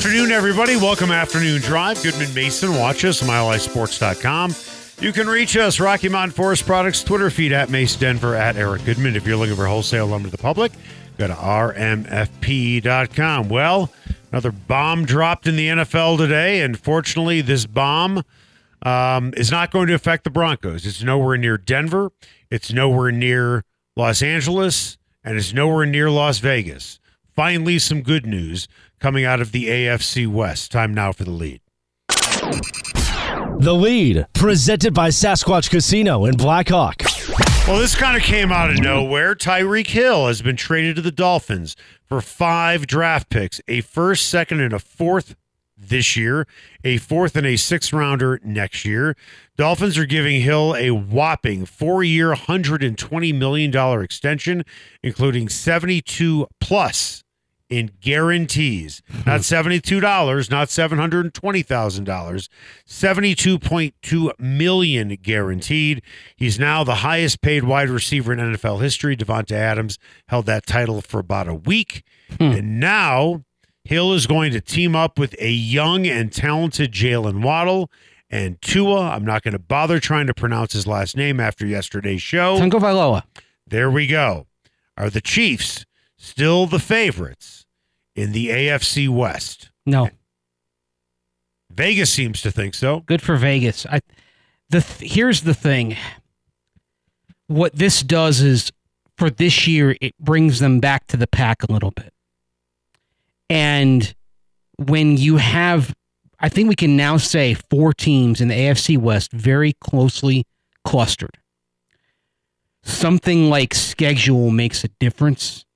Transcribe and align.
Afternoon, 0.00 0.30
everybody. 0.32 0.76
Welcome 0.76 1.10
Afternoon 1.10 1.60
Drive. 1.60 2.02
Goodman 2.02 2.32
Mason. 2.32 2.74
Watch 2.74 3.04
us, 3.04 3.22
MileHighSports.com. 3.22 4.54
You 4.98 5.12
can 5.12 5.26
reach 5.26 5.58
us, 5.58 5.78
Rocky 5.78 6.08
Mountain 6.08 6.34
Forest 6.34 6.64
Products, 6.64 7.04
Twitter 7.04 7.28
feed 7.28 7.52
at 7.52 7.68
Mace 7.68 7.96
Denver, 7.96 8.34
at 8.34 8.56
Eric 8.56 8.86
Goodman. 8.86 9.14
If 9.14 9.26
you're 9.26 9.36
looking 9.36 9.56
for 9.56 9.66
wholesale 9.66 10.06
lumber 10.06 10.30
to 10.30 10.32
the 10.34 10.42
public, 10.42 10.72
go 11.18 11.26
to 11.26 11.34
rmfp.com. 11.34 12.30
Well, 13.50 13.92
another 14.32 14.52
bomb 14.52 15.04
dropped 15.04 15.46
in 15.46 15.56
the 15.56 15.68
NFL 15.68 16.16
today, 16.16 16.62
and 16.62 16.80
fortunately, 16.80 17.42
this 17.42 17.66
bomb 17.66 18.24
um, 18.80 19.34
is 19.36 19.50
not 19.50 19.70
going 19.70 19.88
to 19.88 19.94
affect 19.94 20.24
the 20.24 20.30
Broncos. 20.30 20.86
It's 20.86 21.02
nowhere 21.02 21.36
near 21.36 21.58
Denver, 21.58 22.10
it's 22.50 22.72
nowhere 22.72 23.12
near 23.12 23.66
Los 23.96 24.22
Angeles, 24.22 24.96
and 25.22 25.36
it's 25.36 25.52
nowhere 25.52 25.84
near 25.84 26.10
Las 26.10 26.38
Vegas. 26.38 27.00
Finally, 27.36 27.78
some 27.78 28.00
good 28.02 28.24
news 28.24 28.66
coming 29.00 29.24
out 29.24 29.40
of 29.40 29.52
the 29.52 29.66
AFC 29.68 30.26
West. 30.26 30.70
Time 30.70 30.94
now 30.94 31.12
for 31.12 31.24
the 31.24 31.30
lead. 31.30 31.60
The 33.58 33.74
lead, 33.74 34.26
presented 34.32 34.94
by 34.94 35.08
Sasquatch 35.08 35.70
Casino 35.70 36.24
in 36.24 36.36
Blackhawk. 36.36 37.02
Well, 37.66 37.78
this 37.78 37.94
kind 37.94 38.16
of 38.16 38.22
came 38.22 38.50
out 38.50 38.70
of 38.70 38.78
nowhere. 38.78 39.34
Tyreek 39.34 39.88
Hill 39.88 40.26
has 40.28 40.42
been 40.42 40.56
traded 40.56 40.96
to 40.96 41.02
the 41.02 41.12
Dolphins 41.12 41.76
for 42.06 42.20
five 42.20 42.86
draft 42.86 43.28
picks 43.28 43.60
a 43.68 43.80
first, 43.82 44.28
second, 44.28 44.60
and 44.60 44.72
a 44.72 44.78
fourth 44.78 45.36
this 45.76 46.16
year, 46.16 46.46
a 46.84 46.98
fourth 46.98 47.36
and 47.36 47.46
a 47.46 47.56
sixth 47.56 47.92
rounder 47.92 48.40
next 48.42 48.84
year. 48.84 49.16
Dolphins 49.56 49.98
are 49.98 50.06
giving 50.06 50.40
Hill 50.40 50.74
a 50.76 50.90
whopping 50.90 51.64
four 51.64 52.02
year, 52.02 52.34
$120 52.34 53.34
million 53.34 54.02
extension, 54.02 54.64
including 55.02 55.48
72 55.48 56.46
plus 56.60 57.24
in 57.70 57.92
guarantees. 58.00 59.00
Not 59.24 59.46
hmm. 59.46 59.70
$72, 59.70 60.50
not 60.50 60.68
$720,000. 60.68 62.48
72.2 62.86 64.40
million 64.40 65.08
guaranteed. 65.22 66.02
He's 66.36 66.58
now 66.58 66.84
the 66.84 66.96
highest 66.96 67.40
paid 67.40 67.64
wide 67.64 67.88
receiver 67.88 68.32
in 68.32 68.40
NFL 68.40 68.82
history. 68.82 69.16
Davante 69.16 69.52
Adams 69.52 69.98
held 70.28 70.46
that 70.46 70.66
title 70.66 71.00
for 71.00 71.20
about 71.20 71.48
a 71.48 71.54
week. 71.54 72.02
Hmm. 72.38 72.42
And 72.42 72.80
now 72.80 73.44
Hill 73.84 74.12
is 74.12 74.26
going 74.26 74.52
to 74.52 74.60
team 74.60 74.94
up 74.94 75.18
with 75.18 75.34
a 75.38 75.50
young 75.50 76.06
and 76.06 76.32
talented 76.32 76.92
Jaylen 76.92 77.42
Waddle 77.42 77.90
and 78.28 78.60
Tua. 78.60 79.10
I'm 79.10 79.24
not 79.24 79.42
going 79.42 79.52
to 79.52 79.58
bother 79.58 80.00
trying 80.00 80.26
to 80.26 80.34
pronounce 80.34 80.72
his 80.72 80.86
last 80.86 81.16
name 81.16 81.40
after 81.40 81.66
yesterday's 81.66 82.22
show. 82.22 82.58
Tango 82.58 82.78
Vailoa. 82.78 83.22
There 83.66 83.90
we 83.90 84.06
go. 84.06 84.46
Are 84.96 85.10
the 85.10 85.20
Chiefs 85.20 85.86
still 86.20 86.66
the 86.66 86.78
favorites 86.78 87.64
in 88.14 88.32
the 88.32 88.48
AFC 88.48 89.08
West? 89.08 89.70
No, 89.86 90.10
Vegas 91.70 92.12
seems 92.12 92.42
to 92.42 92.50
think 92.50 92.74
so. 92.74 93.00
good 93.00 93.22
for 93.22 93.36
Vegas. 93.36 93.86
I 93.86 94.00
the 94.68 94.80
th- 94.82 95.12
here's 95.12 95.42
the 95.42 95.54
thing. 95.54 95.96
What 97.46 97.74
this 97.74 98.02
does 98.02 98.40
is 98.40 98.70
for 99.16 99.30
this 99.30 99.66
year 99.66 99.96
it 100.00 100.16
brings 100.18 100.60
them 100.60 100.78
back 100.78 101.06
to 101.08 101.16
the 101.16 101.26
pack 101.26 101.62
a 101.62 101.72
little 101.72 101.90
bit. 101.90 102.12
And 103.48 104.14
when 104.76 105.16
you 105.16 105.38
have 105.38 105.94
I 106.38 106.48
think 106.48 106.68
we 106.68 106.74
can 106.74 106.96
now 106.96 107.16
say 107.18 107.54
four 107.54 107.92
teams 107.92 108.40
in 108.40 108.48
the 108.48 108.54
AFC 108.54 108.96
West 108.96 109.32
very 109.32 109.74
closely 109.74 110.46
clustered. 110.84 111.38
Something 112.82 113.50
like 113.50 113.74
schedule 113.74 114.50
makes 114.50 114.82
a 114.84 114.88
difference. 115.00 115.66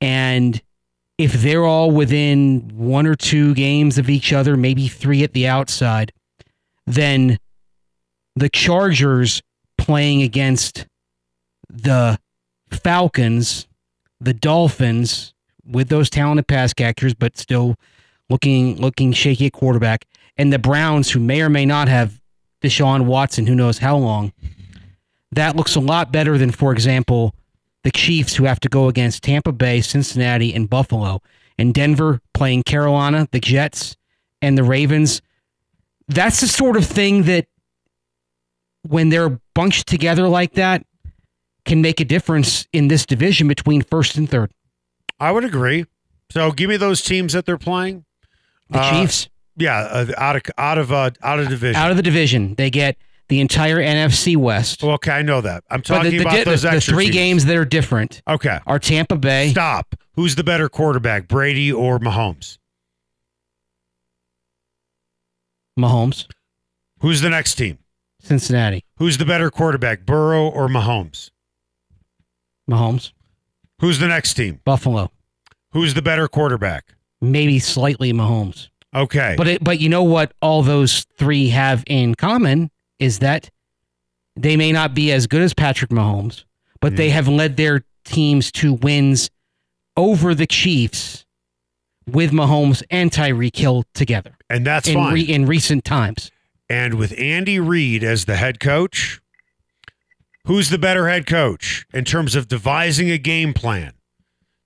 And 0.00 0.60
if 1.16 1.32
they're 1.32 1.64
all 1.64 1.90
within 1.90 2.70
one 2.74 3.06
or 3.06 3.14
two 3.14 3.54
games 3.54 3.98
of 3.98 4.08
each 4.08 4.32
other, 4.32 4.56
maybe 4.56 4.88
three 4.88 5.24
at 5.24 5.32
the 5.32 5.46
outside, 5.46 6.12
then 6.86 7.38
the 8.36 8.48
Chargers 8.48 9.42
playing 9.76 10.22
against 10.22 10.86
the 11.68 12.18
Falcons, 12.70 13.66
the 14.20 14.34
Dolphins, 14.34 15.34
with 15.64 15.88
those 15.88 16.08
talented 16.08 16.46
pass 16.46 16.72
catchers, 16.72 17.14
but 17.14 17.36
still 17.36 17.76
looking 18.30 18.76
looking 18.76 19.12
shaky 19.12 19.46
at 19.46 19.52
quarterback, 19.52 20.04
and 20.36 20.52
the 20.52 20.58
Browns, 20.58 21.10
who 21.10 21.20
may 21.20 21.42
or 21.42 21.48
may 21.48 21.66
not 21.66 21.88
have 21.88 22.20
Deshaun 22.62 23.06
Watson, 23.06 23.46
who 23.46 23.54
knows 23.54 23.78
how 23.78 23.96
long. 23.96 24.32
That 25.32 25.56
looks 25.56 25.74
a 25.74 25.80
lot 25.80 26.10
better 26.10 26.38
than, 26.38 26.50
for 26.50 26.72
example, 26.72 27.34
the 27.84 27.90
Chiefs, 27.90 28.34
who 28.36 28.44
have 28.44 28.60
to 28.60 28.68
go 28.68 28.88
against 28.88 29.22
Tampa 29.22 29.52
Bay, 29.52 29.80
Cincinnati, 29.80 30.52
and 30.54 30.68
Buffalo, 30.68 31.22
and 31.58 31.72
Denver 31.72 32.20
playing 32.34 32.62
Carolina, 32.64 33.28
the 33.32 33.40
Jets, 33.40 33.96
and 34.42 34.56
the 34.58 34.64
Ravens. 34.64 35.22
That's 36.08 36.40
the 36.40 36.48
sort 36.48 36.76
of 36.76 36.84
thing 36.84 37.24
that, 37.24 37.46
when 38.82 39.08
they're 39.10 39.38
bunched 39.54 39.86
together 39.86 40.28
like 40.28 40.54
that, 40.54 40.84
can 41.64 41.82
make 41.82 42.00
a 42.00 42.04
difference 42.04 42.66
in 42.72 42.88
this 42.88 43.04
division 43.04 43.46
between 43.48 43.82
first 43.82 44.16
and 44.16 44.28
third. 44.28 44.50
I 45.20 45.32
would 45.32 45.44
agree. 45.44 45.84
So 46.30 46.52
give 46.52 46.68
me 46.68 46.76
those 46.76 47.02
teams 47.02 47.32
that 47.32 47.44
they're 47.44 47.58
playing. 47.58 48.04
The 48.70 48.78
Uh, 48.80 48.90
Chiefs 49.00 49.28
Yeah, 49.56 49.78
uh, 49.78 50.06
out 50.16 50.36
of 50.36 50.42
out 50.56 50.78
of 50.78 50.92
uh, 50.92 51.10
out 51.22 51.40
of 51.40 51.48
division. 51.48 51.76
out 51.76 51.90
of 51.90 51.96
the 51.96 52.02
division, 52.02 52.54
they 52.54 52.70
get 52.70 52.96
the 53.28 53.40
entire 53.40 53.76
NFC 53.78 54.36
West. 54.36 54.82
Well, 54.82 54.92
okay, 54.94 55.12
I 55.12 55.22
know 55.22 55.40
that. 55.40 55.64
I'm 55.70 55.82
talking 55.82 56.10
the, 56.10 56.18
the, 56.18 56.22
about 56.24 56.32
di- 56.36 56.44
those 56.44 56.62
the 56.62 56.70
extra 56.72 56.94
three 56.94 57.04
teams. 57.06 57.14
games 57.14 57.44
that 57.46 57.56
are 57.56 57.64
different 57.64 58.22
Okay, 58.28 58.58
are 58.66 58.78
Tampa 58.78 59.16
Bay. 59.16 59.50
stop. 59.50 59.94
Who's 60.14 60.34
the 60.34 60.44
better 60.44 60.68
quarterback, 60.68 61.28
Brady 61.28 61.70
or 61.72 61.98
Mahomes? 61.98 62.58
Mahomes, 65.78 66.26
Who's 67.00 67.20
the 67.20 67.30
next 67.30 67.54
team? 67.54 67.78
Cincinnati, 68.20 68.84
Who's 68.96 69.18
the 69.18 69.24
better 69.24 69.50
quarterback, 69.50 70.04
Burrow 70.04 70.48
or 70.48 70.68
Mahomes? 70.68 71.30
Mahomes, 72.68 73.12
Who's 73.80 73.98
the 74.00 74.08
next 74.08 74.34
team? 74.34 74.60
Buffalo, 74.64 75.10
Who's 75.72 75.94
the 75.94 76.02
better 76.02 76.28
quarterback? 76.28 76.94
maybe 77.20 77.58
slightly 77.58 78.12
Mahomes. 78.12 78.68
Okay. 78.94 79.34
But 79.36 79.46
it, 79.48 79.62
but 79.64 79.80
you 79.80 79.88
know 79.88 80.02
what 80.04 80.32
all 80.40 80.62
those 80.62 81.04
three 81.16 81.48
have 81.50 81.84
in 81.86 82.14
common 82.14 82.70
is 82.98 83.20
that 83.20 83.50
they 84.36 84.56
may 84.56 84.72
not 84.72 84.94
be 84.94 85.12
as 85.12 85.26
good 85.26 85.42
as 85.42 85.54
Patrick 85.54 85.90
Mahomes, 85.90 86.44
but 86.80 86.96
they 86.96 87.08
mm. 87.08 87.12
have 87.12 87.28
led 87.28 87.56
their 87.56 87.84
teams 88.04 88.52
to 88.52 88.74
wins 88.74 89.30
over 89.96 90.34
the 90.34 90.46
Chiefs 90.46 91.24
with 92.06 92.30
Mahomes 92.30 92.82
and 92.90 93.10
Tyreek 93.10 93.56
Hill 93.56 93.84
together 93.94 94.38
and 94.50 94.66
that's 94.66 94.88
in 94.88 94.94
fine. 94.94 95.14
re, 95.14 95.22
in 95.22 95.46
recent 95.46 95.84
times. 95.84 96.30
and 96.68 96.94
with 96.94 97.18
Andy 97.18 97.58
Reid 97.58 98.02
as 98.02 98.24
the 98.24 98.36
head 98.36 98.60
coach, 98.60 99.20
who's 100.46 100.70
the 100.70 100.78
better 100.78 101.08
head 101.08 101.26
coach 101.26 101.86
in 101.92 102.04
terms 102.04 102.34
of 102.34 102.48
devising 102.48 103.10
a 103.10 103.18
game 103.18 103.52
plan? 103.52 103.92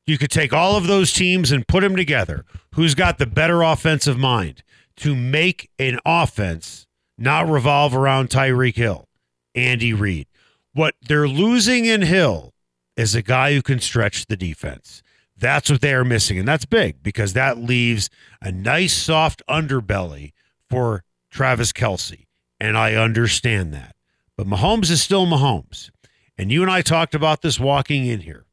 You 0.07 0.19
could 0.19 0.31
take 0.31 0.53
all 0.53 0.77
of 0.77 0.87
those 0.87 1.13
teams 1.13 1.53
and 1.53 1.67
put 1.67 1.83
them 1.83 1.95
together. 1.95 2.45
Who's 2.75 2.95
got 2.95 3.19
the 3.19 3.27
better 3.27 3.63
offensive 3.63 4.19
mind 4.19 4.63
to 4.97 5.15
make 5.15 5.71
an 5.79 5.99
offense 6.05 6.87
not 7.23 7.49
revolve 7.49 7.95
around 7.95 8.29
Tyreek 8.29 8.77
Hill? 8.77 9.09
Andy 9.55 9.93
Reid. 9.93 10.27
What 10.75 10.95
they're 11.07 11.29
losing 11.29 11.85
in 11.85 12.03
Hill 12.03 12.53
is 12.97 13.15
a 13.15 13.23
guy 13.23 13.55
who 13.55 13.63
can 13.63 13.81
stretch 13.81 14.27
the 14.27 14.37
defense. 14.37 15.03
That's 15.37 15.71
what 15.71 15.81
they 15.81 15.95
are 15.95 16.05
missing. 16.05 16.39
And 16.39 16.47
that's 16.47 16.65
big 16.65 17.03
because 17.03 17.33
that 17.33 17.59
leaves 17.59 18.11
a 18.41 18.53
nice 18.53 18.93
soft 18.93 19.43
underbelly 19.49 20.33
for 20.69 21.05
Travis 21.31 21.73
Kelce. 21.73 22.27
And 22.61 22.79
I 22.79 22.95
understand 22.95 23.73
that. 23.75 23.97
But 24.37 24.47
Mahomes 24.47 24.91
is 24.91 25.03
still 25.03 25.27
Mahomes. 25.27 25.91
And 26.39 26.51
you 26.51 26.63
and 26.63 26.71
I 26.71 26.81
talked 26.81 27.15
about 27.15 27.43
this 27.43 27.61
walking 27.61 28.07
in 28.07 28.21
here. 28.21 28.47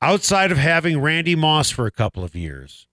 Outside 0.00 0.50
of 0.50 0.58
having 0.58 1.00
Randy 1.00 1.36
Moss 1.36 1.70
for 1.70 1.86
a 1.86 1.90
couple 1.90 2.24
of 2.24 2.34
years, 2.34 2.86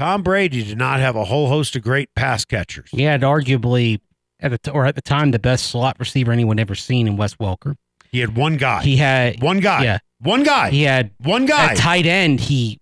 Tom 0.00 0.22
Brady 0.22 0.64
did 0.64 0.78
not 0.78 0.98
have 1.00 1.14
a 1.14 1.24
whole 1.24 1.48
host 1.48 1.76
of 1.76 1.82
great 1.82 2.08
pass 2.14 2.46
catchers. 2.46 2.88
He 2.90 3.02
had 3.02 3.20
arguably 3.20 4.00
at 4.40 4.50
the 4.50 4.56
t- 4.58 4.70
or 4.70 4.86
at 4.86 4.94
the 4.94 5.02
time 5.02 5.30
the 5.30 5.38
best 5.38 5.66
slot 5.66 5.96
receiver 6.00 6.32
anyone 6.32 6.58
ever 6.58 6.74
seen 6.74 7.06
in 7.06 7.18
Wes 7.18 7.34
Welker. 7.34 7.76
He 8.10 8.20
had 8.20 8.34
one 8.34 8.56
guy. 8.56 8.82
He 8.82 8.96
had 8.96 9.42
one 9.42 9.60
guy. 9.60 9.84
yeah. 9.84 9.98
One 10.22 10.42
guy. 10.42 10.70
he 10.70 10.82
had 10.84 11.10
one 11.18 11.44
guy. 11.44 11.72
at 11.72 11.76
tight 11.76 12.06
end 12.06 12.40
he 12.40 12.80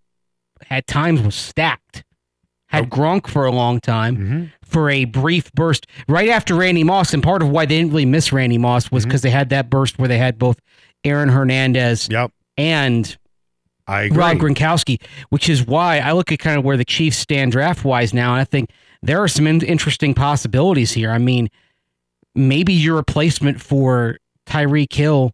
at 0.70 0.86
times 0.86 1.20
was 1.20 1.34
stacked. 1.34 2.04
had 2.68 2.88
Gronk 2.88 3.26
for 3.26 3.46
a 3.46 3.50
long 3.52 3.80
time 3.80 4.16
Mm-hmm. 4.16 4.44
for 4.64 4.88
a 4.88 5.04
brief 5.04 5.50
burst 5.54 5.86
right 6.08 6.28
after 6.28 6.54
Randy 6.54 6.84
Moss. 6.84 7.12
And 7.12 7.20
part 7.22 7.42
of 7.42 7.48
why 7.48 7.66
they 7.66 7.78
didn't 7.78 7.90
really 7.90 8.06
miss 8.06 8.32
Randy 8.32 8.58
Moss 8.58 8.92
was 8.92 9.02
Mm-hmm. 9.02 9.08
because 9.08 9.22
they 9.22 9.30
had 9.30 9.48
that 9.48 9.68
burst 9.70 9.98
where 9.98 10.06
they 10.08 10.18
had 10.18 10.38
both 10.38 10.60
Aaron 11.04 11.30
Hernandez 11.30 12.08
Yep. 12.10 12.30
and 12.56 13.16
I 13.88 14.02
agree. 14.02 14.18
Rob 14.18 14.36
Gronkowski, 14.36 15.00
which 15.30 15.48
is 15.48 15.66
why 15.66 15.98
I 15.98 16.12
look 16.12 16.30
at 16.30 16.38
kind 16.38 16.58
of 16.58 16.64
where 16.64 16.76
the 16.76 16.84
Chiefs 16.84 17.16
stand 17.18 17.52
draft 17.52 17.84
wise 17.84 18.12
now, 18.14 18.32
and 18.32 18.40
I 18.40 18.44
think 18.44 18.70
there 19.02 19.20
are 19.22 19.28
some 19.28 19.46
in- 19.46 19.62
interesting 19.62 20.14
possibilities 20.14 20.92
here. 20.92 21.10
I 21.10 21.18
mean, 21.18 21.48
maybe 22.34 22.72
your 22.74 22.96
replacement 22.96 23.60
for 23.60 24.18
Tyreek 24.46 24.92
Hill 24.92 25.32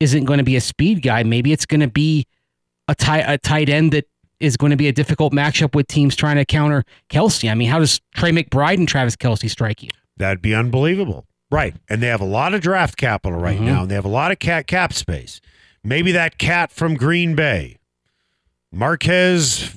isn't 0.00 0.24
going 0.24 0.38
to 0.38 0.44
be 0.44 0.56
a 0.56 0.60
speed 0.60 1.02
guy. 1.02 1.22
Maybe 1.22 1.52
it's 1.52 1.66
going 1.66 1.80
to 1.80 1.88
be 1.88 2.26
a 2.88 2.94
tight 2.94 3.24
a 3.28 3.38
tight 3.38 3.68
end 3.68 3.92
that 3.92 4.08
is 4.40 4.56
going 4.56 4.70
to 4.70 4.76
be 4.76 4.88
a 4.88 4.92
difficult 4.92 5.32
matchup 5.32 5.74
with 5.74 5.86
teams 5.86 6.16
trying 6.16 6.36
to 6.36 6.44
counter 6.44 6.82
Kelce. 7.10 7.48
I 7.50 7.54
mean, 7.54 7.68
how 7.68 7.78
does 7.78 8.00
Trey 8.14 8.30
McBride 8.32 8.78
and 8.78 8.88
Travis 8.88 9.14
Kelce 9.14 9.48
strike 9.48 9.82
you? 9.84 9.90
That'd 10.16 10.42
be 10.42 10.54
unbelievable. 10.54 11.26
Right. 11.50 11.76
And 11.88 12.02
they 12.02 12.08
have 12.08 12.20
a 12.20 12.24
lot 12.26 12.52
of 12.54 12.60
draft 12.60 12.96
capital 12.96 13.38
right 13.38 13.58
Mhm. 13.60 13.64
now, 13.66 13.82
and 13.82 13.90
they 13.90 13.94
have 13.94 14.04
a 14.04 14.08
lot 14.08 14.32
of 14.32 14.38
cat 14.40 14.66
cap 14.66 14.92
space. 14.92 15.40
Maybe 15.84 16.10
that 16.12 16.38
cat 16.38 16.72
from 16.72 16.94
Green 16.96 17.34
Bay, 17.36 17.76
Marquez. 18.72 19.74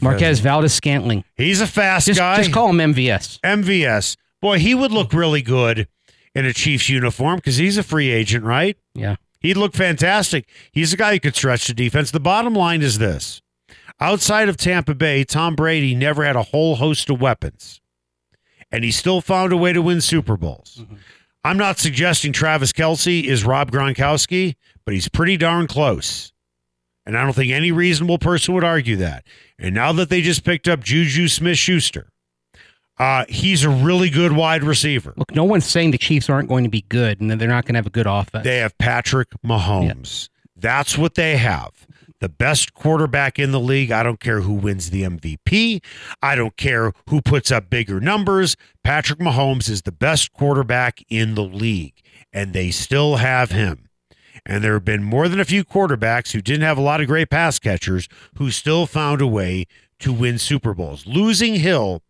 Marquez 0.00 0.40
Valdes-Scantling. 0.40 1.24
He's 1.36 1.60
a 1.60 1.66
fast 1.66 2.06
Just, 2.06 2.18
guy. 2.18 2.36
just 2.36 2.52
call 2.52 2.70
him 2.70 2.78
MVS. 2.94 3.40
MVS. 3.40 4.16
Boy, 4.42 4.58
he 4.58 4.74
would 4.74 4.90
look 4.90 5.12
really 5.12 5.42
good 5.42 5.88
in 6.34 6.44
a 6.44 6.52
Chiefs 6.52 6.88
uniform 6.88 7.36
because 7.36 7.56
he's 7.56 7.78
a 7.78 7.82
free 7.82 8.10
agent, 8.10 8.44
right? 8.44 8.76
Yeah. 8.94 9.16
He'd 9.40 9.56
look 9.56 9.74
fantastic. 9.74 10.48
He's 10.72 10.92
a 10.92 10.96
guy 10.96 11.12
who 11.14 11.20
could 11.20 11.36
stretch 11.36 11.66
the 11.68 11.74
defense. 11.74 12.10
The 12.10 12.20
bottom 12.20 12.54
line 12.54 12.82
is 12.82 12.98
this 12.98 13.40
outside 14.00 14.48
of 14.48 14.56
Tampa 14.56 14.94
Bay, 14.94 15.24
Tom 15.24 15.54
Brady 15.54 15.94
never 15.94 16.24
had 16.24 16.36
a 16.36 16.42
whole 16.42 16.76
host 16.76 17.08
of 17.10 17.20
weapons, 17.20 17.80
and 18.70 18.84
he 18.84 18.90
still 18.90 19.20
found 19.20 19.52
a 19.52 19.56
way 19.56 19.72
to 19.72 19.80
win 19.80 20.00
Super 20.00 20.36
Bowls. 20.36 20.78
Mm-hmm. 20.82 20.94
I'm 21.44 21.56
not 21.56 21.78
suggesting 21.78 22.32
Travis 22.32 22.72
Kelce 22.72 23.22
is 23.24 23.44
Rob 23.44 23.70
Gronkowski, 23.70 24.56
but 24.84 24.94
he's 24.94 25.08
pretty 25.08 25.36
darn 25.36 25.68
close. 25.68 26.32
And 27.06 27.16
I 27.16 27.22
don't 27.22 27.34
think 27.34 27.52
any 27.52 27.70
reasonable 27.70 28.18
person 28.18 28.52
would 28.54 28.64
argue 28.64 28.96
that. 28.96 29.24
And 29.58 29.74
now 29.74 29.92
that 29.92 30.08
they 30.08 30.20
just 30.22 30.44
picked 30.44 30.66
up 30.66 30.82
Juju 30.82 31.28
Smith 31.28 31.56
Schuster, 31.56 32.08
uh, 32.98 33.24
he's 33.28 33.62
a 33.62 33.70
really 33.70 34.10
good 34.10 34.32
wide 34.32 34.64
receiver. 34.64 35.14
Look, 35.16 35.34
no 35.34 35.44
one's 35.44 35.66
saying 35.66 35.92
the 35.92 35.98
Chiefs 35.98 36.28
aren't 36.28 36.48
going 36.48 36.64
to 36.64 36.70
be 36.70 36.84
good 36.88 37.20
and 37.20 37.30
that 37.30 37.38
they're 37.38 37.48
not 37.48 37.64
going 37.64 37.74
to 37.74 37.78
have 37.78 37.86
a 37.86 37.90
good 37.90 38.06
offense. 38.06 38.44
They 38.44 38.58
have 38.58 38.76
Patrick 38.78 39.28
Mahomes. 39.44 40.28
That's 40.56 40.98
what 40.98 41.14
they 41.14 41.36
have. 41.36 41.86
The 42.20 42.30
best 42.30 42.72
quarterback 42.72 43.38
in 43.38 43.52
the 43.52 43.60
league. 43.60 43.92
I 43.92 44.02
don't 44.02 44.18
care 44.18 44.40
who 44.40 44.54
wins 44.54 44.88
the 44.88 45.02
MVP. 45.02 45.82
I 46.22 46.34
don't 46.34 46.56
care 46.56 46.92
who 47.10 47.20
puts 47.20 47.52
up 47.52 47.68
bigger 47.68 48.00
numbers. 48.00 48.56
Patrick 48.82 49.18
Mahomes 49.18 49.68
is 49.68 49.82
the 49.82 49.92
best 49.92 50.32
quarterback 50.32 51.04
in 51.10 51.34
the 51.34 51.44
league, 51.44 52.00
and 52.32 52.54
they 52.54 52.70
still 52.70 53.16
have 53.16 53.50
him. 53.50 53.85
And 54.48 54.62
there 54.62 54.74
have 54.74 54.84
been 54.84 55.02
more 55.02 55.28
than 55.28 55.40
a 55.40 55.44
few 55.44 55.64
quarterbacks 55.64 56.30
who 56.30 56.40
didn't 56.40 56.62
have 56.62 56.78
a 56.78 56.82
lot 56.82 57.00
of 57.00 57.08
great 57.08 57.28
pass 57.30 57.58
catchers 57.58 58.08
who 58.38 58.52
still 58.52 58.86
found 58.86 59.20
a 59.20 59.26
way 59.26 59.66
to 59.98 60.12
win 60.12 60.38
Super 60.38 60.72
Bowls. 60.72 61.04
Losing 61.04 61.56
Hill 61.56 62.02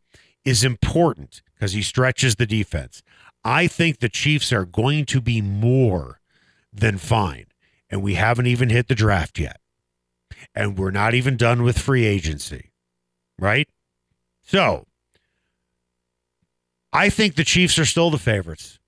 is 0.44 0.62
important 0.62 1.41
because 1.55 1.73
he 1.73 1.81
stretches 1.81 2.37
the 2.37 2.47
defense. 2.47 3.03
I 3.43 3.67
think 3.67 3.99
the 3.99 4.11
Chiefs 4.11 4.53
are 4.53 4.67
going 4.67 5.06
to 5.06 5.21
be 5.23 5.41
more 5.41 6.21
than 6.71 6.99
fine. 6.99 7.47
And 7.88 8.03
we 8.03 8.15
haven't 8.15 8.47
even 8.47 8.69
hit 8.69 8.89
the 8.89 8.94
draft 8.94 9.39
yet. 9.39 9.59
And 10.55 10.79
we're 10.79 10.91
not 10.91 11.15
even 11.15 11.39
done 11.39 11.62
with 11.62 11.79
free 11.79 12.05
agency. 12.05 12.73
Right? 13.39 13.69
So 14.43 14.87
I 16.93 17.09
think 17.09 17.35
the 17.35 17.44
Chiefs 17.44 17.79
are 17.79 17.87
still 17.87 18.11
the 18.11 18.19
favorites 18.19 18.79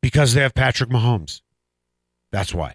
because 0.00 0.32
they 0.32 0.40
have 0.40 0.54
Patrick 0.54 0.88
Mahomes. 0.88 1.42
That's 2.32 2.52
why. 2.52 2.74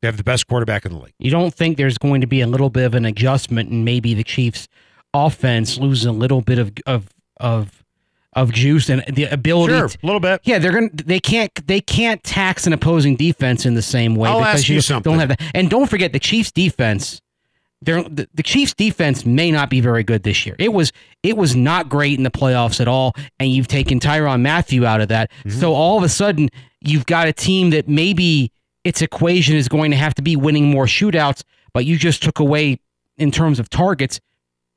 They 0.00 0.08
have 0.08 0.16
the 0.16 0.24
best 0.24 0.46
quarterback 0.46 0.84
in 0.84 0.92
the 0.92 0.98
league. 0.98 1.14
You 1.18 1.30
don't 1.30 1.52
think 1.54 1.76
there's 1.76 1.98
going 1.98 2.20
to 2.20 2.26
be 2.26 2.40
a 2.40 2.46
little 2.46 2.70
bit 2.70 2.84
of 2.84 2.94
an 2.94 3.04
adjustment 3.04 3.70
and 3.70 3.84
maybe 3.84 4.14
the 4.14 4.24
Chiefs 4.24 4.68
offense 5.14 5.78
loses 5.78 6.06
a 6.06 6.12
little 6.12 6.40
bit 6.40 6.58
of 6.58 6.72
of 6.86 7.08
of 7.38 7.84
of 8.34 8.50
juice 8.52 8.88
and 8.88 9.04
the 9.12 9.24
ability 9.24 9.74
Sure, 9.74 9.88
to- 9.88 9.98
a 10.02 10.06
little 10.06 10.20
bit. 10.20 10.40
yeah, 10.44 10.58
they're 10.58 10.72
gonna. 10.72 10.88
They 10.92 11.20
can't. 11.20 11.50
They 11.66 11.80
can't 11.80 12.22
tax 12.24 12.66
an 12.66 12.72
opposing 12.72 13.16
defense 13.16 13.66
in 13.66 13.74
the 13.74 13.82
same 13.82 14.14
way 14.14 14.28
I'll 14.30 14.38
because 14.40 14.68
you 14.68 14.80
something. 14.80 15.10
don't 15.12 15.20
have 15.20 15.28
that. 15.28 15.40
And 15.54 15.68
don't 15.68 15.88
forget 15.88 16.12
the 16.12 16.18
Chiefs' 16.18 16.50
defense. 16.50 17.20
They're, 17.84 18.02
the, 18.04 18.28
the 18.32 18.42
Chiefs' 18.44 18.74
defense 18.74 19.26
may 19.26 19.50
not 19.50 19.68
be 19.68 19.80
very 19.80 20.02
good 20.04 20.22
this 20.22 20.46
year. 20.46 20.56
It 20.58 20.72
was. 20.72 20.92
It 21.22 21.36
was 21.36 21.54
not 21.54 21.88
great 21.88 22.16
in 22.16 22.22
the 22.22 22.30
playoffs 22.30 22.80
at 22.80 22.88
all. 22.88 23.12
And 23.38 23.50
you've 23.50 23.68
taken 23.68 24.00
Tyrann 24.00 24.40
Mathieu 24.40 24.86
out 24.86 25.00
of 25.02 25.08
that. 25.08 25.30
Mm-hmm. 25.44 25.60
So 25.60 25.74
all 25.74 25.98
of 25.98 26.04
a 26.04 26.08
sudden, 26.08 26.48
you've 26.80 27.06
got 27.06 27.28
a 27.28 27.32
team 27.34 27.70
that 27.70 27.86
maybe 27.88 28.50
its 28.84 29.02
equation 29.02 29.56
is 29.56 29.68
going 29.68 29.90
to 29.90 29.96
have 29.96 30.14
to 30.14 30.22
be 30.22 30.36
winning 30.36 30.70
more 30.70 30.86
shootouts, 30.86 31.42
but 31.72 31.84
you 31.84 31.96
just 31.96 32.22
took 32.22 32.38
away 32.38 32.78
in 33.16 33.30
terms 33.30 33.58
of 33.58 33.68
targets, 33.68 34.20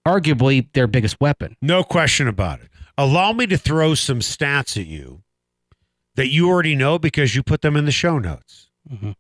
arguably 0.08 0.72
their 0.74 0.88
biggest 0.88 1.20
weapon. 1.20 1.56
No 1.62 1.84
question 1.84 2.28
about 2.28 2.60
it. 2.62 2.70
Allow 2.98 3.34
me 3.34 3.46
to 3.48 3.58
throw 3.58 3.96
some 3.96 4.20
stats 4.20 4.78
at 4.78 4.86
you 4.86 5.24
that 6.16 6.28
you 6.28 6.48
already 6.48 6.76
know 6.76 6.98
because 6.98 7.36
you 7.36 7.44
put 7.44 7.62
them 7.62 7.76
in 7.76 7.86
the 7.86 7.92
show 7.92 8.20
notes. 8.20 8.70
Mhm. 8.90 9.16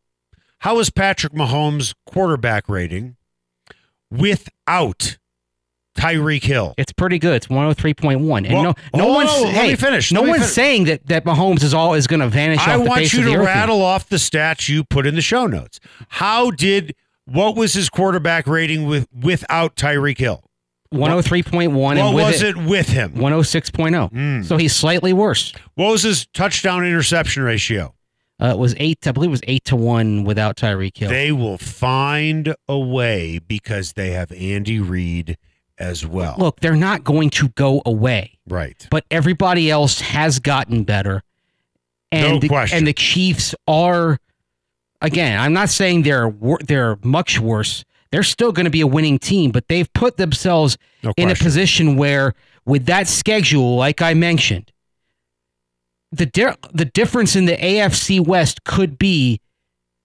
How 0.59 0.79
is 0.79 0.89
Patrick 0.89 1.33
Mahomes' 1.33 1.93
quarterback 2.05 2.69
rating 2.69 3.17
without 4.09 5.17
Tyreek 5.95 6.43
Hill? 6.43 6.73
It's 6.77 6.91
pretty 6.91 7.19
good. 7.19 7.35
It's 7.35 7.47
103.1. 7.47 8.15
And 8.45 8.53
Well, 8.53 8.63
no, 8.63 8.73
no 8.93 9.03
hold 9.03 9.15
one's 9.15 9.29
on, 9.31 9.43
let 9.43 9.53
hey, 9.55 9.67
me 9.69 9.75
finish, 9.75 10.11
No 10.11 10.21
let 10.21 10.25
me 10.25 10.31
one's 10.39 10.51
saying 10.51 10.85
that 10.85 11.05
that 11.07 11.25
Mahomes 11.25 11.63
is 11.63 11.73
all 11.73 11.93
is 11.93 12.07
going 12.07 12.19
to 12.19 12.29
vanish 12.29 12.59
I 12.59 12.75
off 12.75 12.83
the 12.83 12.89
want 12.89 12.99
face 13.01 13.13
you 13.13 13.19
of 13.19 13.25
the 13.25 13.31
to 13.31 13.39
rattle 13.39 13.81
off 13.81 14.09
the 14.09 14.17
stats 14.17 14.69
you 14.69 14.83
put 14.83 15.05
in 15.07 15.15
the 15.15 15.21
show 15.21 15.47
notes. 15.47 15.79
How 16.09 16.51
did 16.51 16.95
what 17.25 17.55
was 17.55 17.73
his 17.73 17.89
quarterback 17.89 18.45
rating 18.45 18.85
with 18.85 19.07
without 19.13 19.75
Tyreek 19.75 20.17
Hill? 20.17 20.43
103.1 20.93 21.73
What 21.73 21.97
and 21.97 22.15
was 22.15 22.41
it, 22.41 22.49
it 22.49 22.57
with 22.57 22.87
him? 22.89 23.13
106.0. 23.13 24.11
Mm. 24.11 24.45
So 24.45 24.57
he's 24.57 24.75
slightly 24.75 25.13
worse. 25.13 25.53
What 25.75 25.91
was 25.91 26.03
his 26.03 26.27
touchdown 26.27 26.85
interception 26.85 27.43
ratio? 27.43 27.93
Uh, 28.41 28.47
it 28.47 28.57
was 28.57 28.75
8 28.77 29.07
I 29.07 29.11
believe 29.11 29.29
it 29.29 29.31
was 29.31 29.41
8 29.47 29.63
to 29.65 29.75
1 29.75 30.23
without 30.25 30.57
Tyreek 30.57 30.97
Hill. 30.97 31.09
They 31.09 31.31
will 31.31 31.57
find 31.57 32.53
a 32.67 32.77
way 32.77 33.39
because 33.39 33.93
they 33.93 34.11
have 34.11 34.31
Andy 34.33 34.79
Reid 34.79 35.37
as 35.77 36.05
well. 36.05 36.35
Look, 36.37 36.59
they're 36.61 36.75
not 36.75 37.03
going 37.03 37.29
to 37.31 37.49
go 37.49 37.81
away. 37.85 38.37
right. 38.47 38.87
but 38.89 39.03
everybody 39.11 39.69
else 39.69 39.99
has 40.01 40.39
gotten 40.39 40.83
better. 40.83 41.21
And 42.11 42.33
No 42.35 42.39
the, 42.39 42.47
question. 42.47 42.77
and 42.77 42.87
the 42.87 42.93
Chiefs 42.93 43.53
are 43.67 44.19
again, 45.01 45.39
I'm 45.39 45.53
not 45.53 45.69
saying 45.69 46.03
they're 46.03 46.33
they're 46.65 46.97
much 47.03 47.39
worse. 47.39 47.83
They're 48.11 48.23
still 48.23 48.51
going 48.53 48.63
to 48.65 48.69
be 48.71 48.81
a 48.81 48.87
winning 48.87 49.19
team, 49.19 49.51
but 49.51 49.67
they've 49.67 49.91
put 49.93 50.15
themselves 50.17 50.77
No 51.03 51.13
in 51.17 51.29
a 51.29 51.35
position 51.35 51.97
where 51.97 52.33
with 52.65 52.85
that 52.85 53.07
schedule 53.09 53.75
like 53.75 54.01
I 54.01 54.13
mentioned, 54.13 54.71
the 56.11 56.25
di- 56.27 56.55
the 56.73 56.85
difference 56.85 57.35
in 57.35 57.45
the 57.45 57.57
AFC 57.57 58.25
West 58.25 58.63
could 58.63 58.97
be 58.97 59.41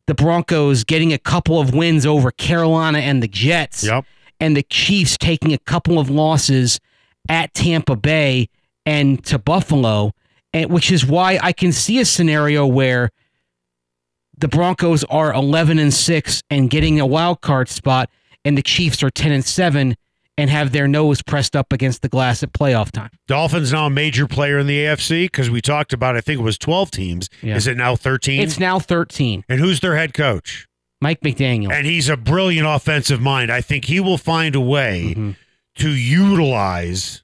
the 0.06 0.14
Broncos 0.14 0.82
getting 0.82 1.12
a 1.12 1.18
couple 1.18 1.60
of 1.60 1.72
wins 1.72 2.04
over 2.04 2.32
Carolina 2.32 2.98
and 2.98 3.22
the 3.22 3.28
Jets 3.28 3.84
Yep. 3.84 4.04
And 4.40 4.56
the 4.56 4.62
Chiefs 4.64 5.16
taking 5.18 5.52
a 5.52 5.58
couple 5.58 5.98
of 5.98 6.10
losses 6.10 6.80
at 7.28 7.52
Tampa 7.54 7.96
Bay 7.96 8.48
and 8.86 9.24
to 9.26 9.38
Buffalo, 9.38 10.12
and 10.52 10.70
which 10.70 10.90
is 10.90 11.04
why 11.06 11.38
I 11.42 11.52
can 11.52 11.70
see 11.72 12.00
a 12.00 12.04
scenario 12.04 12.66
where 12.66 13.10
the 14.36 14.48
Broncos 14.48 15.04
are 15.04 15.32
11 15.34 15.78
and 15.78 15.92
6 15.92 16.42
and 16.50 16.70
getting 16.70 16.98
a 16.98 17.06
wild 17.06 17.42
card 17.42 17.68
spot 17.68 18.08
and 18.44 18.56
the 18.56 18.62
Chiefs 18.62 19.02
are 19.02 19.10
10 19.10 19.32
and 19.32 19.44
7 19.44 19.94
and 20.38 20.48
have 20.48 20.72
their 20.72 20.88
nose 20.88 21.20
pressed 21.20 21.54
up 21.54 21.70
against 21.70 22.00
the 22.00 22.08
glass 22.08 22.42
at 22.42 22.54
playoff 22.54 22.90
time. 22.90 23.10
Dolphins 23.26 23.72
now 23.72 23.86
a 23.86 23.90
major 23.90 24.26
player 24.26 24.58
in 24.58 24.66
the 24.66 24.78
AFC 24.78 25.26
because 25.26 25.50
we 25.50 25.60
talked 25.60 25.92
about 25.92 26.16
I 26.16 26.22
think 26.22 26.40
it 26.40 26.42
was 26.42 26.56
12 26.56 26.90
teams. 26.90 27.28
Yeah. 27.42 27.56
Is 27.56 27.66
it 27.66 27.76
now 27.76 27.96
13? 27.96 28.40
It's 28.40 28.58
now 28.58 28.78
13. 28.78 29.44
and 29.50 29.60
who's 29.60 29.80
their 29.80 29.96
head 29.96 30.14
coach? 30.14 30.66
Mike 31.00 31.20
McDaniel. 31.22 31.72
And 31.72 31.86
he's 31.86 32.08
a 32.08 32.16
brilliant 32.16 32.66
offensive 32.66 33.20
mind. 33.20 33.50
I 33.50 33.60
think 33.60 33.86
he 33.86 34.00
will 34.00 34.18
find 34.18 34.54
a 34.54 34.60
way 34.60 35.14
Mhm. 35.16 35.36
to 35.76 35.90
utilize 35.90 37.22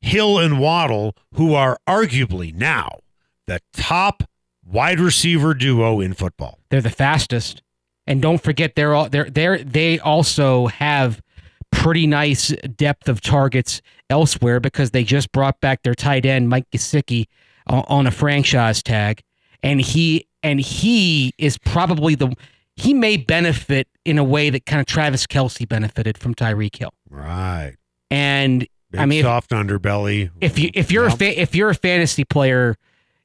Hill 0.00 0.38
and 0.38 0.58
Waddle, 0.58 1.16
who 1.34 1.54
are 1.54 1.78
arguably 1.88 2.54
now 2.54 2.98
the 3.46 3.60
top 3.72 4.22
wide 4.64 5.00
receiver 5.00 5.54
duo 5.54 6.00
in 6.00 6.12
football. 6.14 6.58
They're 6.70 6.80
the 6.82 6.90
fastest, 6.90 7.62
and 8.06 8.20
don't 8.20 8.42
forget 8.42 8.74
they're 8.74 8.94
all 8.94 9.08
they're 9.08 9.30
they're 9.30 9.58
they 9.58 9.98
also 9.98 10.66
have 10.66 11.22
pretty 11.70 12.06
nice 12.06 12.48
depth 12.76 13.08
of 13.08 13.20
targets 13.20 13.80
elsewhere 14.10 14.60
because 14.60 14.90
they 14.90 15.04
just 15.04 15.32
brought 15.32 15.60
back 15.60 15.82
their 15.82 15.94
tight 15.94 16.24
end 16.26 16.48
Mike 16.48 16.70
Gesicki 16.70 17.26
on, 17.66 17.84
on 17.88 18.06
a 18.06 18.10
franchise 18.10 18.82
tag, 18.82 19.22
and 19.62 19.80
he 19.80 20.26
and 20.42 20.60
he 20.60 21.32
is 21.38 21.56
probably 21.56 22.14
the 22.14 22.34
he 22.76 22.92
may 22.94 23.16
benefit 23.16 23.86
in 24.04 24.18
a 24.18 24.24
way 24.24 24.50
that 24.50 24.66
kind 24.66 24.80
of 24.80 24.86
Travis 24.86 25.26
Kelce 25.26 25.68
benefited 25.68 26.18
from 26.18 26.34
Tyreek 26.34 26.76
Hill. 26.76 26.92
Right. 27.08 27.74
And 28.10 28.66
Big 28.90 29.00
I 29.00 29.06
mean, 29.06 29.20
if- 29.20 29.24
soft 29.24 29.50
underbelly. 29.50 30.30
if 30.40 30.58
you 30.58 30.70
if 30.74 30.90
you're 30.92 31.06
a 31.06 31.10
fa- 31.10 31.40
if 31.40 31.54
you're 31.54 31.70
a 31.70 31.74
fantasy 31.74 32.24
player, 32.24 32.76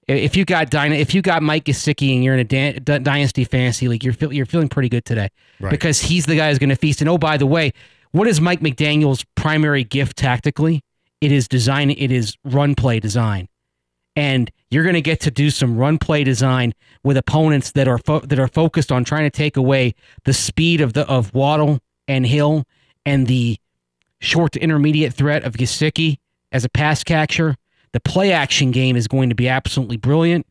if 0.08 0.36
you 0.36 0.46
got 0.46 0.70
dyna- 0.72 0.96
if 0.96 1.13
you 1.13 1.22
got 1.22 1.44
Mike 1.44 1.65
Gesicki 1.65 2.13
and 2.15 2.24
you're 2.24 2.34
in 2.34 2.39
a 2.39 2.44
dan- 2.44 2.79
d- 2.84 3.00
dynasty 3.00 3.44
fantasy 3.44 3.88
league, 3.88 4.03
you're 4.03 4.13
feel, 4.13 4.32
you're 4.34 4.46
feeling 4.48 4.70
pretty 4.70 4.89
good 4.89 5.06
today 5.06 5.27
Right. 5.60 5.70
because 5.70 6.00
he's 6.01 6.25
the 6.25 6.36
guy 6.36 6.50
who's 6.50 6.58
going 6.60 6.70
to 6.70 6.75
feast. 6.75 7.01
And 7.01 7.10
oh, 7.10 7.18
by 7.18 7.38
the 7.38 7.46
way, 7.46 7.74
what 8.12 8.27
is 8.27 8.39
Mike 8.41 8.62
McDaniel's 8.62 9.24
primary 9.36 9.84
gift 9.84 10.18
tactically? 10.18 10.82
It 11.22 11.32
is 11.34 11.48
design. 11.48 11.91
It 11.91 12.12
is 12.12 12.36
run 12.46 12.74
play 12.75 13.00
design, 13.01 13.49
and 14.20 14.52
you're 14.70 14.84
going 14.84 14.96
to 14.96 15.02
get 15.02 15.22
to 15.22 15.32
do 15.32 15.50
some 15.50 15.78
run 15.78 15.98
play 15.98 16.26
design 16.26 16.74
with 17.06 17.16
opponents 17.16 17.72
that 17.72 17.88
are 17.88 18.00
fo- 18.00 18.20
that 18.20 18.38
are 18.38 18.50
focused 18.50 18.92
on 18.92 19.06
trying 19.06 19.24
to 19.24 19.30
take 19.30 19.56
away 19.56 19.96
the 20.26 20.34
speed 20.34 20.82
of 20.82 20.92
the 20.92 21.08
of 21.08 21.34
Waddle 21.34 21.80
and 22.06 22.26
Hill 22.26 22.66
and 23.06 23.28
the 23.28 23.58
short 24.20 24.52
to 24.52 24.60
intermediate 24.60 25.14
threat 25.14 25.46
of 25.46 25.54
Gesicki 25.54 26.18
as 26.52 26.66
a 26.66 26.70
pass 26.70 27.02
catcher. 27.02 27.56
The 27.94 28.02
play 28.02 28.34
action 28.34 28.72
game 28.72 28.98
is 28.98 29.08
going 29.08 29.30
to 29.30 29.36
be 29.36 29.48
absolutely 29.48 29.96
brilliant. 29.96 30.46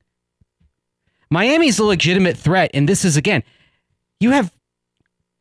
Miami's 1.31 1.79
a 1.79 1.85
legitimate 1.85 2.39
threat, 2.39 2.71
and 2.73 2.89
this 2.89 3.05
is 3.05 3.19
again, 3.19 3.43
you 4.19 4.31
have 4.31 4.51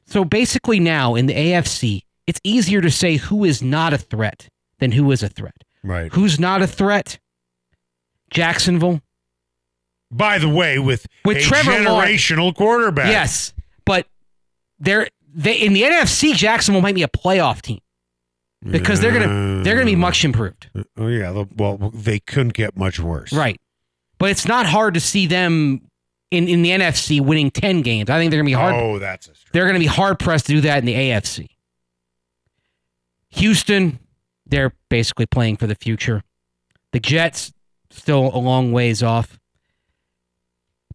so 0.06 0.26
basically 0.26 0.82
now 0.82 1.16
in 1.16 1.28
the 1.28 1.34
AFC, 1.34 2.02
it's 2.28 2.42
easier 2.44 2.82
to 2.82 2.92
say 2.92 3.16
who 3.16 3.46
is 3.46 3.64
not 3.64 3.94
a 3.94 3.98
threat 3.98 4.50
than 4.80 4.92
who 4.92 5.10
is 5.14 5.24
a 5.24 5.30
threat. 5.30 5.64
right. 5.82 6.12
Who's 6.12 6.42
not 6.42 6.62
a 6.62 6.68
threat? 6.68 7.20
Jacksonville. 8.32 9.02
By 10.12 10.38
the 10.38 10.50
way, 10.50 10.80
with 10.80 11.06
With 11.26 11.38
a 11.38 11.42
Trevor 11.42 11.72
Lawrence- 11.84 12.22
generational 12.22 12.56
quarterback. 12.56 13.08
Yes, 13.08 13.54
but 13.86 14.08
they're 14.80 15.08
they 15.34 15.56
in 15.56 15.74
the 15.74 15.84
NFC. 15.84 16.34
Jacksonville 16.34 16.82
might 16.82 16.96
be 16.96 17.04
a 17.04 17.08
playoff 17.10 17.62
team 17.62 17.80
because 18.64 19.02
they're 19.02 19.12
gonna 19.12 19.64
they're 19.64 19.76
gonna 19.76 19.86
be 19.86 19.96
much 19.96 20.24
improved. 20.24 20.70
Oh 20.98 21.08
yeah. 21.08 21.44
Well, 21.56 21.92
they 21.94 22.20
couldn't 22.20 22.54
get 22.54 22.78
much 22.78 23.00
worse. 23.00 23.34
Right. 23.34 23.60
But 24.18 24.32
it's 24.32 24.48
not 24.48 24.66
hard 24.66 24.94
to 24.96 25.00
see 25.00 25.28
them 25.28 25.82
in, 26.32 26.48
in 26.48 26.62
the 26.62 26.72
NFC 26.72 27.22
winning 27.22 27.52
10 27.52 27.82
games. 27.84 28.10
I 28.10 28.18
think 28.18 28.32
they're 28.32 28.40
going 28.40 28.48
to 28.52 28.58
be 28.58 28.60
hard. 28.60 28.74
Oh, 28.76 28.98
that's 29.00 29.28
a. 29.28 29.32
They're 29.54 29.72
to 29.72 29.80
be 29.80 29.86
hard 29.86 30.18
pressed 30.18 30.48
to 30.48 30.54
do 30.54 30.62
that 30.62 30.80
in 30.80 30.86
the 30.86 30.96
AFC. 30.96 31.48
Houston, 33.30 34.00
they're 34.46 34.74
basically 34.90 35.26
playing 35.26 35.58
for 35.58 35.68
the 35.68 35.76
future. 35.76 36.24
The 36.94 37.00
Jets, 37.00 37.54
still 37.98 38.32
a 38.34 38.38
long 38.40 38.72
ways 38.72 39.04
off. 39.04 39.40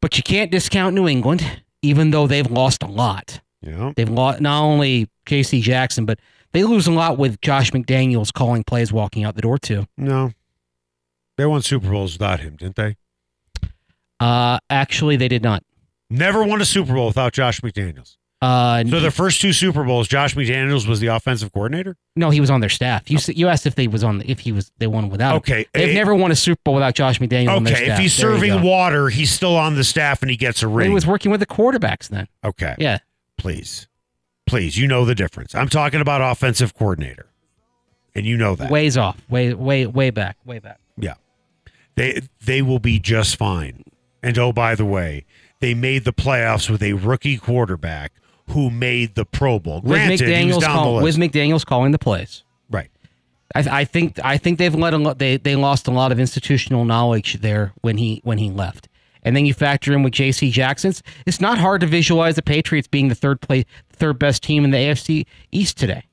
But 0.00 0.16
you 0.16 0.22
can't 0.22 0.50
discount 0.50 0.94
New 0.94 1.06
England, 1.06 1.62
even 1.82 2.10
though 2.10 2.26
they've 2.26 2.50
lost 2.50 2.82
a 2.82 2.88
lot. 2.88 3.40
Yeah. 3.60 3.92
They've 3.94 4.08
lost 4.08 4.40
not 4.40 4.62
only 4.62 5.08
J.C. 5.26 5.60
Jackson, 5.60 6.04
but 6.04 6.18
they 6.52 6.64
lose 6.64 6.86
a 6.86 6.92
lot 6.92 7.18
with 7.18 7.40
Josh 7.40 7.70
McDaniels 7.70 8.32
calling 8.32 8.64
plays 8.64 8.92
walking 8.92 9.24
out 9.24 9.36
the 9.36 9.42
door, 9.42 9.58
too. 9.58 9.86
No. 9.96 10.32
They 11.38 11.46
won 11.46 11.62
Super 11.62 11.88
Bowls 11.90 12.14
without 12.14 12.40
him, 12.40 12.56
didn't 12.56 12.76
they? 12.76 12.96
Uh, 14.20 14.58
actually, 14.68 15.16
they 15.16 15.28
did 15.28 15.42
not. 15.42 15.62
Never 16.10 16.44
won 16.44 16.60
a 16.60 16.64
Super 16.64 16.94
Bowl 16.94 17.06
without 17.06 17.32
Josh 17.32 17.60
McDaniels. 17.60 18.16
Uh, 18.42 18.82
So 18.84 18.98
the 18.98 19.12
first 19.12 19.40
two 19.40 19.52
Super 19.52 19.84
Bowls, 19.84 20.08
Josh 20.08 20.34
McDaniels 20.34 20.88
was 20.88 20.98
the 20.98 21.06
offensive 21.06 21.52
coordinator. 21.52 21.96
No, 22.16 22.30
he 22.30 22.40
was 22.40 22.50
on 22.50 22.60
their 22.60 22.68
staff. 22.68 23.08
You 23.08 23.18
you 23.28 23.46
asked 23.46 23.66
if 23.66 23.76
they 23.76 23.86
was 23.86 24.02
on 24.02 24.20
if 24.26 24.40
he 24.40 24.50
was 24.50 24.72
they 24.78 24.88
won 24.88 25.08
without. 25.10 25.30
him. 25.30 25.36
Okay, 25.36 25.66
they've 25.72 25.90
eh, 25.90 25.94
never 25.94 26.12
won 26.12 26.32
a 26.32 26.34
Super 26.36 26.60
Bowl 26.64 26.74
without 26.74 26.94
Josh 26.96 27.20
McDaniel. 27.20 27.56
on 27.56 27.62
their 27.62 27.74
Okay, 27.76 27.92
if 27.92 27.98
he's 28.00 28.16
There 28.16 28.32
serving 28.32 28.62
water, 28.62 29.08
he's 29.10 29.30
still 29.30 29.56
on 29.56 29.76
the 29.76 29.84
staff 29.84 30.22
and 30.22 30.30
he 30.30 30.36
gets 30.36 30.60
a 30.64 30.66
ring. 30.66 30.88
he 30.88 30.94
was 30.94 31.06
working 31.06 31.30
with 31.30 31.38
the 31.38 31.46
quarterbacks 31.46 32.08
then. 32.08 32.26
okay, 32.44 32.74
Yeah, 32.78 32.98
please, 33.38 33.86
please, 34.46 34.76
you 34.76 34.88
know 34.88 35.04
the 35.04 35.14
difference. 35.14 35.54
I'm 35.54 35.68
talking 35.68 36.00
about 36.00 36.20
offensive 36.20 36.74
coordinator, 36.74 37.26
and 38.12 38.26
you 38.26 38.36
know 38.36 38.56
that. 38.56 38.72
ways 38.72 38.96
off, 38.96 39.18
way 39.30 39.54
way 39.54 39.86
way 39.86 40.10
back, 40.10 40.36
way 40.44 40.58
back. 40.58 40.80
Yeah. 40.96 41.14
They 41.94 42.22
they 42.44 42.60
will 42.60 42.80
be 42.80 42.98
just 42.98 43.36
fine. 43.36 43.84
And 44.20 44.36
oh 44.36 44.52
by 44.52 44.74
the 44.74 44.84
way, 44.84 45.26
they 45.60 45.74
made 45.74 46.04
the 46.04 46.12
playoffs 46.12 46.68
with 46.68 46.82
a 46.82 46.94
rookie 46.94 47.36
quarterback 47.38 48.12
who 48.52 48.70
made 48.70 49.14
the 49.14 49.24
Pro 49.24 49.58
Bowl. 49.58 49.80
With 49.80 49.92
Granted, 49.92 50.10
was 50.12 50.20
McDaniel's 50.20 50.58
down 50.58 50.76
call, 50.76 50.96
the 50.98 51.04
with. 51.04 51.16
McDaniel's 51.16 51.64
calling 51.64 51.92
the 51.92 51.98
plays. 51.98 52.44
right. 52.70 52.90
I, 53.54 53.80
I 53.80 53.84
think 53.84 54.18
I 54.24 54.38
think 54.38 54.58
they've 54.58 54.74
let 54.74 54.94
a 54.94 54.98
lot. 54.98 55.18
They 55.18 55.36
they 55.36 55.56
lost 55.56 55.88
a 55.88 55.90
lot 55.90 56.12
of 56.12 56.18
institutional 56.18 56.84
knowledge 56.84 57.40
there 57.40 57.72
when 57.82 57.98
he 57.98 58.20
when 58.24 58.38
he 58.38 58.50
left. 58.50 58.88
And 59.24 59.36
then 59.36 59.46
you 59.46 59.54
factor 59.54 59.92
in 59.92 60.02
with 60.02 60.12
J.C. 60.14 60.50
Jackson's. 60.50 61.02
It's 61.26 61.40
not 61.40 61.58
hard 61.58 61.80
to 61.82 61.86
visualize 61.86 62.34
the 62.34 62.42
Patriots 62.42 62.88
being 62.88 63.06
the 63.08 63.14
third 63.14 63.40
play, 63.40 63.64
third 63.92 64.18
best 64.18 64.42
team 64.42 64.64
in 64.64 64.72
the 64.72 64.78
AFC 64.78 65.26
East 65.52 65.78
today. 65.78 66.04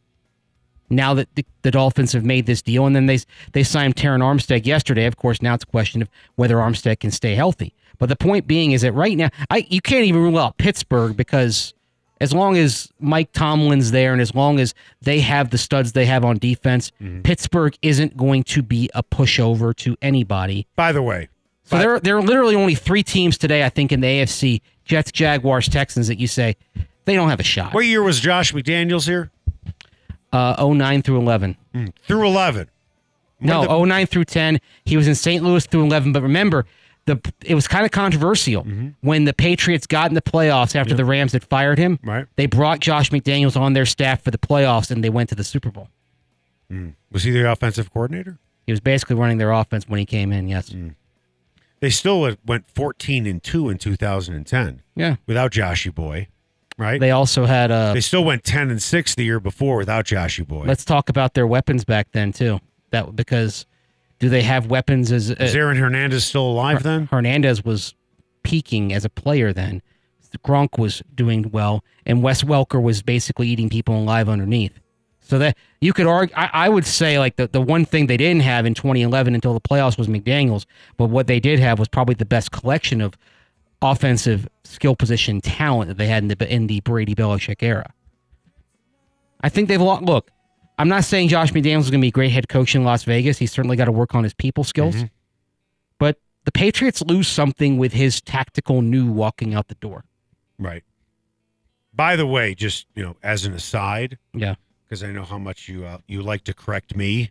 Now 0.91 1.13
that 1.15 1.33
the, 1.35 1.45
the 1.63 1.71
Dolphins 1.71 2.13
have 2.13 2.23
made 2.23 2.45
this 2.45 2.61
deal, 2.61 2.85
and 2.85 2.95
then 2.95 3.05
they 3.05 3.19
they 3.53 3.63
signed 3.63 3.95
Terron 3.95 4.21
Armstead 4.21 4.65
yesterday. 4.65 5.05
Of 5.05 5.17
course, 5.17 5.41
now 5.41 5.53
it's 5.53 5.63
a 5.63 5.67
question 5.67 6.01
of 6.01 6.09
whether 6.35 6.57
Armstead 6.57 6.99
can 6.99 7.11
stay 7.11 7.35
healthy. 7.35 7.73
But 7.99 8.09
the 8.09 8.15
point 8.15 8.47
being 8.47 8.71
is 8.71 8.81
that 8.81 8.93
right 8.93 9.15
now, 9.15 9.29
I 9.49 9.67
you 9.69 9.81
can't 9.81 10.05
even 10.05 10.21
rule 10.21 10.39
out 10.39 10.57
Pittsburgh 10.57 11.15
because 11.15 11.73
as 12.21 12.33
long 12.33 12.57
as 12.57 12.91
Mike 12.99 13.31
Tomlin's 13.31 13.91
there 13.91 14.11
and 14.13 14.21
as 14.21 14.33
long 14.35 14.59
as 14.59 14.73
they 15.01 15.19
have 15.21 15.49
the 15.51 15.57
studs 15.57 15.93
they 15.93 16.05
have 16.05 16.25
on 16.25 16.37
defense, 16.37 16.91
Pittsburgh 17.23 17.75
isn't 17.81 18.17
going 18.17 18.43
to 18.43 18.61
be 18.61 18.89
a 18.93 19.03
pushover 19.03 19.75
to 19.77 19.95
anybody. 20.01 20.67
By 20.75 20.91
the 20.91 21.01
way, 21.01 21.29
So 21.63 21.77
there, 21.77 21.99
there 21.99 22.17
are 22.17 22.21
literally 22.21 22.55
only 22.55 22.75
three 22.75 23.03
teams 23.03 23.37
today, 23.37 23.63
I 23.63 23.69
think, 23.69 23.91
in 23.91 24.01
the 24.01 24.07
AFC: 24.07 24.61
Jets, 24.85 25.11
Jaguars, 25.11 25.67
Texans. 25.69 26.07
That 26.07 26.19
you 26.19 26.27
say 26.27 26.55
they 27.05 27.15
don't 27.15 27.29
have 27.29 27.39
a 27.39 27.43
shot. 27.43 27.73
what 27.73 27.85
year 27.85 28.03
was 28.03 28.19
Josh 28.19 28.53
McDaniels 28.53 29.05
here? 29.07 29.31
Uh, 30.31 30.55
09 30.73 31.01
through 31.01 31.17
11. 31.17 31.57
Through 32.07 32.27
11. 32.27 32.69
No, 33.39 33.63
the- 33.63 33.85
09 33.85 34.05
through 34.05 34.25
10. 34.25 34.59
He 34.85 34.97
was 34.97 35.07
in 35.07 35.15
St. 35.15 35.43
Louis 35.43 35.65
through 35.65 35.85
11. 35.85 36.11
But 36.13 36.21
remember, 36.21 36.65
the 37.09 37.33
it 37.43 37.55
was 37.55 37.67
kind 37.67 37.85
of 37.85 37.91
controversial 37.91 38.63
mm-hmm. 38.63 38.89
when 39.01 39.25
the 39.25 39.33
Patriots 39.33 39.87
got 39.87 40.09
in 40.09 40.15
the 40.15 40.21
playoffs 40.21 40.75
after 40.75 40.93
the 40.93 41.05
Rams 41.05 41.33
had 41.33 41.43
fired 41.43 41.77
him. 41.77 41.99
Right. 42.03 42.27
They 42.35 42.45
brought 42.45 42.79
Josh 42.79 43.09
McDaniels 43.09 43.59
on 43.59 43.73
their 43.73 43.85
staff 43.85 44.21
for 44.21 44.31
the 44.31 44.37
playoffs, 44.37 44.91
and 44.91 45.03
they 45.03 45.09
went 45.09 45.29
to 45.29 45.35
the 45.35 45.43
Super 45.43 45.71
Bowl. 45.71 45.89
Mm. 46.71 46.93
Was 47.11 47.23
he 47.23 47.31
the 47.31 47.51
offensive 47.51 47.91
coordinator? 47.91 48.37
He 48.65 48.71
was 48.71 48.79
basically 48.79 49.15
running 49.15 49.39
their 49.39 49.51
offense 49.51 49.87
when 49.87 49.99
he 49.99 50.05
came 50.05 50.31
in. 50.31 50.47
Yes. 50.47 50.69
Mm. 50.69 50.95
They 51.79 51.89
still 51.89 52.21
went- 52.21 52.39
went 52.45 52.69
14 52.69 53.25
and 53.25 53.41
2 53.41 53.69
in 53.69 53.77
2010 53.77 54.81
Yeah. 54.95 55.15
without 55.25 55.51
Joshy 55.51 55.93
Boy, 55.93 56.27
right? 56.77 56.99
They 56.99 57.11
also 57.11 57.45
had 57.45 57.71
uh 57.71 57.93
They 57.93 58.01
still 58.01 58.23
went 58.23 58.43
10 58.43 58.69
and 58.69 58.81
6 58.81 59.15
the 59.15 59.23
year 59.23 59.39
before 59.39 59.77
without 59.77 60.05
Joshy 60.05 60.45
Boy. 60.45 60.65
let's 60.65 60.85
talk 60.85 61.09
about 61.09 61.33
their 61.33 61.47
weapons 61.47 61.85
back 61.85 62.09
then 62.11 62.31
too. 62.33 62.59
That 62.91 63.15
because 63.15 63.65
do 64.19 64.29
they 64.29 64.43
have 64.43 64.67
weapons 64.67 65.11
as 65.11 65.31
uh, 65.31 65.35
Is 65.39 65.55
Aaron 65.55 65.77
Hernandez 65.77 66.25
still 66.25 66.49
alive 66.49 66.83
then? 66.83 67.07
Hernandez 67.07 67.63
was 67.63 67.95
peaking 68.43 68.93
as 68.93 69.05
a 69.05 69.09
player 69.09 69.53
then. 69.53 69.81
Gronk 70.45 70.77
was 70.77 71.01
doing 71.15 71.49
well, 71.51 71.83
and 72.05 72.21
Wes 72.21 72.43
Welker 72.43 72.81
was 72.81 73.01
basically 73.01 73.47
eating 73.47 73.67
people 73.67 73.97
alive 73.97 74.29
underneath. 74.29 74.79
So 75.21 75.39
that 75.39 75.57
you 75.81 75.93
could 75.93 76.07
argue, 76.07 76.35
I, 76.35 76.49
I 76.53 76.69
would 76.69 76.85
say 76.85 77.19
like 77.19 77.35
the, 77.35 77.47
the 77.47 77.61
one 77.61 77.85
thing 77.85 78.07
they 78.07 78.17
didn't 78.17 78.41
have 78.41 78.65
in 78.65 78.73
2011 78.73 79.35
until 79.35 79.53
the 79.53 79.61
playoffs 79.61 79.97
was 79.97 80.07
McDaniels, 80.07 80.65
but 80.97 81.05
what 81.05 81.27
they 81.27 81.39
did 81.39 81.59
have 81.59 81.79
was 81.79 81.87
probably 81.87 82.15
the 82.15 82.25
best 82.25 82.51
collection 82.51 83.01
of 83.01 83.15
offensive 83.81 84.47
skill 84.63 84.95
position 84.95 85.39
talent 85.41 85.87
that 85.87 85.97
they 85.97 86.07
had 86.07 86.23
in 86.23 86.29
the 86.29 86.53
in 86.53 86.67
the 86.67 86.79
Brady 86.81 87.15
Belichick 87.15 87.61
era. 87.61 87.91
I 89.41 89.49
think 89.49 89.67
they've 89.67 89.81
lost. 89.81 90.03
Look, 90.03 90.31
I'm 90.79 90.87
not 90.87 91.03
saying 91.03 91.27
Josh 91.27 91.51
McDaniels 91.51 91.81
is 91.81 91.91
going 91.91 91.99
to 91.99 92.05
be 92.05 92.07
a 92.07 92.11
great 92.11 92.31
head 92.31 92.49
coach 92.49 92.73
in 92.73 92.83
Las 92.83 93.03
Vegas. 93.03 93.37
He's 93.37 93.51
certainly 93.51 93.75
got 93.77 93.85
to 93.85 93.91
work 93.91 94.15
on 94.15 94.23
his 94.23 94.33
people 94.33 94.63
skills. 94.63 94.95
But 95.99 96.17
the 96.45 96.51
Patriots 96.51 97.01
lose 97.03 97.27
something 97.27 97.77
with 97.77 97.93
his 97.93 98.21
tactical 98.21 98.81
new 98.81 99.11
walking 99.11 99.53
out 99.53 99.67
the 99.67 99.75
door. 99.75 100.05
Right. 100.57 100.83
By 101.93 102.15
the 102.15 102.25
way, 102.25 102.55
just, 102.55 102.87
you 102.95 103.03
know, 103.03 103.17
as 103.21 103.45
an 103.45 103.53
aside, 103.53 104.17
Yeah. 104.33 104.55
because 104.85 105.03
I 105.03 105.11
know 105.11 105.23
how 105.25 105.37
much 105.37 105.67
you 105.67 105.85
uh, 105.85 105.97
you 106.07 106.21
like 106.21 106.45
to 106.45 106.53
correct 106.53 106.95
me. 106.95 107.29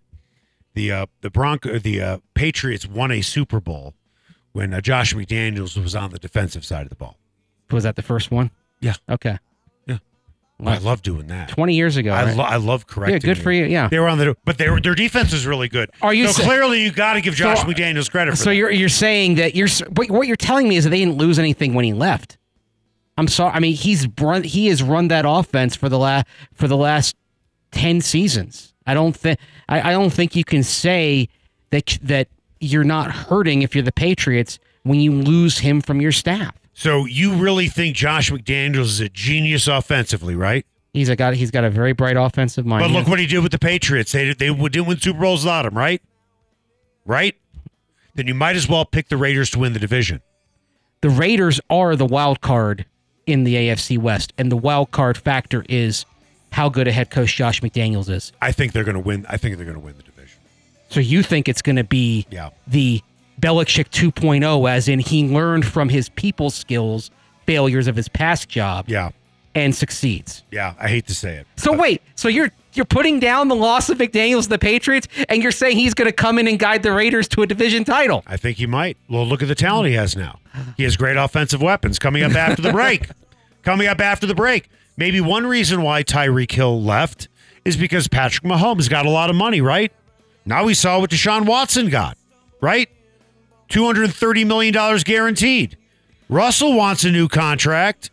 The 0.74 0.92
uh, 0.92 1.06
the 1.22 1.30
Bronco 1.30 1.78
the 1.78 2.00
uh, 2.02 2.18
Patriots 2.34 2.86
won 2.86 3.10
a 3.10 3.22
Super 3.22 3.60
Bowl 3.60 3.94
when 4.52 4.74
uh, 4.74 4.80
Josh 4.82 5.14
McDaniels 5.14 5.82
was 5.82 5.94
on 5.96 6.10
the 6.10 6.18
defensive 6.18 6.64
side 6.66 6.82
of 6.82 6.90
the 6.90 6.96
ball. 6.96 7.16
Was 7.70 7.84
that 7.84 7.96
the 7.96 8.02
first 8.02 8.30
one? 8.30 8.50
Yeah. 8.80 8.94
Okay. 9.08 9.38
Wow. 10.60 10.72
I 10.72 10.78
love 10.78 11.02
doing 11.02 11.28
that. 11.28 11.50
20 11.50 11.74
years 11.74 11.96
ago. 11.96 12.10
I, 12.12 12.24
right? 12.24 12.36
lo- 12.36 12.42
I 12.44 12.56
love 12.56 12.86
correcting. 12.88 13.14
yeah, 13.28 13.34
good 13.34 13.40
for 13.40 13.52
you. 13.52 13.66
Yeah. 13.66 13.86
They 13.88 14.00
were 14.00 14.08
on 14.08 14.18
the, 14.18 14.36
but 14.44 14.58
they 14.58 14.68
were, 14.68 14.80
their 14.80 14.96
defense 14.96 15.30
was 15.32 15.46
really 15.46 15.68
good. 15.68 15.88
Are 16.02 16.12
you 16.12 16.26
so 16.28 16.42
clearly 16.42 16.82
you 16.82 16.90
got 16.90 17.12
to 17.14 17.20
give 17.20 17.34
Josh 17.36 17.60
So- 17.60 17.66
McDaniels 17.66 18.10
credit 18.10 18.32
for 18.32 18.36
So 18.38 18.50
that. 18.50 18.56
you're 18.56 18.70
you're 18.70 18.88
saying 18.88 19.36
that 19.36 19.54
you're 19.54 19.68
what 20.08 20.26
you're 20.26 20.34
telling 20.36 20.68
me 20.68 20.76
is 20.76 20.82
that 20.84 20.90
they 20.90 20.98
didn't 20.98 21.16
lose 21.16 21.38
anything 21.38 21.74
when 21.74 21.84
he 21.84 21.92
left. 21.92 22.38
I'm 23.16 23.28
sorry. 23.28 23.52
I 23.54 23.60
mean, 23.60 23.74
he's 23.74 24.08
run 24.20 24.42
he 24.42 24.66
has 24.66 24.82
run 24.82 25.08
that 25.08 25.24
offense 25.28 25.76
for 25.76 25.88
the 25.88 25.98
last 25.98 26.26
for 26.54 26.66
the 26.66 26.76
last 26.76 27.14
10 27.72 28.00
seasons. 28.00 28.74
I 28.86 28.94
don't 28.94 29.14
think 29.16 29.38
I, 29.68 29.90
I 29.90 29.92
don't 29.92 30.10
think 30.10 30.34
you 30.34 30.42
can 30.44 30.64
say 30.64 31.28
that 31.70 31.98
that 32.02 32.28
you're 32.58 32.82
not 32.84 33.12
hurting 33.12 33.62
if 33.62 33.76
you're 33.76 33.84
the 33.84 33.92
Patriots 33.92 34.58
when 34.82 34.98
you 34.98 35.12
lose 35.12 35.58
him 35.58 35.80
from 35.80 36.00
your 36.00 36.10
staff. 36.12 36.56
So 36.78 37.06
you 37.06 37.34
really 37.34 37.66
think 37.66 37.96
Josh 37.96 38.30
McDaniels 38.30 38.84
is 38.84 39.00
a 39.00 39.08
genius 39.08 39.66
offensively, 39.66 40.36
right? 40.36 40.64
He's 40.92 41.08
a 41.08 41.16
got 41.16 41.34
he's 41.34 41.50
got 41.50 41.64
a 41.64 41.70
very 41.70 41.92
bright 41.92 42.16
offensive 42.16 42.64
mind. 42.64 42.84
But 42.84 42.92
look 42.92 43.08
what 43.08 43.18
he 43.18 43.26
did 43.26 43.40
with 43.40 43.50
the 43.50 43.58
Patriots. 43.58 44.12
They 44.12 44.32
they 44.32 44.54
didn't 44.54 44.86
win 44.86 45.00
Super 45.00 45.18
Bowls 45.18 45.42
without 45.44 45.66
him, 45.66 45.76
right? 45.76 46.00
Right? 47.04 47.34
Then 48.14 48.28
you 48.28 48.34
might 48.34 48.54
as 48.54 48.68
well 48.68 48.84
pick 48.84 49.08
the 49.08 49.16
Raiders 49.16 49.50
to 49.50 49.58
win 49.58 49.72
the 49.72 49.80
division. 49.80 50.22
the 51.00 51.10
Raiders 51.10 51.60
are 51.68 51.96
the 51.96 52.06
wild 52.06 52.40
card 52.40 52.86
in 53.26 53.42
the 53.42 53.56
AFC 53.56 53.98
West, 53.98 54.32
and 54.38 54.50
the 54.50 54.56
wild 54.56 54.92
card 54.92 55.18
factor 55.18 55.64
is 55.68 56.06
how 56.52 56.68
good 56.68 56.86
a 56.86 56.92
head 56.92 57.10
coach 57.10 57.34
Josh 57.34 57.60
McDaniels 57.60 58.08
is. 58.08 58.32
I 58.40 58.52
think 58.52 58.72
they're 58.72 58.84
going 58.84 58.94
to 58.94 59.00
win. 59.00 59.26
I 59.28 59.36
think 59.36 59.56
they're 59.56 59.66
going 59.66 59.76
to 59.78 59.84
win 59.84 59.96
the 59.96 60.04
division. 60.04 60.38
So 60.90 61.00
you 61.00 61.24
think 61.24 61.48
it's 61.48 61.60
going 61.60 61.76
to 61.76 61.84
be 61.84 62.24
Yeah. 62.30 62.50
the 62.68 63.02
Belichick 63.40 63.88
2.0, 63.90 64.70
as 64.70 64.88
in 64.88 64.98
he 64.98 65.26
learned 65.28 65.64
from 65.66 65.88
his 65.88 66.08
people 66.10 66.50
skills, 66.50 67.10
failures 67.46 67.86
of 67.86 67.96
his 67.96 68.08
past 68.08 68.48
job, 68.48 68.86
Yeah. 68.88 69.10
and 69.54 69.74
succeeds. 69.74 70.42
Yeah. 70.50 70.74
I 70.78 70.88
hate 70.88 71.06
to 71.06 71.14
say 71.14 71.36
it. 71.36 71.46
So 71.56 71.72
wait, 71.72 72.02
so 72.14 72.28
you're 72.28 72.50
you're 72.74 72.84
putting 72.84 73.18
down 73.18 73.48
the 73.48 73.56
loss 73.56 73.88
of 73.88 73.98
McDaniels 73.98 74.44
to 74.44 74.48
the 74.50 74.58
Patriots, 74.58 75.08
and 75.28 75.42
you're 75.42 75.50
saying 75.50 75.76
he's 75.76 75.94
going 75.94 76.06
to 76.06 76.12
come 76.12 76.38
in 76.38 76.46
and 76.46 76.58
guide 76.58 76.82
the 76.82 76.92
Raiders 76.92 77.26
to 77.28 77.42
a 77.42 77.46
division 77.46 77.82
title? 77.82 78.22
I 78.26 78.36
think 78.36 78.58
he 78.58 78.66
might. 78.66 78.96
Well, 79.08 79.26
look 79.26 79.42
at 79.42 79.48
the 79.48 79.54
talent 79.56 79.88
he 79.88 79.94
has 79.94 80.14
now. 80.14 80.38
He 80.76 80.84
has 80.84 80.96
great 80.96 81.16
offensive 81.16 81.60
weapons 81.62 81.98
coming 81.98 82.22
up 82.22 82.34
after 82.34 82.62
the 82.62 82.70
break. 82.72 83.08
coming 83.62 83.88
up 83.88 84.00
after 84.00 84.26
the 84.26 84.34
break. 84.34 84.68
Maybe 84.96 85.20
one 85.20 85.46
reason 85.46 85.82
why 85.82 86.02
Tyreek 86.04 86.52
Hill 86.52 86.80
left 86.82 87.28
is 87.64 87.76
because 87.76 88.06
Patrick 88.06 88.44
Mahomes 88.44 88.88
got 88.88 89.06
a 89.06 89.10
lot 89.10 89.28
of 89.30 89.34
money, 89.36 89.60
right? 89.60 89.90
Now 90.44 90.64
we 90.64 90.74
saw 90.74 91.00
what 91.00 91.10
Deshaun 91.10 91.46
Watson 91.46 91.88
got, 91.88 92.16
right? 92.60 92.88
$230 93.68 94.46
million 94.46 94.98
guaranteed. 95.04 95.76
Russell 96.28 96.74
wants 96.74 97.04
a 97.04 97.10
new 97.10 97.28
contract. 97.28 98.10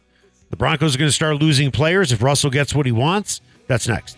The 0.49 0.55
Broncos 0.55 0.95
are 0.95 0.97
going 0.97 1.09
to 1.09 1.13
start 1.13 1.37
losing 1.37 1.71
players 1.71 2.11
if 2.11 2.21
Russell 2.21 2.49
gets 2.49 2.73
what 2.73 2.85
he 2.85 2.91
wants. 2.91 3.41
That's 3.67 3.87
next. 3.87 4.17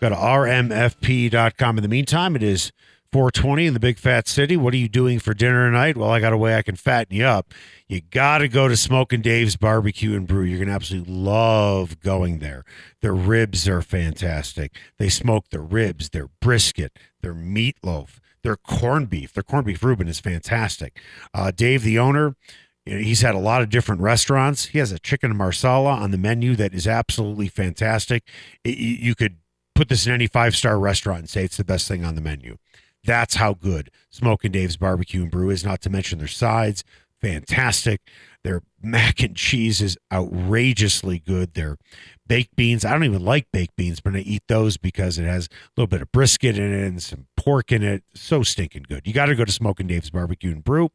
go 0.00 0.08
to 0.08 0.14
rmfp.com. 0.14 1.78
In 1.78 1.82
the 1.82 1.88
meantime, 1.88 2.36
it 2.36 2.42
is 2.42 2.72
420 3.12 3.66
in 3.66 3.74
the 3.74 3.80
big 3.80 3.98
fat 3.98 4.28
city. 4.28 4.56
What 4.56 4.74
are 4.74 4.78
you 4.78 4.88
doing 4.88 5.18
for 5.18 5.32
dinner 5.32 5.66
tonight? 5.70 5.96
Well, 5.96 6.10
I 6.10 6.20
got 6.20 6.32
a 6.32 6.36
way 6.36 6.56
I 6.56 6.62
can 6.62 6.76
fatten 6.76 7.16
you 7.16 7.24
up. 7.24 7.54
You 7.88 8.00
got 8.00 8.38
to 8.38 8.48
go 8.48 8.68
to 8.68 8.76
Smoking 8.76 9.22
Dave's 9.22 9.56
Barbecue 9.56 10.14
and 10.14 10.26
Brew. 10.26 10.42
You're 10.42 10.58
going 10.58 10.68
to 10.68 10.74
absolutely 10.74 11.14
love 11.14 12.00
going 12.00 12.40
there. 12.40 12.64
Their 13.00 13.14
ribs 13.14 13.68
are 13.68 13.82
fantastic. 13.82 14.76
They 14.98 15.08
smoke 15.08 15.48
their 15.50 15.62
ribs, 15.62 16.10
their 16.10 16.28
brisket, 16.40 16.98
their 17.22 17.34
meatloaf, 17.34 18.18
their 18.42 18.56
corned 18.56 19.08
beef. 19.08 19.32
Their 19.32 19.44
corned 19.44 19.66
beef 19.66 19.82
Reuben 19.82 20.08
is 20.08 20.20
fantastic. 20.20 20.98
Uh, 21.32 21.52
Dave, 21.52 21.84
the 21.84 21.98
owner, 21.98 22.34
he's 22.84 23.22
had 23.22 23.34
a 23.34 23.38
lot 23.40 23.62
of 23.62 23.70
different 23.70 24.00
restaurants. 24.02 24.66
He 24.66 24.78
has 24.78 24.92
a 24.92 24.98
chicken 24.98 25.36
marsala 25.36 25.92
on 25.92 26.10
the 26.10 26.18
menu 26.18 26.54
that 26.56 26.74
is 26.74 26.86
absolutely 26.86 27.48
fantastic. 27.48 28.24
It- 28.64 28.78
you 28.78 28.96
you 28.96 29.14
could 29.14 29.36
put 29.76 29.88
this 29.88 30.06
in 30.06 30.12
any 30.12 30.26
five 30.26 30.56
star 30.56 30.78
restaurant 30.78 31.20
and 31.20 31.28
say 31.28 31.44
it's 31.44 31.58
the 31.58 31.64
best 31.64 31.86
thing 31.86 32.04
on 32.04 32.14
the 32.14 32.20
menu. 32.20 32.56
That's 33.04 33.36
how 33.36 33.54
good 33.54 33.90
Smoking 34.10 34.50
Dave's 34.50 34.76
Barbecue 34.76 35.22
and 35.22 35.30
Brew 35.30 35.50
is. 35.50 35.64
Not 35.64 35.80
to 35.82 35.90
mention 35.90 36.18
their 36.18 36.26
sides, 36.26 36.82
fantastic. 37.20 38.00
Their 38.42 38.62
mac 38.82 39.22
and 39.22 39.36
cheese 39.36 39.80
is 39.80 39.96
outrageously 40.12 41.20
good. 41.20 41.54
Their 41.54 41.76
baked 42.26 42.56
beans, 42.56 42.84
I 42.84 42.92
don't 42.92 43.04
even 43.04 43.24
like 43.24 43.46
baked 43.52 43.76
beans, 43.76 44.00
but 44.00 44.16
I 44.16 44.20
eat 44.20 44.42
those 44.48 44.76
because 44.76 45.18
it 45.18 45.24
has 45.24 45.46
a 45.46 45.48
little 45.76 45.88
bit 45.88 46.02
of 46.02 46.10
brisket 46.10 46.58
in 46.58 46.72
it 46.72 46.86
and 46.86 47.02
some 47.02 47.26
pork 47.36 47.70
in 47.70 47.82
it. 47.82 48.02
So 48.14 48.42
stinking 48.42 48.86
good. 48.88 49.06
You 49.06 49.12
got 49.12 49.26
to 49.26 49.34
go 49.34 49.44
to 49.44 49.52
Smoking 49.52 49.86
Dave's 49.86 50.10
Barbecue 50.10 50.50
and 50.50 50.64
Brew. 50.64 50.90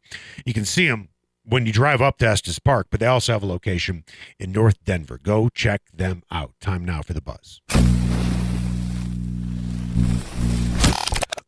You 0.46 0.54
can 0.54 0.66
see 0.66 0.88
them 0.88 1.10
when 1.44 1.66
you 1.66 1.74
drive 1.74 2.02
up 2.02 2.18
to 2.20 2.28
Estes 2.28 2.60
Park, 2.60 2.88
but 2.90 3.00
they 3.00 3.06
also 3.06 3.34
have 3.34 3.44
a 3.44 3.48
location 3.48 4.04
in 4.40 4.52
North 4.52 4.84
Denver. 4.84 5.20
Go 5.22 5.50
check 5.50 5.82
them 5.94 6.24
out. 6.32 6.54
Time 6.60 6.84
now 6.84 7.02
for 7.02 7.14
the 7.14 7.22
buzz. 7.22 7.62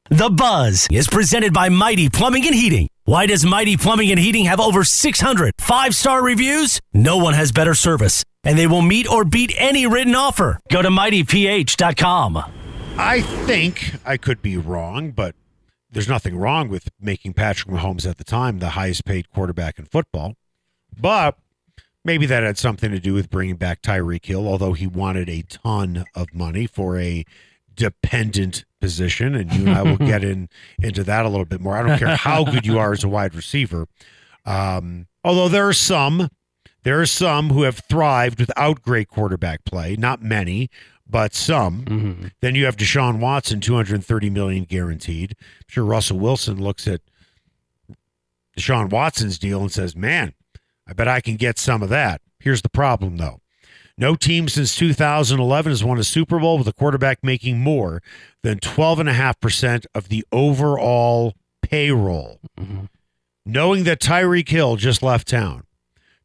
The 0.09 0.29
Buzz 0.29 0.87
is 0.91 1.07
presented 1.07 1.53
by 1.53 1.69
Mighty 1.69 2.07
Plumbing 2.07 2.45
and 2.45 2.53
Heating. 2.53 2.87
Why 3.05 3.25
does 3.25 3.43
Mighty 3.43 3.75
Plumbing 3.77 4.11
and 4.11 4.19
Heating 4.19 4.45
have 4.45 4.59
over 4.59 4.83
600 4.83 5.53
five 5.59 5.95
star 5.95 6.23
reviews? 6.23 6.79
No 6.93 7.17
one 7.17 7.33
has 7.33 7.51
better 7.51 7.73
service, 7.73 8.23
and 8.43 8.57
they 8.57 8.67
will 8.67 8.83
meet 8.83 9.09
or 9.09 9.25
beat 9.25 9.53
any 9.57 9.87
written 9.87 10.13
offer. 10.13 10.59
Go 10.71 10.81
to 10.81 10.89
mightyph.com. 10.89 12.43
I 12.97 13.21
think 13.21 13.95
I 14.05 14.17
could 14.17 14.41
be 14.41 14.55
wrong, 14.55 15.11
but 15.11 15.35
there's 15.91 16.07
nothing 16.07 16.37
wrong 16.37 16.69
with 16.69 16.89
making 17.01 17.33
Patrick 17.33 17.73
Mahomes 17.73 18.07
at 18.07 18.17
the 18.17 18.23
time 18.23 18.59
the 18.59 18.69
highest 18.69 19.05
paid 19.05 19.29
quarterback 19.31 19.79
in 19.79 19.85
football. 19.85 20.35
But 20.95 21.37
maybe 22.05 22.25
that 22.27 22.43
had 22.43 22.57
something 22.57 22.91
to 22.91 22.99
do 22.99 23.13
with 23.13 23.31
bringing 23.31 23.55
back 23.55 23.81
Tyreek 23.81 24.25
Hill, 24.25 24.47
although 24.47 24.73
he 24.73 24.85
wanted 24.85 25.27
a 25.27 25.41
ton 25.41 26.05
of 26.13 26.33
money 26.33 26.67
for 26.67 26.99
a 26.99 27.25
dependent 27.75 28.65
position. 28.79 29.35
And 29.35 29.51
you 29.53 29.67
and 29.67 29.75
I 29.75 29.81
will 29.83 29.97
get 29.97 30.23
in 30.31 30.49
into 30.81 31.03
that 31.03 31.25
a 31.25 31.29
little 31.29 31.45
bit 31.45 31.61
more. 31.61 31.77
I 31.77 31.87
don't 31.87 31.97
care 31.99 32.15
how 32.15 32.43
good 32.43 32.65
you 32.65 32.77
are 32.79 32.91
as 32.93 33.03
a 33.03 33.07
wide 33.09 33.35
receiver. 33.35 33.87
Um, 34.45 35.07
although 35.23 35.47
there 35.49 35.67
are 35.67 35.73
some, 35.73 36.29
there 36.83 36.99
are 36.99 37.05
some 37.05 37.49
who 37.49 37.63
have 37.63 37.79
thrived 37.79 38.39
without 38.39 38.81
great 38.81 39.07
quarterback 39.07 39.63
play. 39.63 39.95
Not 39.95 40.21
many, 40.21 40.69
but 41.07 41.33
some. 41.33 42.31
Then 42.41 42.55
you 42.55 42.65
have 42.65 42.75
Deshaun 42.75 43.19
Watson, 43.19 43.61
230 43.61 44.29
million 44.29 44.63
guaranteed. 44.65 45.35
I'm 45.39 45.65
sure 45.67 45.85
Russell 45.85 46.19
Wilson 46.19 46.61
looks 46.61 46.87
at 46.87 47.01
Deshaun 48.57 48.89
Watson's 48.89 49.39
deal 49.39 49.61
and 49.61 49.71
says, 49.71 49.95
Man, 49.95 50.33
I 50.87 50.93
bet 50.93 51.07
I 51.07 51.21
can 51.21 51.35
get 51.35 51.57
some 51.57 51.81
of 51.81 51.89
that. 51.89 52.21
Here's 52.39 52.61
the 52.61 52.69
problem 52.69 53.17
though. 53.17 53.39
No 53.97 54.15
team 54.15 54.47
since 54.49 54.75
2011 54.75 55.71
has 55.71 55.83
won 55.83 55.99
a 55.99 56.03
Super 56.03 56.39
Bowl 56.39 56.57
with 56.57 56.67
a 56.67 56.73
quarterback 56.73 57.19
making 57.23 57.59
more 57.59 58.01
than 58.41 58.59
12.5% 58.59 59.85
of 59.93 60.09
the 60.09 60.25
overall 60.31 61.35
payroll. 61.61 62.39
Knowing 63.45 63.83
that 63.83 63.99
Tyreek 63.99 64.49
Hill 64.49 64.77
just 64.77 65.03
left 65.03 65.27
town, 65.27 65.63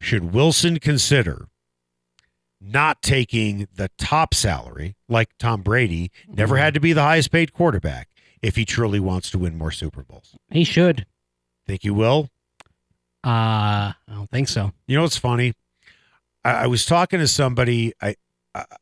should 0.00 0.32
Wilson 0.32 0.78
consider 0.78 1.48
not 2.60 3.02
taking 3.02 3.68
the 3.74 3.90
top 3.98 4.34
salary 4.34 4.96
like 5.08 5.28
Tom 5.38 5.62
Brady, 5.62 6.10
never 6.26 6.56
had 6.56 6.74
to 6.74 6.80
be 6.80 6.92
the 6.92 7.02
highest 7.02 7.30
paid 7.30 7.52
quarterback 7.52 8.08
if 8.42 8.56
he 8.56 8.64
truly 8.64 9.00
wants 9.00 9.30
to 9.30 9.38
win 9.38 9.58
more 9.58 9.70
Super 9.70 10.02
Bowls? 10.02 10.36
He 10.50 10.64
should. 10.64 11.06
Think 11.66 11.84
you 11.84 11.92
will? 11.92 12.30
Uh, 13.24 13.92
I 13.92 13.94
don't 14.08 14.30
think 14.30 14.48
so. 14.48 14.72
You 14.86 14.96
know 14.96 15.02
what's 15.02 15.18
funny? 15.18 15.52
I, 16.48 16.64
I 16.64 16.66
was 16.66 16.84
talking 16.86 17.18
to 17.20 17.28
somebody. 17.28 17.92
I 18.00 18.14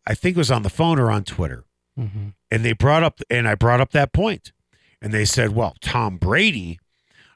I 0.07 0.15
think 0.15 0.37
it 0.37 0.39
was 0.39 0.51
on 0.51 0.63
the 0.63 0.71
phone 0.71 0.99
or 0.99 1.11
on 1.11 1.25
Twitter, 1.25 1.65
Mm-hmm. 1.99 2.29
and 2.51 2.65
they 2.65 2.73
brought 2.73 3.03
up 3.03 3.21
and 3.31 3.49
I 3.49 3.55
brought 3.55 3.81
up 3.81 3.91
that 3.93 4.13
point, 4.13 4.53
and 5.03 5.13
they 5.13 5.25
said, 5.25 5.55
"Well, 5.55 5.75
Tom 5.81 6.17
Brady 6.19 6.79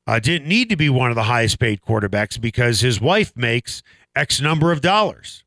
uh, 0.07 0.21
didn't 0.21 0.49
need 0.49 0.69
to 0.71 0.77
be 0.77 0.89
one 0.89 1.11
of 1.11 1.17
the 1.17 1.25
highest 1.25 1.59
paid 1.59 1.81
quarterbacks 1.83 2.41
because 2.41 2.81
his 2.81 3.01
wife 3.01 3.33
makes 3.37 3.83
X 4.15 4.41
number 4.41 4.71
of 4.73 4.81
dollars." 4.81 5.45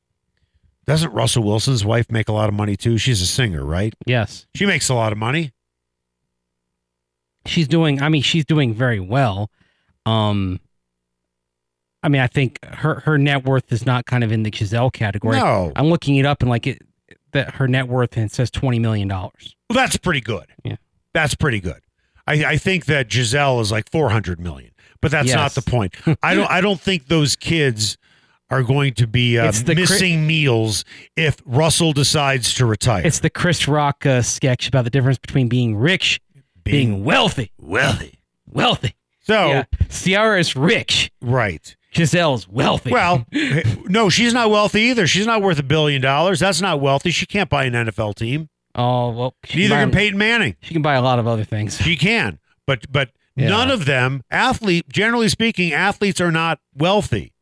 Doesn't 0.85 1.13
Russell 1.13 1.43
Wilson's 1.43 1.85
wife 1.85 2.11
make 2.11 2.27
a 2.27 2.33
lot 2.33 2.49
of 2.49 2.55
money 2.55 2.75
too? 2.75 2.97
She's 2.97 3.21
a 3.21 3.25
singer, 3.25 3.63
right? 3.63 3.93
Yes, 4.05 4.45
She 4.53 4.65
makes 4.65 4.89
a 4.89 4.93
lot 4.95 5.11
of 5.13 5.17
money. 5.17 5.53
she's 7.45 7.67
doing. 7.67 8.01
I 8.01 8.09
mean, 8.09 8.21
she's 8.21 8.45
doing 8.45 8.73
very 8.73 8.99
well. 8.99 9.49
Um, 10.05 10.59
I 12.03 12.09
mean, 12.09 12.21
I 12.21 12.27
think 12.27 12.63
her 12.65 12.99
her 13.01 13.17
net 13.17 13.45
worth 13.45 13.71
is 13.71 13.85
not 13.85 14.05
kind 14.05 14.23
of 14.23 14.31
in 14.31 14.43
the 14.43 14.51
Gisele 14.51 14.91
category. 14.91 15.37
No, 15.37 15.71
I'm 15.75 15.87
looking 15.87 16.17
it 16.17 16.25
up 16.25 16.41
and 16.41 16.49
like 16.49 16.67
it 16.67 16.81
that 17.31 17.55
her 17.55 17.67
net 17.67 17.87
worth 17.87 18.15
and 18.17 18.25
it 18.25 18.33
says 18.33 18.51
twenty 18.51 18.77
million 18.79 19.07
dollars. 19.07 19.55
Well, 19.69 19.75
that's 19.77 19.97
pretty 19.97 20.21
good. 20.21 20.45
Yeah. 20.63 20.75
That's 21.13 21.33
pretty 21.35 21.59
good. 21.59 21.81
I, 22.27 22.45
I 22.45 22.57
think 22.57 22.85
that 22.85 23.09
Gisele 23.09 23.59
is 23.59 23.71
like 23.71 23.89
400 23.91 24.39
million, 24.39 24.71
but 25.01 25.11
that's 25.11 25.27
Yes. 25.27 25.35
not 25.35 25.51
the 25.53 25.61
point. 25.69 25.93
I 26.23 26.35
don't 26.35 26.49
I 26.49 26.61
don't 26.61 26.79
think 26.79 27.07
those 27.07 27.35
kids 27.35 27.97
are 28.49 28.63
going 28.63 28.93
to 28.95 29.07
be 29.07 29.37
uh, 29.39 29.47
It's 29.49 29.63
the 29.63 29.73
cri- 29.73 29.81
missing 29.83 30.27
meals 30.27 30.85
if 31.15 31.37
Russell 31.45 31.91
decides 31.93 32.53
to 32.55 32.65
retire. 32.65 33.05
It's 33.05 33.19
the 33.19 33.29
Chris 33.29 33.67
Rock 33.67 34.05
uh, 34.05 34.21
sketch 34.21 34.67
about 34.67 34.83
the 34.83 34.89
difference 34.89 35.17
between 35.17 35.47
being 35.49 35.75
rich, 35.75 36.19
being, 36.63 37.03
wealthy, 37.03 37.51
wealthy. 37.59 38.19
wealthy. 38.51 38.95
So 39.21 39.47
Yeah, 39.49 39.63
Ciara 39.89 40.39
is 40.39 40.55
rich. 40.55 41.11
right. 41.21 41.75
Gisele's 41.93 42.47
wealthy. 42.47 42.91
Well, 42.91 43.25
no, 43.85 44.09
she's 44.09 44.33
not 44.33 44.49
wealthy 44.49 44.81
either. 44.81 45.07
She's 45.07 45.25
not 45.25 45.41
worth 45.41 45.59
a 45.59 45.63
billion 45.63 46.01
dollars. 46.01 46.39
That's 46.39 46.61
not 46.61 46.79
wealthy. 46.81 47.11
She 47.11 47.25
can't 47.25 47.49
buy 47.49 47.65
an 47.65 47.73
NFL 47.73 48.15
team. 48.15 48.49
oh 48.75 49.11
well. 49.11 49.35
She 49.45 49.59
Neither 49.59 49.75
can 49.75 49.89
can 49.89 49.91
Peyton 49.91 50.17
Manning. 50.17 50.55
She 50.61 50.73
can 50.73 50.81
buy 50.81 50.95
a 50.95 51.01
lot 51.01 51.19
of 51.19 51.27
other 51.27 51.43
things. 51.43 51.77
She 51.77 51.95
can, 51.95 52.39
but 52.65 52.91
but 52.91 53.09
Yeah. 53.35 53.49
none 53.49 53.69
of 53.71 53.85
them 53.85 54.23
athlete. 54.31 54.89
Generally 54.89 55.29
speaking, 55.29 55.71
athletes 55.73 56.19
are 56.19 56.31
not 56.31 56.59
wealthy. 56.75 57.33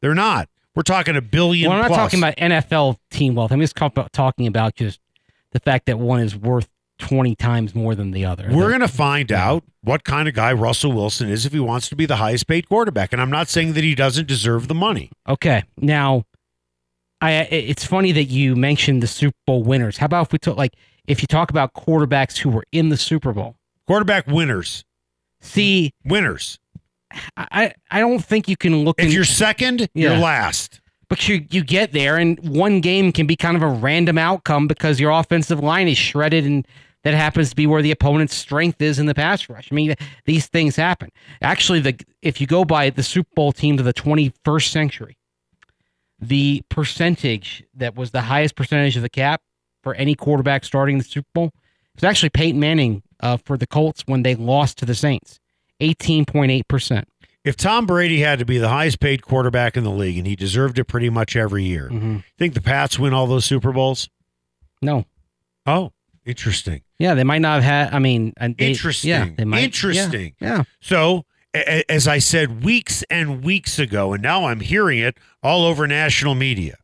They're 0.00 0.14
not. 0.14 0.48
We're 0.74 0.82
talking 0.82 1.16
a 1.16 1.22
billion. 1.22 1.68
Well, 1.70 1.78
I'm 1.78 1.82
not 1.82 1.88
plus. 1.88 1.98
talking 1.98 2.18
about 2.20 2.36
NFL 2.36 2.96
team 3.10 3.36
wealth. 3.36 3.52
I'm 3.52 3.60
just 3.60 3.76
talking 4.12 4.46
about 4.48 4.74
just 4.74 4.98
the 5.52 5.60
fact 5.60 5.86
that 5.86 5.98
one 6.00 6.20
is 6.20 6.34
worth 6.36 6.68
20 6.98 7.34
times 7.36 7.74
more 7.74 7.94
than 7.94 8.12
the 8.12 8.24
other. 8.24 8.48
We're 8.50 8.68
going 8.68 8.80
to 8.80 8.88
find 8.88 9.32
out 9.32 9.64
what 9.82 10.04
kind 10.04 10.28
of 10.28 10.34
guy 10.34 10.52
Russell 10.52 10.92
Wilson 10.92 11.28
is 11.28 11.44
if 11.44 11.52
he 11.52 11.60
wants 11.60 11.88
to 11.88 11.96
be 11.96 12.06
the 12.06 12.16
highest 12.16 12.46
paid 12.46 12.68
quarterback. 12.68 13.12
And 13.12 13.20
I'm 13.20 13.30
not 13.30 13.48
saying 13.48 13.72
that 13.74 13.84
he 13.84 13.94
doesn't 13.94 14.28
deserve 14.28 14.68
the 14.68 14.74
money. 14.74 15.10
Okay. 15.28 15.64
Now, 15.78 16.24
I 17.20 17.32
it's 17.50 17.84
funny 17.84 18.12
that 18.12 18.24
you 18.24 18.54
mentioned 18.56 19.02
the 19.02 19.06
Super 19.06 19.36
Bowl 19.46 19.62
winners. 19.62 19.96
How 19.98 20.06
about 20.06 20.26
if 20.26 20.32
we 20.32 20.38
took 20.38 20.56
like 20.56 20.74
if 21.06 21.20
you 21.22 21.26
talk 21.26 21.50
about 21.50 21.74
quarterbacks 21.74 22.38
who 22.38 22.50
were 22.50 22.64
in 22.72 22.88
the 22.90 22.96
Super 22.96 23.32
Bowl? 23.32 23.56
Quarterback 23.86 24.26
winners, 24.26 24.84
See, 25.40 25.92
winners. 26.04 26.58
I 27.36 27.72
I 27.90 28.00
don't 28.00 28.24
think 28.24 28.48
you 28.48 28.56
can 28.56 28.84
look. 28.84 28.98
If 28.98 29.06
in, 29.06 29.12
you're 29.12 29.24
second, 29.24 29.88
you're 29.94 30.16
last. 30.16 30.80
but 31.08 31.28
you 31.28 31.46
you 31.50 31.62
get 31.62 31.92
there, 31.92 32.16
and 32.16 32.38
one 32.40 32.80
game 32.80 33.12
can 33.12 33.26
be 33.26 33.36
kind 33.36 33.56
of 33.56 33.62
a 33.62 33.68
random 33.68 34.18
outcome 34.18 34.66
because 34.66 34.98
your 34.98 35.10
offensive 35.10 35.60
line 35.60 35.86
is 35.86 35.98
shredded, 35.98 36.44
and 36.44 36.66
that 37.04 37.14
happens 37.14 37.50
to 37.50 37.56
be 37.56 37.66
where 37.66 37.82
the 37.82 37.90
opponent's 37.92 38.34
strength 38.34 38.82
is 38.82 38.98
in 38.98 39.06
the 39.06 39.14
pass 39.14 39.48
rush. 39.48 39.68
I 39.70 39.74
mean, 39.74 39.94
these 40.24 40.46
things 40.46 40.74
happen. 40.76 41.10
Actually, 41.42 41.80
the 41.80 41.98
if 42.22 42.40
you 42.40 42.46
go 42.46 42.64
by 42.64 42.90
the 42.90 43.02
Super 43.02 43.30
Bowl 43.36 43.52
teams 43.52 43.78
of 43.80 43.84
the 43.86 43.94
21st 43.94 44.68
century, 44.68 45.16
the 46.18 46.62
percentage 46.68 47.64
that 47.74 47.94
was 47.96 48.10
the 48.10 48.22
highest 48.22 48.56
percentage 48.56 48.96
of 48.96 49.02
the 49.02 49.08
cap 49.10 49.42
for 49.82 49.94
any 49.94 50.14
quarterback 50.14 50.64
starting 50.64 50.98
the 50.98 51.04
Super 51.04 51.28
Bowl 51.34 51.50
was 51.94 52.04
actually 52.04 52.30
Peyton 52.30 52.58
Manning 52.58 53.02
uh, 53.20 53.36
for 53.44 53.56
the 53.56 53.66
Colts 53.66 54.02
when 54.06 54.22
they 54.22 54.34
lost 54.34 54.78
to 54.78 54.86
the 54.86 54.94
Saints, 54.94 55.38
18.8 55.80 56.66
percent. 56.68 57.08
If 57.44 57.56
Tom 57.56 57.84
Brady 57.84 58.20
had 58.20 58.38
to 58.38 58.46
be 58.46 58.56
the 58.56 58.70
highest 58.70 59.00
paid 59.00 59.20
quarterback 59.20 59.76
in 59.76 59.84
the 59.84 59.90
league, 59.90 60.16
and 60.16 60.26
he 60.26 60.34
deserved 60.34 60.78
it 60.78 60.84
pretty 60.84 61.10
much 61.10 61.36
every 61.36 61.62
year, 61.64 61.90
Mm-hmm. 61.92 62.18
think 62.38 62.54
the 62.54 62.62
Pats 62.62 62.98
win 62.98 63.12
all 63.12 63.26
those 63.26 63.44
Super 63.44 63.70
Bowls? 63.72 64.08
No, 64.80 65.04
Oh, 65.66 65.92
interesting. 66.24 66.82
Yeah, 66.98 67.14
they 67.14 67.24
might 67.24 67.40
not 67.40 67.62
have 67.62 67.64
had. 67.88 67.94
I 67.94 67.98
mean, 67.98 68.32
they, 68.38 68.70
Interesting. 68.70 69.10
Yeah, 69.10 69.28
they 69.36 69.44
might. 69.44 69.64
Interesting. 69.64 70.34
Yeah, 70.40 70.56
yeah. 70.58 70.62
So, 70.80 71.24
a- 71.54 71.90
as 71.90 72.06
I 72.06 72.18
said 72.18 72.64
weeks 72.64 73.02
and 73.10 73.42
weeks 73.44 73.78
ago, 73.78 74.12
and 74.12 74.22
now 74.22 74.46
I'm 74.46 74.60
hearing 74.60 74.98
it 75.00 75.18
all 75.42 75.64
over 75.66 75.86
national 75.86 76.34
media. 76.34 76.76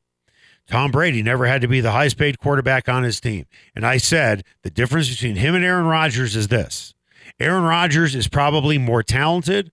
Tom 0.66 0.90
Brady 0.92 1.23
never 1.23 1.46
had 1.46 1.61
to 1.62 1.68
be 1.68 1.81
the 1.81 1.90
highest 1.90 2.16
paid 2.16 2.38
quarterback 2.38 2.88
on 2.88 3.03
his 3.03 3.20
team. 3.20 3.46
And 3.75 3.85
I 3.85 3.96
said 3.96 4.44
the 4.62 4.70
difference 4.70 5.09
between 5.11 5.35
him 5.37 5.55
and 5.57 5.64
Aaron 5.64 5.87
Rodgers 5.87 6.37
is 6.37 6.46
this 6.49 6.94
Aaron 7.40 7.64
Rodgers 7.64 8.14
is 8.14 8.29
probably 8.29 8.79
more 8.79 9.03
talented, 9.03 9.73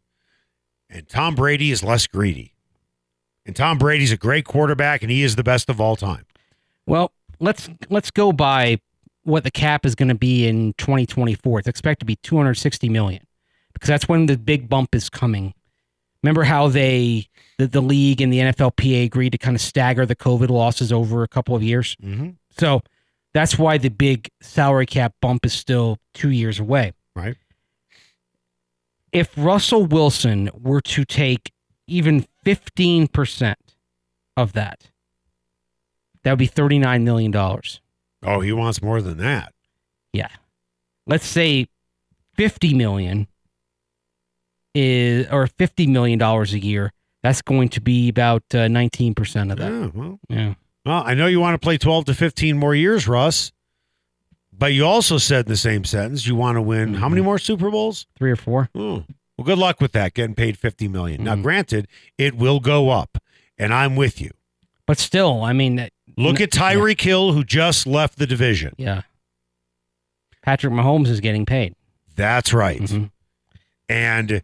and 0.90 1.08
Tom 1.08 1.36
Brady 1.36 1.72
is 1.72 1.84
less 1.84 2.08
greedy. 2.08 2.54
And 3.46 3.56
Tom 3.56 3.78
Brady's 3.78 4.12
a 4.12 4.18
great 4.18 4.46
quarterback, 4.46 5.02
and 5.02 5.12
he 5.12 5.24
is 5.24 5.36
the 5.36 5.44
best 5.44 5.70
of 5.70 5.80
all 5.80 5.96
time. 5.96 6.26
Well, 6.86 7.12
let's 7.40 7.70
let's 7.90 8.12
go 8.12 8.32
by 8.34 8.80
what 9.28 9.44
the 9.44 9.52
cap 9.52 9.86
is 9.86 9.94
going 9.94 10.08
to 10.08 10.16
be 10.16 10.48
in 10.48 10.74
2024. 10.78 11.60
It's 11.60 11.68
expected 11.68 12.00
to 12.00 12.06
be 12.06 12.16
260 12.16 12.88
million 12.88 13.26
because 13.74 13.90
that's 13.90 14.08
when 14.08 14.26
the 14.26 14.38
big 14.38 14.70
bump 14.70 14.96
is 14.96 15.10
coming. 15.10 15.54
Remember 16.24 16.44
how 16.44 16.70
they 16.70 17.28
the, 17.58 17.68
the 17.68 17.82
league 17.82 18.22
and 18.22 18.32
the 18.32 18.40
NFLPA 18.40 19.06
agreed 19.06 19.32
to 19.32 19.38
kind 19.38 19.56
of 19.56 19.62
stagger 19.62 20.06
the 20.06 20.16
COVID 20.16 20.50
losses 20.50 20.94
over 20.94 21.24
a 21.24 21.28
couple 21.28 21.56
of 21.56 21.62
years. 21.62 21.96
Mm-hmm. 22.02 22.30
So 22.58 22.82
that's 23.34 23.60
why 23.60 23.78
the 23.78 23.90
big 23.90 24.30
salary 24.42 24.86
cap 24.86 25.14
bump 25.22 25.46
is 25.46 25.54
still 25.54 25.98
two 26.14 26.32
years 26.32 26.60
away. 26.60 26.94
Right. 27.16 27.36
If 29.12 29.38
Russell 29.38 29.86
Wilson 29.86 30.50
were 30.54 30.82
to 30.82 31.04
take 31.04 31.52
even 31.86 32.26
15% 32.46 33.56
of 34.36 34.54
that, 34.54 34.90
that 36.24 36.32
would 36.32 36.40
be 36.40 36.48
$39 36.48 37.04
million. 37.04 37.34
Oh, 38.24 38.40
he 38.42 38.52
wants 38.52 38.82
more 38.82 39.02
than 39.02 39.18
that. 39.18 39.54
Yeah. 40.14 40.30
Let's 41.06 41.26
say 41.26 41.68
50 42.36 42.74
million 42.74 43.28
is 44.74 45.28
or 45.32 45.48
50 45.48 45.88
million 45.88 46.20
dollars 46.20 46.54
a 46.54 46.60
year. 46.60 46.92
That's 47.24 47.42
going 47.42 47.70
to 47.70 47.82
be 47.82 48.10
about 48.10 48.44
uh, 48.54 48.68
19% 48.68 49.52
of 49.52 49.58
that. 49.58 49.72
Yeah, 49.72 49.90
well, 49.94 50.20
Yeah. 50.30 50.54
Well, 50.86 51.04
I 51.06 51.16
know 51.16 51.28
you 51.28 51.40
want 51.42 51.60
to 51.60 51.64
play 51.66 51.78
12 51.78 52.06
to 52.06 52.14
15 52.14 52.58
more 52.58 52.74
years, 52.74 53.08
Russ, 53.10 53.52
but 54.54 54.72
you 54.74 54.86
also 54.86 55.18
said 55.18 55.46
in 55.46 55.50
the 55.52 55.58
same 55.58 55.84
sentence 55.84 56.26
you 56.26 56.36
want 56.36 56.56
to 56.56 56.62
win 56.62 56.94
how 56.94 57.10
many 57.10 57.22
more 57.22 57.38
Super 57.40 57.70
Bowls? 57.70 58.06
Three 58.18 58.32
or 58.32 58.38
four. 58.38 58.70
Oh, 58.74 59.04
well, 59.38 59.46
good 59.46 59.58
luck 59.58 59.82
with 59.82 59.92
that, 59.92 60.14
getting 60.14 60.36
paid 60.36 60.58
50 60.58 60.88
million. 60.88 61.24
Now, 61.24 61.36
Mhm. 61.36 61.44
granted, 61.44 61.88
it 62.18 62.36
will 62.38 62.60
go 62.62 62.90
up, 62.90 63.18
and 63.58 63.74
I'm 63.74 63.96
with 63.98 64.22
you. 64.22 64.32
But 64.86 64.98
still, 64.98 65.44
I 65.44 65.52
mean, 65.52 65.76
that- 65.76 65.92
Look 66.18 66.42
at 66.42 66.50
Tyreek 66.50 67.00
Hill, 67.00 67.32
who 67.34 67.44
just 67.44 67.86
left 67.88 68.18
the 68.18 68.26
division. 68.28 68.74
yeah. 68.78 69.04
Patrick 70.44 70.74
Mahomes 70.74 71.08
is 71.08 71.20
getting 71.20 71.46
paid. 71.46 71.76
That's 72.16 72.54
right. 72.54 72.80
Mhm. 72.80 73.12
And 73.90 74.42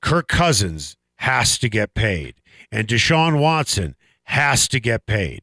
Kirk 0.00 0.28
Cousins 0.28 0.96
has 1.16 1.58
to 1.58 1.68
get 1.68 1.92
paid, 1.94 2.34
and 2.72 2.88
Deshaun 2.88 3.38
Watson 3.38 3.96
has 4.24 4.66
to 4.68 4.80
get 4.80 5.04
paid. 5.06 5.42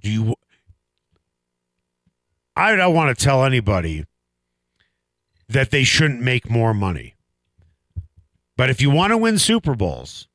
Do 0.00 0.10
you? 0.10 0.34
I 2.56 2.74
don't 2.74 2.94
want 2.94 3.16
to 3.16 3.24
tell 3.24 3.44
anybody 3.44 4.04
that 5.48 5.70
they 5.70 5.84
shouldn't 5.84 6.22
make 6.22 6.48
more 6.50 6.72
money. 6.74 7.14
But 8.56 8.70
if 8.70 8.80
you 8.80 8.90
want 8.90 9.10
to 9.12 9.16
win 9.18 9.38
Super 9.38 9.74
Bowls, 9.74 10.28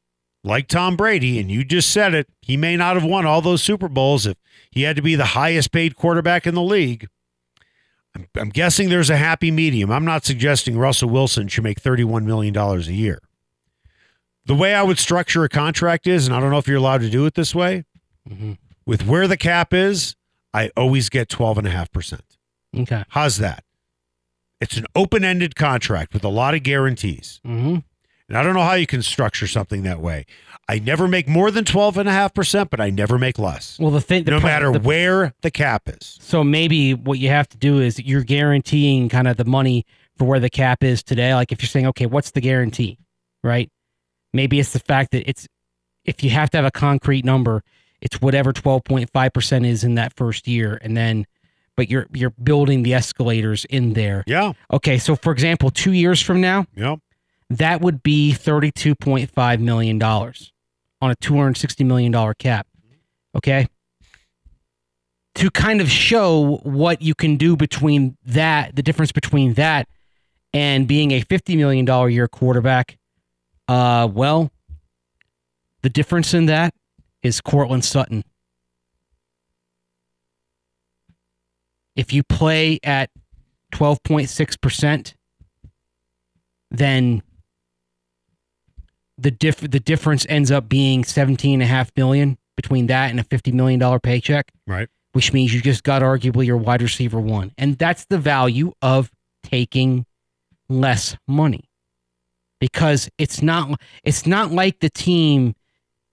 like 0.43 0.67
Tom 0.67 0.95
Brady, 0.95 1.39
and 1.39 1.52
you 1.52 1.63
just 1.63 1.89
said 1.91 2.13
it, 2.13 2.28
he 2.41 2.56
may 2.58 2.78
not 2.78 2.95
have 2.95 3.04
won 3.04 3.26
all 3.26 3.41
those 3.41 3.62
Super 3.63 3.89
Bowls 3.89 4.26
if 4.26 4.38
he 4.71 4.84
had 4.84 4.95
to 4.95 5.02
be 5.02 5.15
the 5.15 5.26
highest 5.26 5.71
paid 5.71 5.95
quarterback 5.95 6.47
in 6.47 6.56
the 6.56 6.62
league. 6.62 7.08
I'm, 8.15 8.28
I'm 8.36 8.50
guessing 8.50 8.89
there's 8.89 9.10
a 9.10 9.17
happy 9.17 9.52
medium. 9.52 9.91
I'm 9.91 10.06
not 10.06 10.26
suggesting 10.26 10.78
Russell 10.78 11.10
Wilson 11.10 11.47
should 11.47 11.63
make 11.63 11.82
$31 11.82 12.23
million 12.26 12.56
a 12.56 12.78
year. 12.82 13.19
The 14.45 14.56
way 14.56 14.73
I 14.73 14.84
would 14.84 14.97
structure 15.00 15.43
a 15.43 15.50
contract 15.50 16.08
is, 16.08 16.26
and 16.28 16.36
I 16.36 16.39
don't 16.39 16.52
know 16.52 16.58
if 16.58 16.67
you're 16.67 16.78
allowed 16.78 17.02
to 17.02 17.10
do 17.10 17.26
it 17.26 17.34
this 17.34 17.54
way, 17.54 17.84
Mhm. 18.30 18.58
with 18.86 19.06
where 19.06 19.28
the 19.28 19.38
cap 19.38 19.73
is, 19.73 20.15
I 20.54 20.71
always 20.78 21.10
get 21.10 21.28
12.5%. 21.30 22.21
Okay. 22.78 23.04
How's 23.10 23.38
that? 23.38 23.63
It's 24.62 24.78
an 24.78 24.86
open 24.95 25.23
ended 25.23 25.56
contract 25.56 26.13
with 26.13 26.23
a 26.23 26.30
lot 26.30 26.54
of 26.56 26.63
guarantees. 26.63 27.39
hmm 27.45 27.78
And 28.29 28.37
I 28.37 28.43
don't 28.43 28.53
know 28.53 28.63
how 28.63 28.73
you 28.73 28.87
can 28.87 29.01
structure 29.01 29.47
something 29.47 29.83
that 29.83 29.99
way. 30.01 30.25
I 30.69 30.79
never 30.79 31.07
make 31.07 31.29
more 31.29 31.49
than 31.49 31.63
12.5%, 31.63 32.69
but 32.69 32.81
I 32.81 32.89
never 32.89 33.17
make 33.17 33.39
less, 33.39 33.79
Well, 33.79 33.89
the 33.91 34.01
thing, 34.01 34.25
the 34.25 34.31
no 34.31 34.39
pro- 34.41 34.49
matter 34.49 34.71
the- 34.73 34.79
where 34.79 35.33
the 35.41 35.51
cap 35.51 35.83
is. 35.87 36.17
So 36.21 36.43
maybe 36.43 36.93
what 36.93 37.19
you 37.19 37.29
have 37.29 37.47
to 37.49 37.57
do 37.57 37.79
is 37.79 37.99
you're 37.99 38.23
guaranteeing 38.23 39.07
kind 39.07 39.27
of 39.29 39.37
the 39.37 39.45
money 39.45 39.85
for 40.17 40.25
where 40.25 40.41
the 40.41 40.49
cap 40.49 40.83
is 40.83 41.03
today. 41.03 41.33
Like 41.35 41.51
if 41.53 41.61
you're 41.61 41.69
saying, 41.69 41.87
okay, 41.87 42.05
what's 42.05 42.31
the 42.31 42.41
guarantee, 42.41 42.97
right? 43.43 43.69
Maybe 44.33 44.59
it's 44.59 44.73
the 44.73 44.79
fact 44.79 45.11
that 45.11 45.27
it's 45.29 45.47
if 46.03 46.21
you 46.23 46.29
have 46.31 46.49
to 46.49 46.57
have 46.57 46.65
a 46.65 46.71
concrete 46.71 47.23
number, 47.23 47.63
it's 48.01 48.19
whatever 48.21 48.51
12.5% 48.53 49.65
is 49.65 49.83
in 49.85 49.95
that 49.95 50.13
first 50.15 50.47
year, 50.47 50.79
and 50.81 50.95
then 50.97 51.25
but 51.77 51.89
you're 51.89 52.07
you're 52.13 52.31
building 52.31 52.83
the 52.83 52.93
escalators 52.93 53.63
in 53.65 53.93
there. 53.93 54.23
Yeah. 54.27 54.51
Okay, 54.71 54.97
so 54.97 55.15
for 55.15 55.31
example, 55.31 55.69
two 55.69 55.93
years 55.93 56.21
from 56.21 56.41
now, 56.41 56.65
Yep. 56.75 56.99
That 57.49 57.81
would 57.81 58.03
be 58.03 58.33
$32.5 58.33 59.60
million 59.60 60.01
on 60.03 61.12
a 61.12 61.15
$260 61.15 61.86
million 61.86 62.33
cap. 62.36 62.67
Okay. 63.36 63.67
To 65.36 65.51
kind 65.51 65.81
of 65.81 65.89
show 65.89 66.57
what 66.63 67.01
you 67.01 67.13
can 67.13 67.38
do 67.38 67.55
between 67.55 68.17
that, 68.25 68.75
the 68.75 68.81
difference 68.81 69.12
between 69.12 69.53
that 69.53 69.88
and 70.53 70.88
being 70.88 71.12
a 71.12 71.21
$50 71.21 71.55
million 71.55 72.12
year 72.12 72.27
quarterback, 72.27 72.97
uh, 73.67 74.10
well, 74.12 74.51
the 75.83 75.89
difference 75.89 76.33
in 76.33 76.47
that 76.47 76.73
is 77.21 77.39
Courtland 77.39 77.86
Sutton. 77.86 78.23
If 81.95 82.13
you 82.13 82.23
play 82.23 82.79
at 82.83 83.10
12.6%, 83.73 85.13
then 86.71 87.21
the 89.17 89.32
diff 89.32 89.60
the 89.60 89.80
difference 89.80 90.25
ends 90.30 90.51
up 90.51 90.69
being 90.69 91.03
17 91.03 91.53
and 91.56 91.63
a 91.63 91.65
half 91.65 91.91
million 91.97 92.38
between 92.56 92.88
that 92.88 93.10
and 93.10 93.19
a 93.19 93.23
50 93.23 93.51
million 93.51 93.80
dollar 93.80 93.99
paycheck, 93.99 94.51
Right. 94.65 94.88
which 95.13 95.34
means 95.34 95.53
you 95.53 95.62
just 95.62 95.84
got 95.84 96.01
arguably 96.01 96.45
your 96.45 96.58
wide 96.58 96.82
receiver 96.82 97.19
one. 97.19 97.51
And 97.58 97.77
that's 97.77 98.06
the 98.06 98.17
value 98.17 98.73
of 98.82 99.12
taking 99.43 100.06
less 100.69 101.15
money. 101.27 101.63
Because 102.60 103.10
it's 103.17 103.41
not 103.41 103.80
it's 104.03 104.25
not 104.25 104.51
like 104.51 104.80
the 104.80 104.89
team 104.89 105.56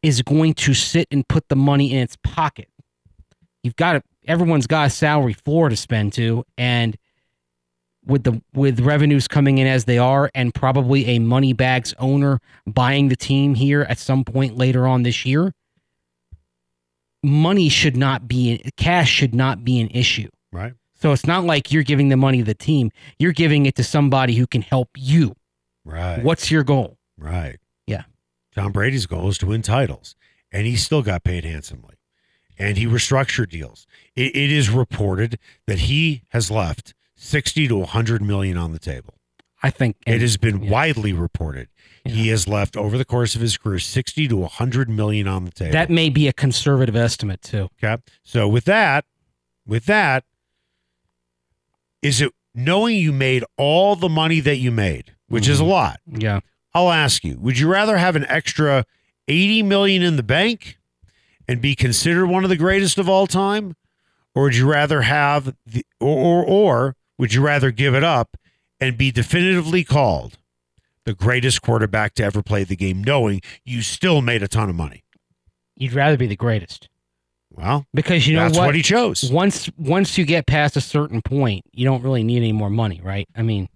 is 0.03 0.21
going 0.21 0.53
to 0.55 0.75
sit 0.75 1.09
and 1.11 1.27
put 1.27 1.49
the 1.49 1.57
money 1.57 1.93
in 1.93 1.99
its 1.99 2.17
pocket. 2.23 2.69
You've 3.63 3.77
got 3.77 3.95
to 3.95 4.03
everyone's 4.27 4.67
got 4.67 4.87
a 4.87 4.91
salary 4.91 5.33
floor 5.33 5.69
to 5.71 5.77
spend 5.77 6.13
to 6.15 6.45
and 6.59 6.97
with 8.07 8.25
the 8.25 8.41
with 8.55 8.81
revenues 8.81 9.27
coming 9.29 9.59
in 9.59 9.67
as 9.67 9.85
they 9.85 9.99
are 9.99 10.31
and 10.35 10.55
probably 10.55 11.07
a 11.07 11.19
money 11.19 11.53
bags 11.53 11.95
owner 11.99 12.41
buying 12.67 13.09
the 13.09 13.17
team 13.17 13.55
here 13.55 13.83
at 13.83 13.99
some 13.99 14.25
point 14.25 14.57
later 14.57 14.87
on 14.87 15.03
this 15.03 15.25
year 15.25 15.53
money 17.23 17.69
should 17.69 17.97
not 17.97 18.29
be 18.29 18.63
cash 18.77 19.11
should 19.11 19.35
not 19.35 19.65
be 19.65 19.81
an 19.81 19.89
issue 19.91 20.29
Right. 20.53 20.75
so 20.95 21.13
it's 21.13 21.27
not 21.27 21.45
like 21.45 21.73
you're 21.73 21.83
giving 21.83 22.09
the 22.11 22.17
money 22.17 22.39
to 22.39 22.45
the 22.45 22.55
team 22.55 22.91
you're 23.19 23.33
giving 23.33 23.67
it 23.67 23.75
to 23.77 23.85
somebody 23.85 24.35
who 24.35 24.47
can 24.47 24.63
help 24.63 24.91
you 24.97 25.35
Right. 25.85 26.23
what's 26.23 26.51
your 26.51 26.65
goal 26.65 26.99
Right. 27.17 27.59
Yeah. 27.87 28.03
Tom 28.57 28.73
Brady's 28.73 29.07
goal 29.07 29.29
is 29.29 29.39
to 29.39 29.47
win 29.47 29.63
titles, 29.63 30.17
and 30.51 30.67
he 30.67 30.75
still 30.75 31.01
got 31.01 31.23
paid 31.23 31.45
handsomely, 31.45 31.95
and 32.59 32.77
he 32.77 32.87
restructured 32.87 33.51
deals. 33.51 33.87
It, 34.17 34.35
it 34.35 34.51
is 34.51 34.69
reported 34.69 35.39
that 35.69 35.79
he 35.81 36.23
has 36.31 36.51
left 36.51 36.93
sixty 37.25 37.67
to 37.69 37.85
hundred 37.85 38.23
million 38.23 38.57
on 38.57 38.73
the 38.73 38.79
table. 38.79 39.15
i 39.63 39.71
think 39.71 39.97
it 40.07 40.21
has 40.21 40.37
been 40.37 40.63
yeah. 40.63 40.71
widely 40.71 41.13
reported 41.13 41.69
he 42.05 42.29
has 42.29 42.47
left 42.47 42.77
over 42.77 42.99
the 42.99 43.05
course 43.05 43.35
of 43.35 43.41
his 43.41 43.57
career 43.57 43.79
sixty 43.79 44.29
to 44.29 44.45
hundred 44.45 44.89
million 44.89 45.27
on 45.27 45.45
the 45.45 45.51
table. 45.51 45.73
that 45.73 45.91
may 45.91 46.09
be 46.11 46.29
a 46.29 46.33
conservative 46.33 46.97
estimate 46.97 47.41
too 47.43 47.69
Okay. 47.83 48.03
So 48.23 48.47
with 48.47 48.65
that, 48.67 49.07
with 49.67 49.87
that, 49.87 50.25
is 52.03 52.21
it 52.21 52.33
knowing 52.55 52.97
you 52.97 53.13
made 53.13 53.43
all 53.57 53.97
the 53.97 54.09
money 54.09 54.41
that 54.41 54.57
you 54.57 54.71
made, 54.71 55.15
which 55.29 55.49
is 55.49 55.61
a 55.61 55.63
mm-hmm. 55.63 55.71
lot? 55.71 56.01
yeah 56.07 56.41
I'll 56.75 56.91
ask 56.91 57.25
you, 57.25 57.39
would 57.39 57.59
you 57.59 57.71
rather 57.71 57.97
have 57.99 58.17
an 58.17 58.27
extra 58.27 58.85
80 59.29 59.63
million 59.63 60.03
in 60.03 60.17
the 60.17 60.25
bank 60.25 60.77
and 61.47 61.61
be 61.61 61.77
considered 61.77 62.27
one 62.27 62.43
of 62.43 62.51
the 62.51 62.57
greatest 62.57 62.99
of 62.99 63.09
all 63.09 63.27
time? 63.27 63.77
Or 64.35 64.45
would 64.45 64.57
you 64.57 64.69
rather 64.69 65.03
have 65.03 65.55
the 65.65 65.87
or 66.01 66.45
or, 66.45 66.45
or 66.45 66.97
would 67.19 67.33
you 67.35 67.41
rather 67.43 67.71
give 67.71 67.95
it 67.95 68.05
up 68.05 68.37
and 68.81 68.97
be 68.99 69.11
definitively 69.11 69.85
called 69.85 70.39
the 71.05 71.15
greatest 71.15 71.63
quarterback 71.63 72.15
to 72.15 72.25
ever 72.25 72.43
play 72.43 72.65
the 72.65 72.77
game, 72.77 73.03
knowing 73.05 73.41
you 73.65 73.83
still 73.83 74.21
made 74.23 74.43
a 74.43 74.49
ton 74.49 74.69
of 74.71 74.75
money? 74.77 75.03
you'd 75.77 75.93
rather 75.93 76.17
be 76.17 76.29
the 76.29 76.37
greatest 76.37 76.89
Well, 77.51 77.85
because 77.93 78.29
you 78.29 78.37
know 78.37 78.45
that's 78.45 78.57
what, 78.57 78.67
what 78.67 78.75
he 78.77 78.83
chose. 78.83 79.29
once 79.33 79.69
once 79.77 80.17
you 80.17 80.25
get 80.25 80.47
past 80.47 80.77
a 80.77 80.81
certain 80.81 81.21
point 81.21 81.65
you 81.73 81.85
don't 81.85 82.01
really 82.05 82.23
need 82.23 82.37
any 82.37 82.53
more 82.53 82.71
money 82.71 83.01
right 83.03 83.29
i 83.35 83.43
mean 83.43 83.69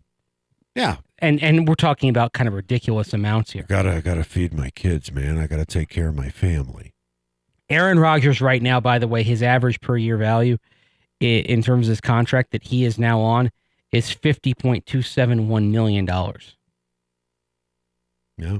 Yeah. 0.77 0.99
and 1.19 1.43
and 1.43 1.67
we're 1.67 1.75
talking 1.75 2.09
about 2.09 2.33
kind 2.35 2.47
of 2.47 2.55
ridiculous 2.55 3.13
amounts 3.13 3.51
here 3.51 3.65
Gotta 3.69 3.95
I 3.97 4.01
gotta 4.01 4.23
feed 4.23 4.55
my 4.55 4.71
kids, 4.71 5.11
man. 5.11 5.39
I 5.39 5.49
gotta 5.49 5.67
take 5.67 5.89
care 5.89 6.07
of 6.09 6.15
my 6.15 6.29
family. 6.31 6.93
Aaron 7.69 7.99
Rodgers 7.99 8.41
right 8.41 8.63
now, 8.63 8.79
by 8.79 9.01
the 9.01 9.09
way, 9.09 9.25
his 9.25 9.43
average 9.43 9.81
per 9.81 9.97
year 9.97 10.17
value 10.17 10.57
i- 10.57 10.59
in 11.21 11.63
terms 11.63 11.87
of 11.87 11.91
his 11.91 12.01
contract 12.01 12.53
that 12.53 12.65
he 12.65 12.85
is 12.85 12.99
now 12.99 13.21
on 13.21 13.51
is 13.93 14.11
fifty 14.11 14.55
point 14.55 14.87
two 14.87 15.03
seven 15.03 15.49
one 15.49 15.71
million 15.73 16.05
dollars. 16.05 16.57
Yeah. 18.37 18.59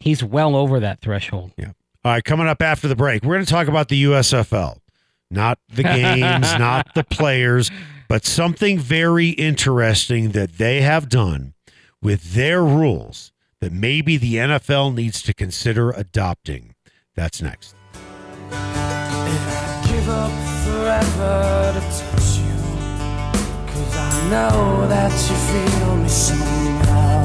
He's 0.00 0.24
well 0.24 0.56
over 0.56 0.80
that 0.80 1.00
threshold. 1.00 1.52
Yeah. 1.58 1.72
All 2.02 2.12
right, 2.12 2.24
coming 2.24 2.46
up 2.46 2.62
after 2.62 2.88
the 2.88 2.96
break, 2.96 3.22
we're 3.22 3.34
going 3.34 3.44
to 3.44 3.50
talk 3.50 3.68
about 3.68 3.88
the 3.88 4.04
USFL. 4.04 4.78
Not 5.30 5.58
the 5.68 5.82
games, 5.82 6.52
not 6.58 6.94
the 6.94 7.04
players, 7.04 7.70
but 8.08 8.24
something 8.24 8.78
very 8.78 9.28
interesting 9.28 10.30
that 10.30 10.56
they 10.56 10.80
have 10.80 11.10
done 11.10 11.52
with 12.02 12.32
their 12.32 12.64
rules 12.64 13.32
that 13.60 13.72
maybe 13.72 14.16
the 14.16 14.36
NFL 14.36 14.94
needs 14.94 15.20
to 15.22 15.34
consider 15.34 15.90
adopting. 15.90 16.74
That's 17.14 17.42
next. 17.42 17.74
Up 20.08 20.30
forever 20.64 21.72
to 21.74 21.80
touch 21.80 22.38
you. 22.38 22.56
Cause 23.66 23.96
I 23.96 24.00
know 24.30 24.88
that 24.88 25.12
you 25.12 25.36
feel 25.36 25.96
me 25.96 26.08
somehow. 26.08 27.20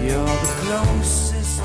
You're 0.00 0.24
the 0.24 0.52
closest. 0.62 1.62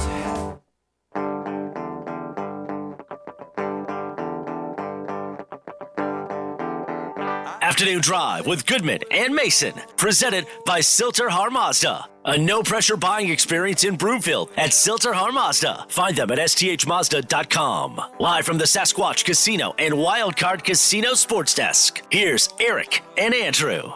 Afternoon 7.61 8.01
Drive 8.01 8.45
with 8.45 8.65
Goodman 8.65 8.99
and 9.09 9.33
Mason, 9.33 9.73
presented 9.97 10.45
by 10.65 10.81
Sill-TerHar 10.81 11.49
Mazda. 11.51 12.12
A 12.25 12.37
no 12.37 12.63
pressure 12.63 12.95
buying 12.95 13.29
experience 13.29 13.83
in 13.83 13.97
Broomfield 13.97 14.49
at 14.55 14.71
Sill-TerHar 14.71 15.33
Mazda. 15.33 15.87
Find 15.89 16.15
them 16.15 16.31
at 16.31 16.37
sthmazda.com. 16.39 18.01
Live 18.19 18.45
from 18.45 18.57
the 18.57 18.63
Sasquatch 18.63 19.25
Casino 19.25 19.75
and 19.77 19.93
Wildcard 19.93 20.63
Casino 20.63 21.15
Sports 21.15 21.53
Desk. 21.53 22.01
Here's 22.09 22.47
Eric 22.61 23.01
and 23.17 23.33
Andrew. 23.33 23.91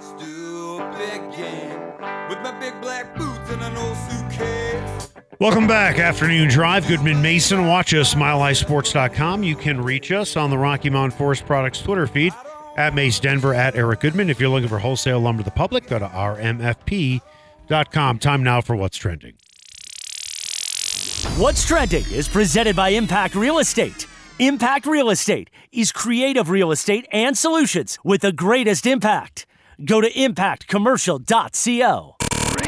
Stupid 0.00 1.36
game. 1.36 1.78
With 2.28 2.40
my 2.42 2.58
big 2.58 2.80
black 2.80 3.16
boots 3.16 3.48
and 3.50 3.62
an 3.62 3.76
old 3.76 3.96
suitcase. 3.96 5.12
Welcome 5.38 5.68
back. 5.68 6.00
Afternoon 6.00 6.48
Drive. 6.48 6.88
Goodman 6.88 7.22
Mason. 7.22 7.64
Watch 7.68 7.94
us, 7.94 8.14
milehighsports.com. 8.14 9.44
You 9.44 9.54
can 9.54 9.80
reach 9.80 10.10
us 10.10 10.36
on 10.36 10.50
the 10.50 10.58
Rocky 10.58 10.90
Mountain 10.90 11.16
Forest 11.16 11.46
Products 11.46 11.80
Twitter 11.80 12.08
feed 12.08 12.32
at 12.76 12.92
Mace 12.92 13.20
Denver 13.20 13.54
at 13.54 13.76
Eric 13.76 14.00
Goodman. 14.00 14.30
If 14.30 14.40
you're 14.40 14.48
looking 14.48 14.68
for 14.68 14.80
wholesale 14.80 15.20
lumber 15.20 15.44
to 15.44 15.44
the 15.44 15.52
public, 15.52 15.86
go 15.86 16.00
to 16.00 16.08
rmfp.com. 16.08 17.20
Time 17.68 18.42
now 18.42 18.60
for 18.60 18.76
what's 18.76 18.96
trending. 18.96 19.34
What's 21.36 21.66
Trending 21.66 22.04
is 22.10 22.28
presented 22.28 22.74
by 22.74 22.88
Impact 22.90 23.34
Real 23.34 23.58
Estate. 23.58 24.06
Impact 24.38 24.86
Real 24.86 25.10
Estate 25.10 25.50
is 25.72 25.92
creative 25.92 26.48
real 26.48 26.70
estate 26.70 27.06
and 27.12 27.36
solutions 27.36 27.98
with 28.02 28.22
the 28.22 28.32
greatest 28.32 28.86
impact. 28.86 29.44
Go 29.84 30.00
to 30.00 30.10
impactcommercial.co. 30.10 32.16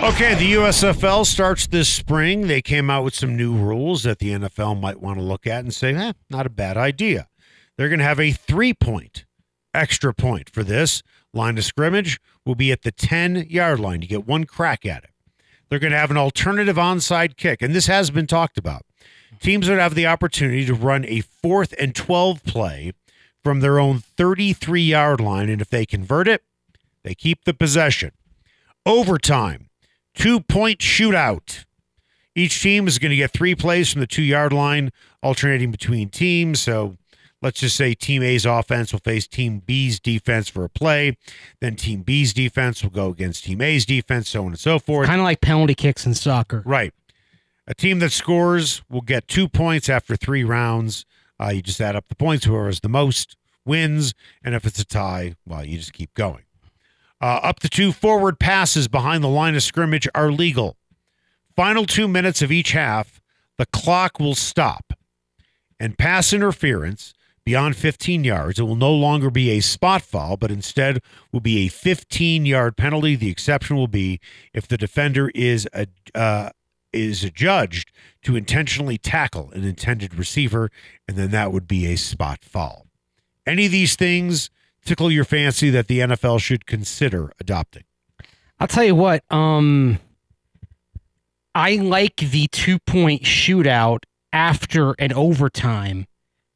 Okay, 0.03 0.35
the 0.35 0.53
USFL 0.55 1.27
starts 1.27 1.67
this 1.67 1.89
spring. 1.89 2.47
They 2.47 2.63
came 2.63 2.91
out 2.91 3.05
with 3.05 3.15
some 3.15 3.37
new 3.37 3.55
rules 3.55 4.03
that 4.03 4.19
the 4.19 4.31
NFL 4.31 4.81
might 4.81 5.01
want 5.01 5.19
to 5.19 5.25
look 5.25 5.47
at 5.47 5.65
and 5.65 5.75
say, 5.75 5.95
eh, 5.95 6.13
not 6.29 6.47
a 6.47 6.51
bad 6.51 6.77
idea. 6.77 7.29
They're 7.77 7.89
going 7.89 8.01
to 8.01 8.05
have 8.05 8.21
a 8.21 8.33
three 8.33 8.75
point 8.75 9.25
extra 9.75 10.15
point 10.15 10.51
for 10.51 10.63
this. 10.63 11.03
Line 11.33 11.59
of 11.59 11.65
scrimmage 11.65 12.21
will 12.45 12.55
be 12.55 12.73
at 12.73 12.83
the 12.83 12.91
10 12.91 13.47
yard 13.49 13.81
line. 13.81 14.03
You 14.03 14.09
get 14.09 14.27
one 14.27 14.45
crack 14.45 14.85
at 14.85 15.05
it. 15.05 15.11
They're 15.69 15.79
going 15.79 15.93
to 15.93 15.99
have 15.99 16.11
an 16.11 16.17
alternative 16.17 16.77
onside 16.77 17.37
kick, 17.37 17.63
and 17.63 17.75
this 17.75 17.87
has 17.87 18.11
been 18.11 18.27
talked 18.27 18.59
about. 18.59 18.83
Teams 19.41 19.69
would 19.69 19.79
have 19.79 19.95
the 19.95 20.07
opportunity 20.07 20.67
to 20.67 20.75
run 20.75 21.05
a 21.07 21.21
fourth 21.21 21.75
and 21.79 21.95
12 21.95 22.43
play 22.43 22.93
from 23.45 23.61
their 23.61 23.79
own 23.79 24.01
33 24.01 24.83
yard 24.83 25.21
line, 25.21 25.49
and 25.49 25.63
if 25.63 25.71
they 25.71 25.87
convert 25.87 26.27
it, 26.27 26.43
they 27.05 27.15
keep 27.15 27.45
the 27.45 27.55
possession. 27.55 28.11
Overtime 28.85 29.71
two 30.15 30.41
point 30.41 30.81
shootout. 30.81 31.65
Each 32.35 32.63
team 32.63 32.87
is 32.87 32.99
going 32.99 33.11
to 33.11 33.17
get 33.17 33.33
three 33.33 33.55
plays 33.55 33.93
from 33.93 34.01
the 34.01 34.07
two 34.07 34.23
yard 34.23 34.53
line, 34.53 34.91
alternating 35.23 35.71
between 35.71 36.09
teams. 36.09 36.61
So 36.61 36.97
let's 37.43 37.61
just 37.61 37.77
say 37.77 37.95
Team 37.95 38.23
A's 38.23 38.45
offense 38.47 38.93
will 38.93 39.01
face 39.01 39.27
Team 39.27 39.61
B's 39.61 39.99
defense 39.99 40.49
for 40.49 40.65
a 40.65 40.69
play. 40.69 41.17
Then 41.61 41.77
Team 41.77 42.03
B's 42.03 42.33
defense 42.33 42.83
will 42.83 42.91
go 42.91 43.09
against 43.09 43.45
Team 43.45 43.61
A's 43.61 43.87
defense, 43.87 44.29
so 44.29 44.43
on 44.43 44.49
and 44.49 44.59
so 44.59 44.79
forth. 44.79 45.07
Kind 45.07 45.21
of 45.21 45.25
like 45.25 45.41
penalty 45.41 45.75
kicks 45.75 46.07
in 46.07 46.15
soccer. 46.15 46.63
Right. 46.65 46.93
A 47.67 47.75
team 47.75 48.01
that 48.01 48.11
scores 48.11 48.83
will 48.91 49.01
get 49.01 49.29
two 49.29 49.49
points 49.49 49.89
after 49.89 50.17
three 50.17 50.43
rounds. 50.43 51.07
Uh, 51.41 51.51
you 51.51 51.63
just 51.63 51.81
add 51.81 51.95
up 51.95 52.09
the 52.09 52.17
points. 52.17 52.45
Whoever 52.45 52.67
has 52.67 52.81
the 52.81 52.89
most 52.89 53.37
wins. 53.65 54.13
And 54.43 54.55
if 54.55 54.65
it's 54.65 54.81
a 54.81 54.85
tie, 54.85 55.37
well, 55.47 55.65
you 55.65 55.79
just 55.79 55.93
keep 55.93 56.13
going. 56.15 56.45
Uh, 57.21 57.39
up 57.43 57.61
to 57.61 57.69
two 57.69 57.93
forward 57.93 58.39
passes 58.39 58.89
behind 58.89 59.23
the 59.23 59.29
line 59.29 59.55
of 59.55 59.63
scrimmage 59.63 60.09
are 60.15 60.33
legal. 60.33 60.77
Final 61.55 61.85
two 61.85 62.09
minutes 62.09 62.43
of 62.43 62.51
each 62.51 62.73
half, 62.73 63.21
the 63.59 63.67
clock 63.67 64.19
will 64.19 64.35
stop. 64.35 64.95
And 65.79 65.97
pass 65.97 66.33
interference 66.33 67.15
beyond 67.45 67.77
15 67.77 68.25
yards, 68.25 68.59
it 68.59 68.65
will 68.65 68.77
no 68.77 68.93
longer 68.93 69.31
be 69.31 69.51
a 69.51 69.61
spot 69.61 70.03
foul, 70.03 70.37
but 70.37 70.51
instead 70.51 71.03
will 71.33 71.41
be 71.41 71.67
a 71.67 71.69
15 71.69 72.47
yard 72.47 72.77
penalty. 72.77 73.17
The 73.17 73.31
exception 73.31 73.77
will 73.77 73.89
be 73.89 74.21
if 74.53 74.69
the 74.69 74.77
defender 74.77 75.31
is 75.35 75.69
a, 75.73 75.87
uh, 76.15 76.51
is 76.93 77.25
adjudged 77.25 77.93
to 78.23 78.37
intentionally 78.37 78.99
tackle 78.99 79.51
an 79.53 79.65
intended 79.65 80.15
receiver, 80.15 80.71
and 81.09 81.17
then 81.17 81.31
that 81.31 81.53
would 81.53 81.69
be 81.69 81.87
a 81.87 81.97
spot 81.97 82.45
foul. 82.45 82.87
Any 83.47 83.67
of 83.67 83.73
these 83.73 83.97
things 83.97 84.51
tickle 84.85 85.11
your 85.11 85.25
fancy 85.25 85.71
that 85.71 85.89
the 85.89 86.01
NFL 86.01 86.41
should 86.41 86.67
consider 86.67 87.33
adopting? 87.41 87.85
I'll 88.59 88.69
tell 88.69 88.85
you 88.85 88.95
what. 88.95 89.25
Um, 89.31 89.99
I 91.55 91.77
like 91.77 92.17
the 92.17 92.47
two 92.49 92.79
point 92.81 93.23
shootout 93.23 94.01
after 94.33 94.93
an 94.93 95.13
overtime 95.13 96.07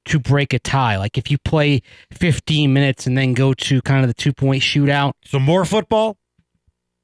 to 0.07 0.19
break 0.19 0.53
a 0.53 0.59
tie. 0.59 0.97
Like 0.99 1.17
if 1.19 1.31
you 1.31 1.39
play 1.39 1.83
15 2.13 2.73
minutes 2.73 3.07
and 3.07 3.17
then 3.17 3.33
go 3.35 3.55
to 3.55 3.81
kind 3.83 4.03
of 4.03 4.09
the 4.09 4.15
two 4.15 4.33
point 4.33 4.63
shootout. 4.63 5.13
So 5.25 5.39
more 5.39 5.65
football? 5.65 6.17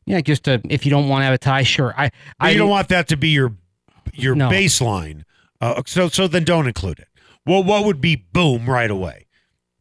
Yeah, 0.06 0.20
just 0.20 0.44
to, 0.44 0.60
if 0.68 0.84
you 0.84 0.90
don't 0.90 1.08
want 1.08 1.20
to 1.22 1.24
have 1.26 1.34
a 1.34 1.38
tie, 1.38 1.62
sure. 1.62 1.94
I, 1.96 2.10
But 2.38 2.46
I 2.46 2.50
you 2.50 2.58
don't 2.58 2.70
want 2.70 2.88
that 2.88 3.08
to 3.08 3.16
be 3.16 3.28
your 3.28 3.54
your 4.12 4.34
No. 4.34 4.48
baseline. 4.48 5.22
Uh, 5.60 5.82
so 5.86 6.08
so 6.08 6.26
then 6.26 6.44
don't 6.44 6.66
include 6.66 6.98
it. 6.98 7.08
Well, 7.46 7.62
what 7.62 7.84
would 7.84 8.00
be 8.00 8.16
boom 8.16 8.68
right 8.68 8.90
away? 8.90 9.26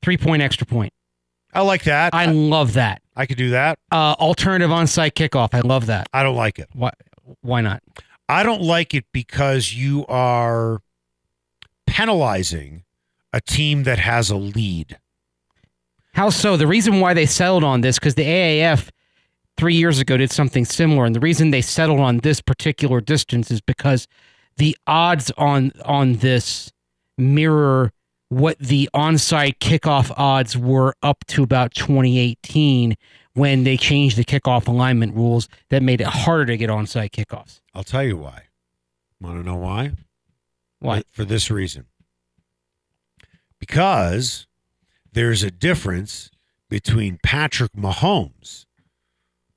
three 0.01 0.17
point 0.17 0.41
extra 0.41 0.65
point. 0.67 0.93
I 1.53 1.61
like 1.61 1.83
that. 1.85 2.13
I 2.13 2.27
love 2.27 2.73
that. 2.73 3.01
I 3.15 3.25
could 3.25 3.37
do 3.37 3.49
that. 3.49 3.79
Uh, 3.91 4.15
alternative 4.19 4.69
onside 4.69 5.11
kickoff. 5.13 5.49
I 5.53 5.61
love 5.61 5.87
that. 5.87 6.07
I 6.13 6.21
don't 6.23 6.35
like 6.35 6.59
it. 6.59 6.69
Why? 6.73 6.91
Why 7.41 7.61
not? 7.61 7.81
I 8.29 8.43
don't 8.43 8.61
like 8.61 8.93
it 8.93 9.05
because 9.11 9.73
you 9.73 10.05
are 10.07 10.81
penalizing 11.87 12.83
a 13.33 13.41
team 13.41 13.83
that 13.83 13.99
has 13.99 14.29
a 14.29 14.35
lead. 14.35 14.99
How 16.13 16.29
so? 16.29 16.57
The 16.57 16.67
reason 16.67 16.99
why 16.99 17.13
they 17.13 17.25
settled 17.25 17.63
on 17.63 17.81
this 17.81 17.99
because 17.99 18.15
the 18.15 18.25
AAF 18.25 18.89
three 19.57 19.75
years 19.75 19.99
ago 19.99 20.17
did 20.17 20.31
something 20.31 20.65
similar, 20.65 21.05
and 21.05 21.15
the 21.15 21.19
reason 21.19 21.51
they 21.51 21.61
settled 21.61 21.99
on 21.99 22.17
this 22.19 22.41
particular 22.41 23.01
distance 23.01 23.51
is 23.51 23.61
because 23.61 24.07
the 24.57 24.75
odds 24.87 25.31
on 25.37 25.71
on 25.85 26.13
this 26.15 26.71
mirror 27.17 27.91
what 28.29 28.57
the 28.59 28.89
onside 28.93 29.57
kickoff 29.59 30.11
odds 30.15 30.55
were 30.55 30.93
up 31.01 31.25
to 31.27 31.43
about 31.43 31.73
2018 31.73 32.95
when 33.33 33.63
they 33.63 33.75
changed 33.75 34.17
the 34.17 34.23
kickoff 34.23 34.67
alignment 34.67 35.15
rules 35.15 35.47
that 35.69 35.81
made 35.81 35.99
it 35.99 36.07
harder 36.07 36.45
to 36.45 36.57
get 36.57 36.69
onside 36.69 37.09
kickoffs. 37.11 37.61
I'll 37.73 37.83
tell 37.83 38.03
you 38.03 38.17
why. 38.17 38.43
Want 39.19 39.39
to 39.39 39.43
know 39.43 39.55
why? 39.55 39.93
Why? 40.79 41.03
For 41.11 41.25
this 41.25 41.49
reason. 41.49 41.85
Because 43.59 44.47
there's 45.11 45.43
a 45.43 45.51
difference 45.51 46.29
between 46.69 47.19
Patrick 47.23 47.73
Mahomes 47.73 48.65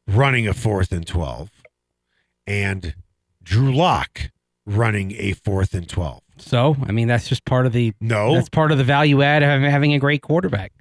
running 0.06 0.46
a 0.48 0.54
fourth 0.54 0.92
and 0.92 1.06
12 1.06 1.50
and 2.46 2.94
Drew 3.42 3.72
Lock 3.74 4.30
running 4.66 5.12
a 5.16 5.32
fourth 5.32 5.74
and 5.74 5.88
12. 5.88 6.20
So, 6.38 6.76
I 6.84 6.92
mean, 6.92 7.06
that's 7.08 7.28
just 7.28 7.44
part 7.44 7.66
of 7.66 7.72
the 7.72 7.92
No, 8.00 8.34
that's 8.34 8.48
part 8.48 8.72
of 8.72 8.78
the 8.78 8.84
value 8.84 9.22
add 9.22 9.42
of 9.42 9.48
having- 9.48 9.70
having 9.70 9.92
a 9.94 9.98
great 9.98 10.22
quarterback. 10.22 10.72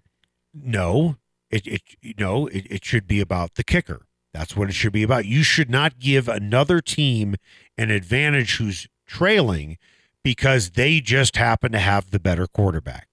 no, 0.53 1.17
it, 1.49 1.67
it 1.67 1.81
no, 2.17 2.47
it, 2.47 2.65
it 2.69 2.86
should 2.86 3.05
be 3.07 3.19
about 3.19 3.55
the 3.55 3.63
kicker. 3.63 4.05
That's 4.34 4.55
what 4.55 4.69
it 4.69 4.73
should 4.73 4.93
be 4.93 5.03
about. 5.03 5.25
You 5.25 5.43
should 5.43 5.69
not 5.69 5.99
give 5.99 6.29
another 6.29 6.79
team 6.79 7.36
an 7.77 7.91
advantage 7.91 8.55
who's 8.55 8.88
trailing 9.05 9.77
because 10.23 10.71
they 10.71 11.01
just 11.01 11.36
happen 11.36 11.73
to 11.73 11.79
have 11.79 12.10
the 12.12 12.19
better 12.19 12.47
quarterback. 12.47 13.10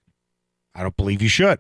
I 0.78 0.82
don't 0.82 0.96
believe 0.96 1.20
you 1.20 1.28
should. 1.28 1.58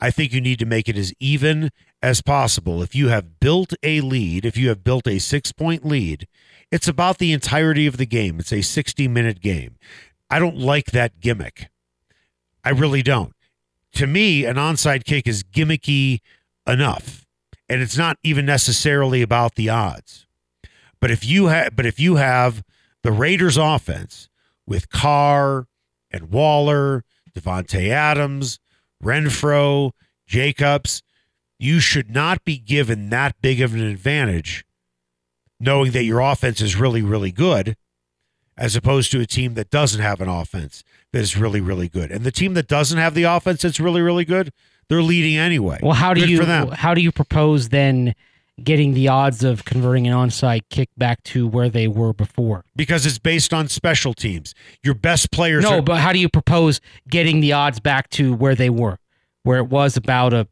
I 0.00 0.10
think 0.10 0.32
you 0.32 0.40
need 0.40 0.58
to 0.58 0.66
make 0.66 0.88
it 0.88 0.98
as 0.98 1.14
even 1.20 1.70
as 2.02 2.20
possible. 2.20 2.82
If 2.82 2.94
you 2.94 3.08
have 3.08 3.38
built 3.38 3.72
a 3.82 4.00
lead, 4.00 4.44
if 4.44 4.56
you 4.56 4.68
have 4.68 4.82
built 4.82 5.06
a 5.06 5.20
six 5.20 5.52
point 5.52 5.86
lead, 5.86 6.26
it's 6.72 6.88
about 6.88 7.18
the 7.18 7.32
entirety 7.32 7.86
of 7.86 7.96
the 7.96 8.06
game. 8.06 8.40
It's 8.40 8.52
a 8.52 8.62
60 8.62 9.06
minute 9.06 9.40
game. 9.40 9.76
I 10.28 10.40
don't 10.40 10.58
like 10.58 10.86
that 10.86 11.20
gimmick. 11.20 11.68
I 12.64 12.70
really 12.70 13.02
don't. 13.02 13.32
To 13.92 14.08
me, 14.08 14.44
an 14.44 14.56
onside 14.56 15.04
kick 15.04 15.28
is 15.28 15.44
gimmicky 15.44 16.18
enough, 16.66 17.24
and 17.68 17.80
it's 17.80 17.96
not 17.96 18.18
even 18.24 18.44
necessarily 18.44 19.22
about 19.22 19.54
the 19.54 19.68
odds. 19.68 20.26
But 21.00 21.12
if 21.12 21.24
you 21.24 21.46
have, 21.46 21.76
but 21.76 21.86
if 21.86 22.00
you 22.00 22.16
have 22.16 22.64
the 23.04 23.12
Raiders' 23.12 23.56
offense 23.56 24.28
with 24.66 24.90
Carr 24.90 25.68
and 26.10 26.30
Waller, 26.30 27.04
Davante 27.36 27.90
Adams, 27.90 28.58
Renfro, 29.02 29.92
Jacobs, 30.26 31.02
you 31.58 31.80
should 31.80 32.10
not 32.10 32.44
be 32.44 32.58
given 32.58 33.10
that 33.10 33.40
big 33.40 33.60
of 33.60 33.74
an 33.74 33.82
advantage, 33.82 34.64
knowing 35.60 35.92
that 35.92 36.04
your 36.04 36.20
offense 36.20 36.60
is 36.60 36.76
really, 36.76 37.02
really 37.02 37.32
good, 37.32 37.76
as 38.56 38.74
opposed 38.74 39.10
to 39.12 39.20
a 39.20 39.26
team 39.26 39.54
that 39.54 39.70
doesn't 39.70 40.00
have 40.00 40.20
an 40.20 40.28
offense 40.28 40.82
that 41.12 41.20
is 41.20 41.36
really, 41.36 41.60
really 41.60 41.88
good. 41.88 42.10
And 42.10 42.24
the 42.24 42.32
team 42.32 42.54
that 42.54 42.68
doesn't 42.68 42.98
have 42.98 43.14
the 43.14 43.24
offense 43.24 43.62
that's 43.62 43.80
really, 43.80 44.02
really 44.02 44.24
good, 44.24 44.52
they're 44.88 45.02
leading 45.02 45.36
anyway. 45.36 45.78
Well, 45.82 45.92
how 45.94 46.14
do 46.14 46.20
Good 46.20 46.30
you 46.30 46.38
for 46.38 46.44
them. 46.44 46.68
how 46.68 46.94
do 46.94 47.00
you 47.00 47.12
propose 47.12 47.70
then 47.70 48.14
getting 48.62 48.94
the 48.94 49.06
odds 49.08 49.44
of 49.44 49.64
converting 49.64 50.06
an 50.06 50.14
onside 50.14 50.62
kick 50.70 50.88
back 50.96 51.22
to 51.24 51.46
where 51.46 51.68
they 51.68 51.86
were 51.88 52.12
before? 52.12 52.64
because 52.74 53.04
it's 53.06 53.18
based 53.18 53.52
on 53.52 53.68
special 53.68 54.14
teams. 54.14 54.54
Your 54.82 54.94
best 54.94 55.30
players 55.30 55.62
No, 55.64 55.78
are, 55.78 55.82
but 55.82 55.98
how 55.98 56.12
do 56.12 56.18
you 56.18 56.28
propose 56.28 56.80
getting 57.08 57.40
the 57.40 57.52
odds 57.52 57.80
back 57.80 58.08
to 58.10 58.34
where 58.34 58.54
they 58.54 58.70
were, 58.70 58.98
where 59.42 59.58
it 59.58 59.68
was 59.68 59.96
about 59.96 60.32
a 60.32 60.48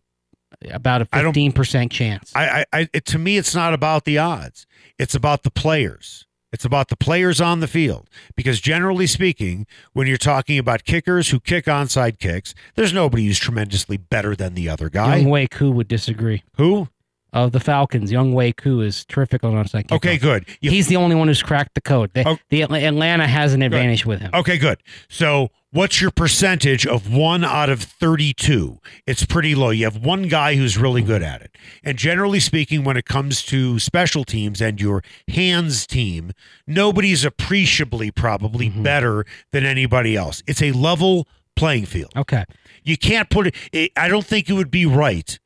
about 0.70 1.02
a 1.02 1.06
fifteen 1.06 1.52
percent 1.52 1.90
chance? 1.92 2.32
I, 2.34 2.46
I, 2.60 2.64
I 2.80 2.88
it, 2.92 3.04
to 3.06 3.18
me, 3.18 3.36
it's 3.36 3.54
not 3.54 3.74
about 3.74 4.04
the 4.04 4.18
odds. 4.18 4.66
It's 4.98 5.14
about 5.14 5.42
the 5.42 5.50
players. 5.50 6.26
It's 6.52 6.64
about 6.64 6.86
the 6.88 6.96
players 6.96 7.40
on 7.40 7.58
the 7.58 7.66
field. 7.66 8.08
Because 8.36 8.60
generally 8.60 9.08
speaking, 9.08 9.66
when 9.92 10.06
you're 10.06 10.16
talking 10.16 10.56
about 10.56 10.84
kickers 10.84 11.30
who 11.30 11.40
kick 11.40 11.64
onside 11.64 12.20
kicks, 12.20 12.54
there's 12.76 12.92
nobody 12.92 13.26
who's 13.26 13.40
tremendously 13.40 13.96
better 13.96 14.36
than 14.36 14.54
the 14.54 14.68
other 14.68 14.88
guy. 14.88 15.16
Young 15.16 15.30
Wei 15.30 15.48
Koo 15.48 15.72
would 15.72 15.88
disagree. 15.88 16.44
who? 16.56 16.86
Of 17.34 17.50
the 17.50 17.58
Falcons, 17.58 18.12
Younghoe 18.12 18.56
Koo 18.56 18.80
is 18.80 19.04
terrific 19.04 19.42
on 19.42 19.54
onside. 19.54 19.90
Okay, 19.90 20.16
good. 20.18 20.46
You- 20.60 20.70
He's 20.70 20.86
the 20.86 20.94
only 20.94 21.16
one 21.16 21.26
who's 21.26 21.42
cracked 21.42 21.74
the 21.74 21.80
code. 21.80 22.12
The, 22.14 22.26
Oh. 22.28 22.38
the 22.48 22.62
Atlanta 22.62 23.26
has 23.26 23.54
an 23.54 23.60
advantage 23.60 24.06
with 24.06 24.20
him. 24.20 24.30
Okay, 24.32 24.56
good. 24.56 24.78
So, 25.08 25.50
what's 25.72 26.00
your 26.00 26.12
percentage 26.12 26.86
of 26.86 27.12
one 27.12 27.44
out 27.44 27.68
of 27.70 27.82
32? 27.82 28.78
It's 29.04 29.24
pretty 29.24 29.56
low. 29.56 29.70
You 29.70 29.84
have 29.86 29.96
one 29.96 30.28
guy 30.28 30.54
who's 30.54 30.78
really 30.78 31.02
good 31.02 31.24
at 31.24 31.42
it. 31.42 31.56
And 31.82 31.98
generally 31.98 32.38
speaking, 32.38 32.84
when 32.84 32.96
it 32.96 33.04
comes 33.04 33.42
to 33.46 33.80
special 33.80 34.22
teams 34.22 34.62
and 34.62 34.80
your 34.80 35.02
hands 35.26 35.88
team, 35.88 36.30
nobody's 36.68 37.24
appreciably 37.24 38.12
probably 38.12 38.70
mm-hmm. 38.70 38.84
better 38.84 39.26
than 39.50 39.66
anybody 39.66 40.14
else. 40.14 40.40
It's 40.46 40.62
a 40.62 40.70
level 40.70 41.26
playing 41.56 41.86
field. 41.86 42.12
Okay. 42.16 42.44
You 42.84 42.96
can't 42.96 43.28
put 43.28 43.48
it, 43.48 43.56
it, 43.72 43.90
I 43.96 44.06
don't 44.06 44.24
think 44.24 44.48
it 44.48 44.52
would 44.52 44.70
be 44.70 44.86
right 44.86 45.36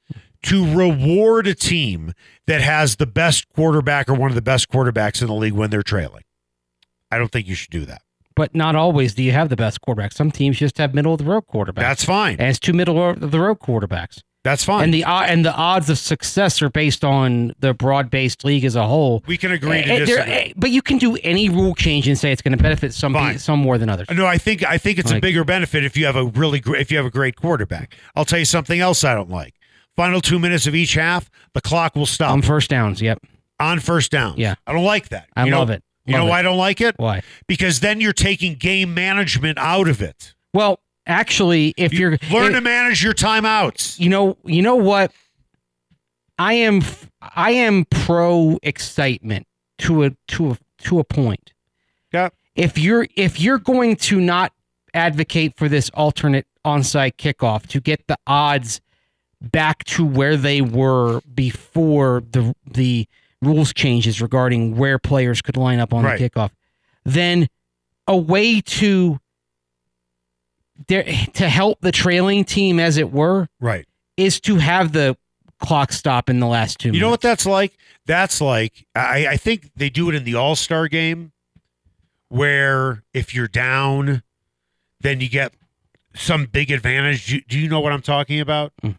to 0.44 0.74
reward 0.74 1.46
a 1.46 1.54
team 1.54 2.12
that 2.46 2.60
has 2.60 2.96
the 2.96 3.06
best 3.06 3.48
quarterback 3.48 4.08
or 4.08 4.14
one 4.14 4.30
of 4.30 4.34
the 4.34 4.42
best 4.42 4.68
quarterbacks 4.68 5.20
in 5.20 5.28
the 5.28 5.34
league 5.34 5.52
when 5.52 5.70
they're 5.70 5.82
trailing. 5.82 6.22
I 7.10 7.18
don't 7.18 7.32
think 7.32 7.46
you 7.48 7.54
should 7.54 7.70
do 7.70 7.84
that. 7.86 8.02
But 8.36 8.54
not 8.54 8.76
always 8.76 9.14
do 9.14 9.22
you 9.22 9.32
have 9.32 9.48
the 9.48 9.56
best 9.56 9.80
quarterback. 9.80 10.12
Some 10.12 10.30
teams 10.30 10.58
just 10.58 10.78
have 10.78 10.94
middle 10.94 11.12
of 11.12 11.18
the 11.18 11.24
road 11.24 11.44
quarterbacks. 11.52 11.80
That's 11.80 12.04
fine. 12.04 12.36
and 12.38 12.48
it's 12.48 12.60
two 12.60 12.72
middle 12.72 13.02
of 13.10 13.32
the 13.32 13.40
road 13.40 13.58
quarterbacks. 13.58 14.20
That's 14.44 14.64
fine. 14.64 14.84
And 14.84 14.94
the 14.94 15.02
uh, 15.02 15.22
and 15.22 15.44
the 15.44 15.52
odds 15.52 15.90
of 15.90 15.98
success 15.98 16.62
are 16.62 16.70
based 16.70 17.04
on 17.04 17.52
the 17.58 17.74
broad 17.74 18.08
based 18.08 18.44
league 18.44 18.64
as 18.64 18.76
a 18.76 18.86
whole. 18.86 19.24
we 19.26 19.36
can 19.36 19.50
agree 19.50 19.82
to 19.82 19.92
eh, 19.92 19.98
disagree. 19.98 20.32
eh, 20.32 20.52
but 20.56 20.70
you 20.70 20.80
can 20.80 20.98
do 20.98 21.16
any 21.24 21.48
rule 21.48 21.74
change 21.74 22.06
and 22.06 22.16
say 22.16 22.30
it's 22.30 22.40
going 22.40 22.56
to 22.56 22.62
benefit 22.62 22.94
some 22.94 23.36
some 23.38 23.58
more 23.58 23.76
than 23.76 23.88
others. 23.88 24.06
No, 24.10 24.26
I 24.26 24.38
think 24.38 24.64
I 24.64 24.78
think 24.78 25.00
it's 25.00 25.10
a 25.10 25.18
bigger 25.18 25.42
benefit 25.42 25.84
if 25.84 25.96
you 25.96 26.06
have 26.06 26.14
a 26.14 26.24
really 26.24 26.60
gr- 26.60 26.76
if 26.76 26.92
you 26.92 26.96
have 26.98 27.06
a 27.06 27.10
great 27.10 27.34
quarterback. 27.34 27.96
I'll 28.14 28.24
tell 28.24 28.38
you 28.38 28.44
something 28.44 28.78
else 28.78 29.02
I 29.02 29.14
don't 29.14 29.28
like. 29.28 29.54
Final 29.98 30.20
two 30.20 30.38
minutes 30.38 30.68
of 30.68 30.76
each 30.76 30.94
half, 30.94 31.28
the 31.54 31.60
clock 31.60 31.96
will 31.96 32.06
stop 32.06 32.30
On 32.30 32.40
first 32.40 32.70
downs, 32.70 33.02
yep. 33.02 33.18
on 33.58 33.80
first 33.80 34.12
down. 34.12 34.34
Yeah. 34.36 34.54
I 34.64 34.72
don't 34.72 34.84
like 34.84 35.08
that. 35.08 35.28
I 35.34 35.44
You 35.44 35.50
know- 35.50 35.58
love 35.58 35.70
it. 35.70 35.82
You 36.06 36.12
Love 36.14 36.20
know 36.22 36.26
it. 36.26 36.30
why 36.30 36.38
I 36.38 36.42
don't 36.42 36.56
like 36.56 36.80
it? 36.80 36.94
Why? 36.98 37.20
Because 37.48 37.80
then 37.80 38.00
you're 38.00 38.12
taking 38.12 38.54
game 38.54 38.94
management 38.94 39.58
out 39.58 39.88
of 39.88 40.00
it. 40.00 40.34
Well, 40.54 40.78
actually, 41.04 41.74
if 41.76 41.92
You 41.92 41.98
you're 41.98 42.10
learn 42.30 42.46
if- 42.46 42.52
to 42.52 42.56
eh, 42.58 42.60
manage 42.60 43.02
your 43.02 43.12
timeouts. 43.12 43.98
you 43.98 44.08
know, 44.08 44.36
you 44.44 44.62
know 44.62 44.76
what? 44.76 45.10
I 46.38 46.52
am 46.52 46.82
I 47.20 47.50
am 47.50 47.84
pro 47.90 48.58
excitement 48.62 49.48
to 49.78 50.04
a 50.04 50.10
to 50.28 50.52
a 50.52 50.58
to 50.84 51.00
a 51.00 51.04
point. 51.04 51.52
Yeah. 52.12 52.28
If 52.54 52.78
you're 52.78 53.08
if 53.16 53.40
you're 53.40 53.58
going 53.58 53.96
to 53.96 54.20
not 54.20 54.52
advocate 54.94 55.54
for 55.56 55.68
this 55.68 55.90
alternate 55.90 56.46
onside 56.64 57.16
kickoff 57.16 57.66
to 57.66 57.80
get 57.80 58.06
the 58.06 58.16
odds 58.28 58.80
back 59.40 59.84
to 59.84 60.04
where 60.04 60.36
they 60.36 60.60
were 60.60 61.20
before 61.34 62.22
the 62.32 62.54
the 62.70 63.06
rules 63.40 63.72
changes 63.72 64.20
regarding 64.20 64.76
where 64.76 64.98
players 64.98 65.40
could 65.40 65.56
line 65.56 65.78
up 65.78 65.94
on 65.94 66.04
Right. 66.04 66.18
the 66.18 66.28
kickoff, 66.28 66.50
then 67.04 67.48
a 68.08 68.16
way 68.16 68.60
to 68.60 69.20
there 70.88 71.04
to 71.34 71.48
help 71.48 71.80
the 71.80 71.92
trailing 71.92 72.44
team 72.44 72.78
as 72.80 72.96
it 72.96 73.12
were 73.12 73.48
Right. 73.60 73.86
is 74.16 74.40
to 74.42 74.56
have 74.56 74.92
the 74.92 75.16
clock 75.60 75.92
stop 75.92 76.28
in 76.30 76.38
the 76.40 76.46
last 76.46 76.78
two 76.78 76.92
You 76.92 77.00
know 77.00 77.10
what 77.10 77.20
that's 77.20 77.46
like? 77.46 77.76
That's 78.06 78.40
like 78.40 78.86
I, 78.94 79.26
I 79.28 79.36
think 79.36 79.70
they 79.76 79.90
do 79.90 80.08
it 80.08 80.14
in 80.14 80.24
the 80.24 80.34
All 80.34 80.56
Star 80.56 80.88
game, 80.88 81.32
where 82.28 83.02
if 83.12 83.34
you're 83.34 83.48
down, 83.48 84.22
then 85.00 85.20
you 85.20 85.28
get 85.28 85.52
some 86.14 86.46
big 86.46 86.70
advantage. 86.70 87.26
Do, 87.26 87.40
do 87.42 87.58
you 87.58 87.68
know 87.68 87.80
what 87.80 87.92
I'm 87.92 88.02
talking 88.02 88.40
about? 88.40 88.72
Mm. 88.82 88.96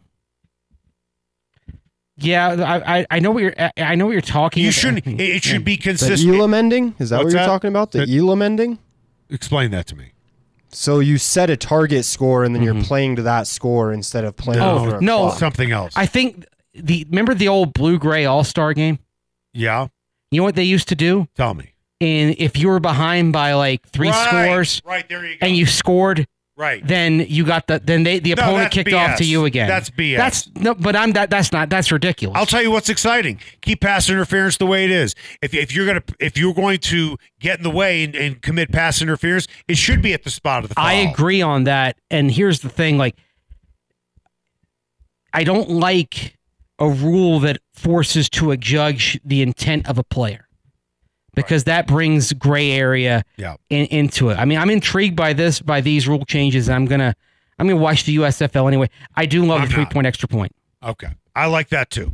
Yeah, 2.20 2.48
I, 2.48 2.98
I 3.00 3.06
I 3.10 3.18
know 3.20 3.30
what 3.30 3.42
you're 3.42 3.54
I- 3.58 3.72
I 3.78 3.94
know 3.94 4.06
what 4.06 4.12
you're 4.12 4.20
talking. 4.20 4.62
You 4.62 4.70
shouldn't. 4.72 5.06
It, 5.06 5.20
it 5.20 5.42
should 5.44 5.64
be 5.64 5.76
The 5.76 5.82
consistent. 5.82 6.34
Elam 6.34 6.54
ending? 6.54 6.94
Is 6.98 7.10
that 7.10 7.18
What's 7.18 7.24
what 7.26 7.32
you're 7.32 7.40
that? 7.40 7.46
talking 7.46 7.68
about? 7.68 7.92
The 7.92 8.06
The- 8.06 8.18
Elam 8.18 8.42
ending? 8.42 8.78
Explain 9.30 9.70
that 9.70 9.86
to 9.88 9.96
me. 9.96 10.12
So 10.72 11.00
you 11.00 11.18
set 11.18 11.50
a 11.50 11.56
target 11.56 12.04
score 12.04 12.44
and 12.44 12.54
then 12.54 12.62
you're 12.62 12.74
mm-hmm. 12.74 12.84
playing 12.84 13.16
to 13.16 13.22
that 13.22 13.46
score 13.48 13.92
instead 13.92 14.24
of 14.24 14.36
playing 14.36 14.60
No. 14.60 14.78
over 14.78 14.96
a 14.96 15.00
no. 15.00 15.18
clock. 15.28 15.38
Something 15.38 15.72
else. 15.72 15.92
I 15.96 16.06
think 16.06 16.44
the 16.74 17.06
remember 17.10 17.34
the 17.34 17.48
old 17.48 17.72
blue 17.72 17.98
gray 17.98 18.24
all 18.26 18.44
star 18.44 18.72
game. 18.74 18.98
yeah. 19.52 19.88
You 20.32 20.40
know 20.40 20.44
what 20.44 20.54
they 20.54 20.62
used 20.62 20.86
to 20.88 20.94
do? 20.94 21.26
Tell 21.34 21.54
me. 21.54 21.72
And 22.00 22.36
if 22.38 22.56
you 22.56 22.68
were 22.68 22.78
behind 22.78 23.32
by 23.32 23.54
like 23.54 23.84
three 23.88 24.10
Right, 24.10 24.28
scores 24.46 24.80
Right 24.84 25.08
there 25.08 25.26
you 25.26 25.36
go. 25.38 25.44
and 25.46 25.56
you 25.56 25.66
scored, 25.66 26.28
right. 26.60 26.86
then 26.86 27.20
you 27.28 27.44
got 27.44 27.66
the 27.66 27.80
then 27.82 28.02
they 28.02 28.18
the 28.18 28.34
No, 28.34 28.42
opponent 28.42 28.70
kicked 28.70 28.92
off 28.92 29.16
to 29.18 29.24
you 29.24 29.44
again. 29.44 29.66
That's 29.66 29.90
BS. 29.90 30.16
That's 30.16 30.54
no, 30.54 30.74
but 30.74 30.94
I'm 30.94 31.12
that. 31.12 31.30
That's 31.30 31.50
not. 31.50 31.70
That's 31.70 31.90
ridiculous. 31.90 32.36
I'll 32.36 32.46
tell 32.46 32.62
you 32.62 32.70
what's 32.70 32.88
exciting. 32.88 33.40
Keep 33.62 33.80
pass 33.80 34.08
interference 34.08 34.58
the 34.58 34.66
way 34.66 34.84
it 34.84 34.90
is. 34.90 35.14
If, 35.42 35.54
if 35.54 35.74
you're 35.74 35.86
gonna 35.86 36.02
if 36.20 36.36
you're 36.36 36.54
going 36.54 36.78
to 36.80 37.16
get 37.40 37.58
in 37.58 37.64
the 37.64 37.70
way 37.70 38.04
and, 38.04 38.14
and 38.14 38.42
commit 38.42 38.70
pass 38.70 39.02
interference, 39.02 39.48
it 39.66 39.76
should 39.76 40.02
be 40.02 40.12
at 40.12 40.22
the 40.22 40.30
spot 40.30 40.62
of 40.62 40.68
the 40.68 40.74
foul. 40.74 40.84
I 40.84 40.92
agree 40.92 41.42
on 41.42 41.64
that. 41.64 41.96
And 42.10 42.30
here's 42.30 42.60
the 42.60 42.68
thing: 42.68 42.98
like, 42.98 43.16
I 45.32 45.44
don't 45.44 45.70
like 45.70 46.36
a 46.78 46.88
rule 46.88 47.40
that 47.40 47.58
forces 47.74 48.28
to 48.30 48.50
a 48.50 48.56
judge 48.56 49.20
the 49.24 49.42
intent 49.42 49.88
of 49.88 49.98
a 49.98 50.04
player 50.04 50.46
because 51.34 51.64
that 51.64 51.86
brings 51.86 52.32
gray 52.32 52.72
area 52.72 53.22
Yeah. 53.36 53.56
in, 53.68 53.86
into 53.86 54.30
it. 54.30 54.38
I 54.38 54.44
mean, 54.44 54.58
I'm 54.58 54.70
intrigued 54.70 55.16
by 55.16 55.32
this, 55.32 55.60
by 55.60 55.80
these 55.80 56.06
rule 56.08 56.24
changes. 56.24 56.68
I'm 56.68 56.86
gonna, 56.86 57.14
I'm 57.58 57.66
gonna 57.68 57.80
watch 57.80 58.04
the 58.04 58.16
USFL 58.16 58.66
anyway. 58.68 58.88
I 59.16 59.26
do 59.26 59.44
love 59.44 59.60
I'm 59.62 59.68
the 59.68 59.74
three 59.74 59.82
not. 59.84 59.92
point 59.92 60.06
extra 60.06 60.28
point. 60.28 60.52
Okay. 60.82 61.08
I 61.36 61.46
like 61.46 61.68
that 61.70 61.90
too. 61.90 62.12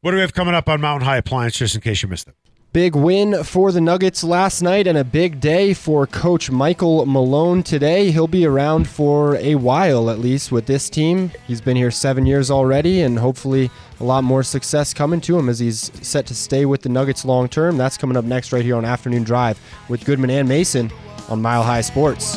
What 0.00 0.12
do 0.12 0.16
we 0.16 0.20
have 0.20 0.32
coming 0.32 0.54
up 0.54 0.68
on 0.68 0.80
Mountain 0.80 1.06
High 1.06 1.16
Appliance, 1.16 1.56
just 1.56 1.74
in 1.74 1.80
case 1.80 2.02
you 2.02 2.08
missed 2.08 2.28
it? 2.28 2.34
Big 2.72 2.94
win 2.94 3.42
for 3.44 3.72
the 3.72 3.80
Nuggets 3.80 4.22
last 4.22 4.60
night 4.62 4.86
and 4.86 4.96
a 4.96 5.02
big 5.02 5.40
day 5.40 5.72
for 5.74 6.06
Coach 6.06 6.50
Michael 6.50 7.06
Malone 7.06 7.62
today. 7.62 8.10
He'll 8.10 8.26
be 8.28 8.44
around 8.44 8.86
for 8.88 9.36
a 9.36 9.54
while 9.54 10.10
at 10.10 10.18
least 10.18 10.52
with 10.52 10.66
this 10.66 10.88
team. 10.90 11.32
He's 11.46 11.62
been 11.62 11.76
here 11.78 11.90
seven 11.90 12.26
years 12.26 12.50
already 12.50 13.00
and 13.00 13.18
hopefully 13.18 13.70
a 14.00 14.04
lot 14.04 14.24
more 14.24 14.42
success 14.42 14.94
coming 14.94 15.20
to 15.22 15.38
him 15.38 15.48
as 15.48 15.58
he's 15.58 15.90
set 16.06 16.26
to 16.26 16.34
stay 16.34 16.64
with 16.64 16.82
the 16.82 16.88
Nuggets 16.88 17.24
long 17.24 17.48
term. 17.48 17.76
That's 17.76 17.96
coming 17.96 18.16
up 18.16 18.24
next 18.24 18.52
right 18.52 18.64
here 18.64 18.76
on 18.76 18.84
Afternoon 18.84 19.24
Drive 19.24 19.60
with 19.88 20.04
Goodman 20.04 20.30
and 20.30 20.48
Mason 20.48 20.90
on 21.28 21.42
Mile 21.42 21.62
High 21.62 21.80
Sports. 21.80 22.36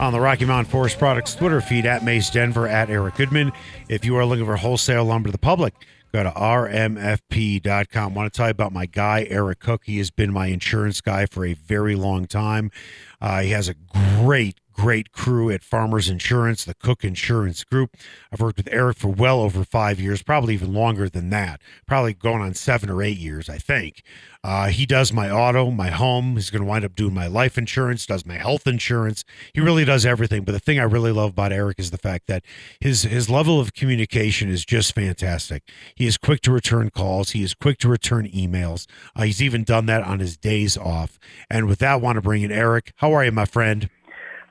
on 0.00 0.12
the 0.12 0.20
Rocky 0.20 0.44
Mountain 0.44 0.70
Forest 0.70 0.98
Products 0.98 1.34
Twitter 1.34 1.60
feed 1.60 1.86
at 1.86 2.04
Mace 2.04 2.30
Denver 2.30 2.66
at 2.66 2.90
Eric 2.90 3.16
Goodman. 3.16 3.52
If 3.88 4.04
you 4.04 4.16
are 4.16 4.24
looking 4.24 4.44
for 4.44 4.56
wholesale 4.56 5.04
lumber 5.04 5.28
to 5.28 5.32
the 5.32 5.38
public, 5.38 5.74
go 6.12 6.22
to 6.22 6.30
rmfp.com. 6.30 8.14
want 8.14 8.32
to 8.32 8.36
tell 8.36 8.46
you 8.46 8.52
about 8.52 8.72
my 8.72 8.86
guy, 8.86 9.26
Eric 9.30 9.60
Cook. 9.60 9.82
He 9.84 9.98
has 9.98 10.10
been 10.10 10.32
my 10.32 10.46
insurance 10.46 11.00
guy 11.00 11.26
for 11.26 11.44
a 11.44 11.54
very 11.54 11.94
long 11.94 12.26
time. 12.26 12.70
Uh, 13.20 13.42
he 13.42 13.50
has 13.50 13.68
a 13.68 13.74
great, 14.18 14.56
great 14.74 15.12
crew 15.12 15.50
at 15.50 15.62
Farmers 15.62 16.08
Insurance, 16.08 16.64
the 16.64 16.74
Cook 16.74 17.04
Insurance 17.04 17.64
Group. 17.64 17.96
I've 18.32 18.40
worked 18.40 18.58
with 18.58 18.68
Eric 18.70 18.98
for 18.98 19.08
well 19.08 19.40
over 19.40 19.64
five 19.64 20.00
years, 20.00 20.22
probably 20.22 20.54
even 20.54 20.74
longer 20.74 21.08
than 21.08 21.30
that, 21.30 21.62
probably 21.86 22.12
going 22.12 22.42
on 22.42 22.54
seven 22.54 22.90
or 22.90 23.02
eight 23.02 23.16
years, 23.16 23.48
I 23.48 23.58
think. 23.58 24.02
Uh, 24.44 24.68
he 24.68 24.84
does 24.84 25.10
my 25.10 25.30
auto, 25.30 25.70
my 25.70 25.88
home. 25.88 26.34
He's 26.34 26.50
going 26.50 26.60
to 26.60 26.68
wind 26.68 26.84
up 26.84 26.94
doing 26.94 27.14
my 27.14 27.26
life 27.26 27.56
insurance, 27.56 28.04
does 28.04 28.26
my 28.26 28.34
health 28.34 28.66
insurance. 28.66 29.24
He 29.54 29.60
really 29.60 29.86
does 29.86 30.04
everything. 30.04 30.44
But 30.44 30.52
the 30.52 30.60
thing 30.60 30.78
I 30.78 30.82
really 30.82 31.12
love 31.12 31.30
about 31.30 31.50
Eric 31.50 31.78
is 31.78 31.90
the 31.90 31.96
fact 31.96 32.26
that 32.26 32.44
his 32.78 33.04
his 33.04 33.30
level 33.30 33.58
of 33.58 33.72
communication 33.72 34.50
is 34.50 34.66
just 34.66 34.94
fantastic. 34.94 35.62
He 35.94 36.06
is 36.06 36.18
quick 36.18 36.42
to 36.42 36.52
return 36.52 36.90
calls. 36.90 37.30
He 37.30 37.42
is 37.42 37.54
quick 37.54 37.78
to 37.78 37.88
return 37.88 38.28
emails. 38.28 38.86
Uh, 39.16 39.22
he's 39.22 39.42
even 39.42 39.64
done 39.64 39.86
that 39.86 40.02
on 40.02 40.18
his 40.18 40.36
days 40.36 40.76
off. 40.76 41.18
And 41.48 41.66
with 41.66 41.78
that, 41.78 41.92
I 41.92 41.96
want 41.96 42.16
to 42.16 42.22
bring 42.22 42.42
in 42.42 42.52
Eric. 42.52 42.92
How 42.96 43.14
are 43.14 43.24
you, 43.24 43.32
my 43.32 43.46
friend? 43.46 43.88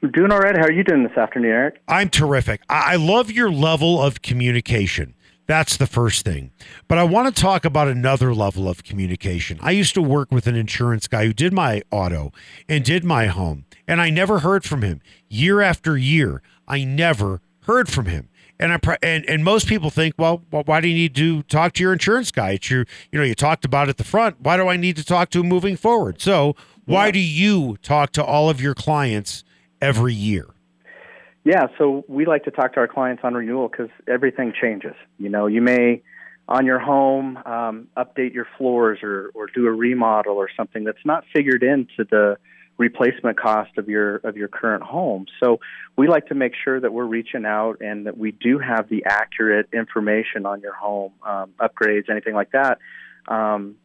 I'm 0.04 0.12
doing 0.12 0.34
all 0.34 0.40
right. 0.40 0.58
How 0.58 0.66
are 0.66 0.72
you 0.72 0.84
doing 0.84 1.04
this 1.04 1.18
afternoon, 1.18 1.52
Eric? 1.52 1.82
I'm 1.88 2.10
terrific. 2.10 2.62
I, 2.68 2.94
I 2.94 2.96
love 2.98 3.32
your 3.32 3.50
level 3.50 4.02
of 4.02 4.22
communication. 4.22 5.14
That's 5.46 5.78
the 5.78 5.88
first 5.88 6.26
thing. 6.26 6.52
But 6.90 6.98
I 6.98 7.06
want 7.06 7.34
to 7.34 7.42
talk 7.42 7.64
about 7.64 7.88
another 7.88 8.34
level 8.34 8.68
of 8.68 8.84
communication. 8.84 9.60
I 9.62 9.72
used 9.72 9.94
to 9.94 10.02
work 10.02 10.30
with 10.30 10.46
an 10.46 10.56
insurance 10.56 11.08
guy 11.08 11.26
who 11.26 11.32
did 11.32 11.54
my 11.54 11.84
auto 11.90 12.34
and 12.68 12.84
did 12.84 13.06
my 13.06 13.28
home, 13.28 13.64
and 13.88 14.02
I 14.02 14.10
never 14.10 14.40
heard 14.40 14.66
from 14.66 14.82
him. 14.82 15.02
Year 15.30 15.62
after 15.62 15.98
year, 15.98 16.42
I 16.68 16.84
never 16.84 17.42
heard 17.62 17.88
from 17.88 18.08
him. 18.08 18.28
And 18.60 18.74
I 18.74 18.98
and 19.02 19.26
and 19.30 19.44
most 19.44 19.68
people 19.68 19.90
think, 19.90 20.16
well, 20.18 20.44
well, 20.52 20.64
why 20.66 20.82
do 20.82 20.90
you 20.90 20.96
need 20.96 21.16
to 21.16 21.44
talk 21.44 21.74
to 21.74 21.84
your 21.84 21.94
insurance 21.94 22.30
guy? 22.30 22.52
It's 22.52 22.70
your, 22.70 22.86
you 23.12 23.20
know, 23.20 23.26
you 23.26 23.36
talked 23.36 23.64
about 23.64 23.88
it 23.88 23.92
at 23.92 23.98
the 23.98 24.04
front. 24.04 24.42
Why 24.42 24.58
do 24.58 24.68
I 24.68 24.76
need 24.76 24.98
to 24.98 25.06
talk 25.06 25.30
to 25.32 25.40
him 25.40 25.48
moving 25.48 25.78
forward? 25.78 26.22
So, 26.22 26.56
why 26.86 27.10
do 27.10 27.20
you 27.20 27.78
talk 27.82 28.12
to 28.14 28.24
all 28.24 28.50
of 28.50 28.60
your 28.60 28.76
clients 28.76 29.46
every 29.84 30.14
year? 30.14 30.48
Yeah, 31.44 31.68
so 31.78 32.06
we 32.08 32.26
like 32.26 32.46
to 32.46 32.52
talk 32.52 32.74
to 32.74 32.80
our 32.80 32.88
clients 32.88 33.22
on 33.26 33.34
renewal 33.34 33.68
because 33.68 33.90
everything 34.08 34.54
changes. 34.60 34.96
You 35.18 35.30
know, 35.30 35.48
you 35.48 35.62
may 35.62 36.02
on 36.48 36.66
your 36.66 36.80
home 36.80 37.38
um, 37.46 37.88
update 37.98 38.34
your 38.34 38.48
floors 38.58 39.00
or, 39.04 39.32
or 39.34 39.48
do 39.48 39.66
a 39.68 39.72
remodel 39.72 40.36
or 40.36 40.50
something 40.56 40.84
that's 40.84 41.06
not 41.06 41.24
figured 41.34 41.64
into 41.64 42.06
the 42.10 42.38
replacement 42.78 43.40
cost 43.40 43.78
of 43.78 43.88
your 43.88 44.16
of 44.18 44.36
your 44.36 44.48
current 44.48 44.84
home. 44.84 45.26
So 45.40 45.60
we 45.96 46.08
like 46.08 46.28
to 46.28 46.36
make 46.36 46.54
sure 46.64 46.80
that 46.80 46.92
we're 46.92 47.06
reaching 47.06 47.46
out 47.46 47.82
and 47.82 48.06
that 48.08 48.18
we 48.18 48.32
do 48.32 48.58
have 48.58 48.90
the 48.90 49.04
accurate 49.06 49.68
information 49.74 50.46
on 50.46 50.62
your 50.62 50.74
home, 50.74 51.12
um, 51.26 51.52
upgrades, 51.60 52.10
anything 52.10 52.34
like 52.34 52.52
that. 52.52 52.80
Um, 53.28 53.76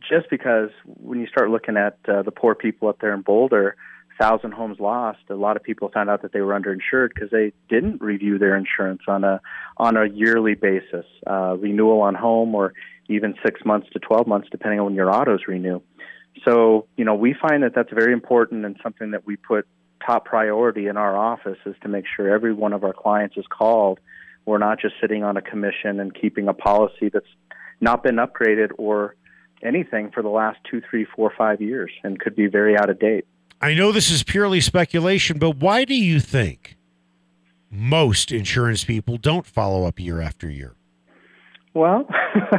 just 0.00 0.28
because 0.28 0.70
when 0.84 1.20
you 1.20 1.26
start 1.28 1.50
looking 1.50 1.76
at 1.76 1.98
uh, 2.08 2.22
the 2.22 2.32
poor 2.32 2.54
people 2.54 2.88
up 2.88 3.00
there 3.00 3.14
in 3.14 3.22
Boulder, 3.22 3.76
thousand 4.18 4.52
homes 4.52 4.78
lost. 4.80 5.20
A 5.30 5.34
lot 5.34 5.56
of 5.56 5.62
people 5.62 5.90
found 5.92 6.10
out 6.10 6.22
that 6.22 6.32
they 6.32 6.40
were 6.40 6.58
underinsured 6.58 7.10
because 7.14 7.30
they 7.30 7.52
didn't 7.68 8.00
review 8.00 8.38
their 8.38 8.56
insurance 8.56 9.02
on 9.08 9.24
a 9.24 9.40
on 9.76 9.96
a 9.96 10.06
yearly 10.06 10.54
basis, 10.54 11.06
uh, 11.26 11.56
renewal 11.58 12.00
on 12.00 12.14
home, 12.14 12.54
or 12.54 12.72
even 13.08 13.34
six 13.44 13.60
months 13.64 13.88
to 13.92 13.98
twelve 13.98 14.26
months, 14.26 14.48
depending 14.50 14.80
on 14.80 14.86
when 14.86 14.94
your 14.94 15.10
autos 15.10 15.40
renew. 15.48 15.80
So 16.44 16.86
you 16.96 17.04
know, 17.04 17.14
we 17.14 17.34
find 17.34 17.62
that 17.62 17.74
that's 17.74 17.92
very 17.92 18.12
important 18.12 18.64
and 18.64 18.76
something 18.82 19.12
that 19.12 19.26
we 19.26 19.36
put 19.36 19.66
top 20.04 20.24
priority 20.24 20.86
in 20.86 20.96
our 20.96 21.16
office 21.16 21.58
is 21.64 21.74
to 21.82 21.88
make 21.88 22.04
sure 22.14 22.28
every 22.28 22.52
one 22.52 22.72
of 22.72 22.84
our 22.84 22.92
clients 22.92 23.36
is 23.36 23.46
called. 23.48 24.00
We're 24.46 24.58
not 24.58 24.80
just 24.80 24.94
sitting 25.00 25.24
on 25.24 25.36
a 25.36 25.42
commission 25.42 26.00
and 26.00 26.14
keeping 26.14 26.48
a 26.48 26.54
policy 26.54 27.08
that's 27.12 27.26
not 27.80 28.02
been 28.02 28.16
upgraded 28.16 28.72
or 28.76 29.16
anything 29.62 30.10
for 30.10 30.22
the 30.22 30.28
last 30.28 30.58
two, 30.70 30.82
three, 30.88 31.06
four, 31.16 31.32
five 31.36 31.60
years 31.62 31.90
and 32.02 32.20
could 32.20 32.36
be 32.36 32.46
very 32.46 32.76
out 32.76 32.90
of 32.90 32.98
date. 32.98 33.26
I 33.64 33.72
know 33.72 33.92
this 33.92 34.10
is 34.10 34.22
purely 34.22 34.60
speculation, 34.60 35.38
but 35.38 35.52
why 35.56 35.86
do 35.86 35.94
you 35.94 36.20
think 36.20 36.76
most 37.70 38.30
insurance 38.30 38.84
people 38.84 39.16
don't 39.16 39.46
follow 39.46 39.86
up 39.86 39.98
year 39.98 40.20
after 40.20 40.50
year? 40.50 40.74
Well, 41.72 42.06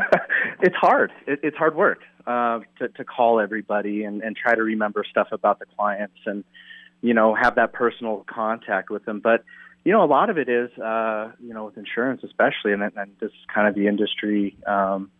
it's 0.62 0.76
hard. 0.76 1.12
It, 1.28 1.42
it's 1.44 1.58
hard 1.58 1.76
work 1.76 2.00
uh, 2.26 2.62
to, 2.80 2.88
to 2.88 3.06
call 3.06 3.40
everybody 3.40 4.04
and, 4.04 4.24
and 4.24 4.36
try 4.36 4.56
to 4.56 4.64
remember 4.64 5.06
stuff 5.08 5.28
about 5.32 5.60
the 5.60 5.68
clients 5.78 6.18
and, 6.26 6.44
you 7.04 7.14
know, 7.14 7.36
have 7.36 7.54
that 7.54 7.72
personal 7.72 8.26
contact 8.28 8.90
with 8.90 9.06
them. 9.06 9.20
But, 9.20 9.44
you 9.84 9.92
know, 9.92 10.04
a 10.04 10.10
lot 10.10 10.32
of 10.32 10.40
it 10.40 10.50
is, 10.50 10.72
uh, 10.80 11.34
you 11.40 11.54
know, 11.54 11.66
with 11.66 11.78
insurance 11.78 12.24
especially, 12.24 12.74
and, 12.74 12.82
and 12.82 13.12
this 13.20 13.30
is 13.30 13.46
kind 13.54 13.68
of 13.68 13.76
the 13.76 13.86
industry. 13.86 14.58
Um, 14.66 15.12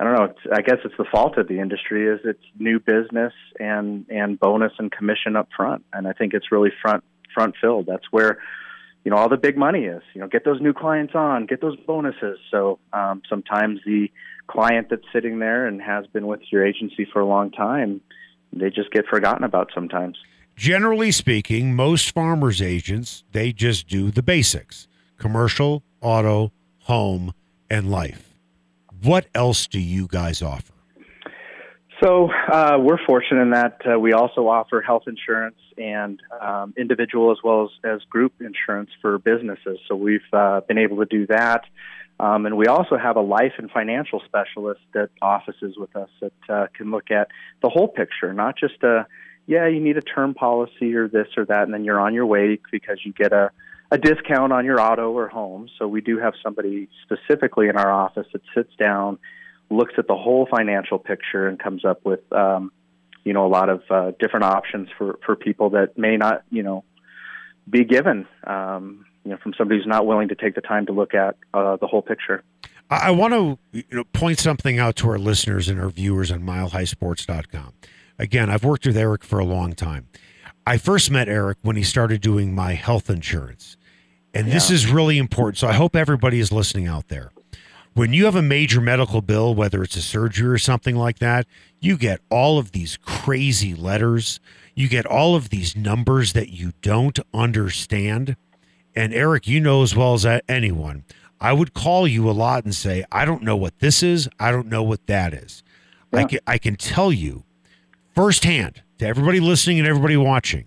I 0.00 0.04
don't 0.04 0.14
know. 0.14 0.34
I 0.52 0.60
guess 0.60 0.78
it's 0.84 0.96
the 0.98 1.04
fault 1.04 1.38
of 1.38 1.46
the 1.46 1.60
industry 1.60 2.08
is 2.08 2.20
it's 2.24 2.42
new 2.58 2.80
business 2.80 3.32
and 3.60 4.06
and 4.08 4.38
bonus 4.38 4.72
and 4.78 4.90
commission 4.90 5.36
up 5.36 5.48
front, 5.56 5.84
and 5.92 6.08
I 6.08 6.12
think 6.12 6.34
it's 6.34 6.50
really 6.50 6.72
front 6.82 7.04
front 7.32 7.54
filled. 7.60 7.86
That's 7.86 8.10
where 8.10 8.38
you 9.04 9.10
know 9.10 9.16
all 9.16 9.28
the 9.28 9.36
big 9.36 9.56
money 9.56 9.84
is. 9.84 10.02
You 10.14 10.20
know, 10.20 10.26
get 10.26 10.44
those 10.44 10.60
new 10.60 10.72
clients 10.72 11.14
on, 11.14 11.46
get 11.46 11.60
those 11.60 11.76
bonuses. 11.86 12.38
So 12.50 12.80
um, 12.92 13.22
sometimes 13.28 13.80
the 13.86 14.10
client 14.48 14.88
that's 14.90 15.06
sitting 15.12 15.38
there 15.38 15.66
and 15.66 15.80
has 15.80 16.06
been 16.08 16.26
with 16.26 16.40
your 16.50 16.66
agency 16.66 17.06
for 17.10 17.20
a 17.20 17.26
long 17.26 17.50
time, 17.50 18.00
they 18.52 18.70
just 18.70 18.90
get 18.90 19.06
forgotten 19.06 19.44
about 19.44 19.70
sometimes. 19.74 20.18
Generally 20.56 21.12
speaking, 21.12 21.74
most 21.74 22.12
farmers 22.12 22.62
agents, 22.62 23.24
they 23.32 23.52
just 23.52 23.88
do 23.88 24.10
the 24.10 24.22
basics 24.22 24.88
commercial, 25.18 25.82
auto, 26.00 26.52
home, 26.80 27.32
and 27.70 27.90
life. 27.90 28.33
What 29.04 29.26
else 29.34 29.66
do 29.66 29.78
you 29.78 30.06
guys 30.08 30.40
offer? 30.40 30.72
So 32.02 32.30
uh, 32.30 32.78
we're 32.80 32.98
fortunate 33.06 33.42
in 33.42 33.50
that 33.50 33.80
uh, 33.86 33.98
we 33.98 34.14
also 34.14 34.48
offer 34.48 34.80
health 34.80 35.04
insurance 35.06 35.58
and 35.78 36.20
um, 36.40 36.74
individual 36.76 37.30
as 37.30 37.38
well 37.44 37.64
as, 37.64 37.70
as 37.84 38.02
group 38.08 38.32
insurance 38.40 38.90
for 39.00 39.18
businesses. 39.18 39.78
So 39.88 39.94
we've 39.94 40.20
uh, 40.32 40.62
been 40.62 40.78
able 40.78 40.96
to 40.98 41.04
do 41.04 41.26
that. 41.26 41.64
Um, 42.18 42.46
and 42.46 42.56
we 42.56 42.66
also 42.66 42.96
have 42.96 43.16
a 43.16 43.20
life 43.20 43.52
and 43.58 43.70
financial 43.70 44.22
specialist 44.24 44.80
that 44.94 45.10
offices 45.20 45.76
with 45.76 45.94
us 45.96 46.08
that 46.20 46.32
uh, 46.48 46.66
can 46.74 46.90
look 46.90 47.10
at 47.10 47.28
the 47.62 47.68
whole 47.68 47.88
picture, 47.88 48.32
not 48.32 48.56
just 48.56 48.82
a, 48.82 49.06
yeah, 49.46 49.66
you 49.66 49.80
need 49.80 49.98
a 49.98 50.02
term 50.02 50.32
policy 50.32 50.94
or 50.94 51.08
this 51.08 51.28
or 51.36 51.44
that, 51.44 51.64
and 51.64 51.74
then 51.74 51.84
you're 51.84 52.00
on 52.00 52.14
your 52.14 52.26
way 52.26 52.58
because 52.72 52.98
you 53.04 53.12
get 53.12 53.32
a, 53.32 53.50
a 53.94 53.98
discount 53.98 54.52
on 54.52 54.64
your 54.64 54.80
auto 54.80 55.12
or 55.12 55.28
home. 55.28 55.68
So 55.78 55.86
we 55.86 56.00
do 56.00 56.18
have 56.18 56.34
somebody 56.42 56.88
specifically 57.04 57.68
in 57.68 57.76
our 57.76 57.92
office 57.92 58.26
that 58.32 58.42
sits 58.52 58.74
down, 58.76 59.18
looks 59.70 59.94
at 59.98 60.08
the 60.08 60.16
whole 60.16 60.48
financial 60.50 60.98
picture, 60.98 61.46
and 61.46 61.60
comes 61.60 61.84
up 61.84 62.04
with, 62.04 62.20
um, 62.32 62.72
you 63.22 63.32
know, 63.32 63.46
a 63.46 63.48
lot 63.48 63.68
of 63.68 63.82
uh, 63.90 64.10
different 64.18 64.46
options 64.46 64.88
for, 64.98 65.20
for 65.24 65.36
people 65.36 65.70
that 65.70 65.96
may 65.96 66.16
not, 66.16 66.42
you 66.50 66.64
know, 66.64 66.82
be 67.70 67.84
given. 67.84 68.26
Um, 68.44 69.06
you 69.24 69.30
know, 69.30 69.38
from 69.38 69.54
somebody 69.56 69.78
who's 69.78 69.86
not 69.86 70.06
willing 70.06 70.28
to 70.28 70.34
take 70.34 70.56
the 70.56 70.60
time 70.60 70.86
to 70.86 70.92
look 70.92 71.14
at 71.14 71.36
uh, 71.54 71.76
the 71.76 71.86
whole 71.86 72.02
picture. 72.02 72.42
I, 72.90 73.12
want 73.12 73.32
to 73.32 73.58
you 73.72 73.84
know, 73.90 74.04
point 74.12 74.38
something 74.38 74.78
out 74.78 74.96
to 74.96 75.08
our 75.08 75.18
listeners 75.18 75.68
and 75.68 75.80
our 75.80 75.88
viewers 75.88 76.30
on 76.30 76.42
milehighsports.com. 76.42 77.72
Again, 78.18 78.50
I've 78.50 78.64
worked 78.64 78.86
with 78.86 78.98
Eric 78.98 79.24
for 79.24 79.38
a 79.38 79.44
long 79.44 79.72
time. 79.72 80.08
I 80.66 80.78
first 80.78 81.10
met 81.10 81.28
Eric 81.28 81.58
when 81.62 81.76
he 81.76 81.82
started 81.82 82.20
doing 82.20 82.54
my 82.54 82.74
health 82.74 83.08
insurance. 83.08 83.78
And 84.34 84.50
this 84.50 84.70
is 84.70 84.90
really 84.90 85.18
important. 85.18 85.58
So 85.58 85.68
I 85.68 85.72
hope 85.72 85.94
everybody 85.94 86.40
is 86.40 86.50
listening 86.50 86.86
out 86.88 87.08
there. 87.08 87.30
When 87.94 88.12
you 88.12 88.24
have 88.24 88.34
a 88.34 88.42
major 88.42 88.80
medical 88.80 89.22
bill, 89.22 89.54
whether 89.54 89.82
it's 89.84 89.94
a 89.94 90.02
surgery 90.02 90.48
or 90.48 90.58
something 90.58 90.96
like 90.96 91.20
that, 91.20 91.46
you 91.78 91.96
get 91.96 92.20
all 92.28 92.58
of 92.58 92.72
these 92.72 92.96
crazy 92.96 93.74
letters. 93.74 94.40
You 94.74 94.88
get 94.88 95.06
all 95.06 95.36
of 95.36 95.50
these 95.50 95.76
numbers 95.76 96.32
that 96.32 96.48
you 96.48 96.72
don't 96.82 97.18
understand. 97.32 98.36
And 98.96 99.14
Eric, 99.14 99.46
you 99.46 99.60
know 99.60 99.82
as 99.84 99.94
well 99.94 100.14
as 100.14 100.26
anyone, 100.48 101.04
I 101.40 101.52
would 101.52 101.72
call 101.74 102.08
you 102.08 102.28
a 102.28 102.32
lot 102.32 102.64
and 102.64 102.74
say, 102.74 103.04
I 103.12 103.24
don't 103.24 103.42
know 103.42 103.56
what 103.56 103.78
this 103.78 104.02
is. 104.02 104.28
I 104.40 104.50
don't 104.50 104.66
know 104.66 104.82
what 104.82 105.06
that 105.06 105.32
is. 105.32 105.62
I, 106.12 106.24
can, 106.24 106.38
I 106.46 106.58
can 106.58 106.76
tell 106.76 107.12
you 107.12 107.44
firsthand 108.14 108.82
to 108.98 109.06
everybody 109.06 109.40
listening 109.40 109.78
and 109.78 109.86
everybody 109.86 110.16
watching, 110.16 110.66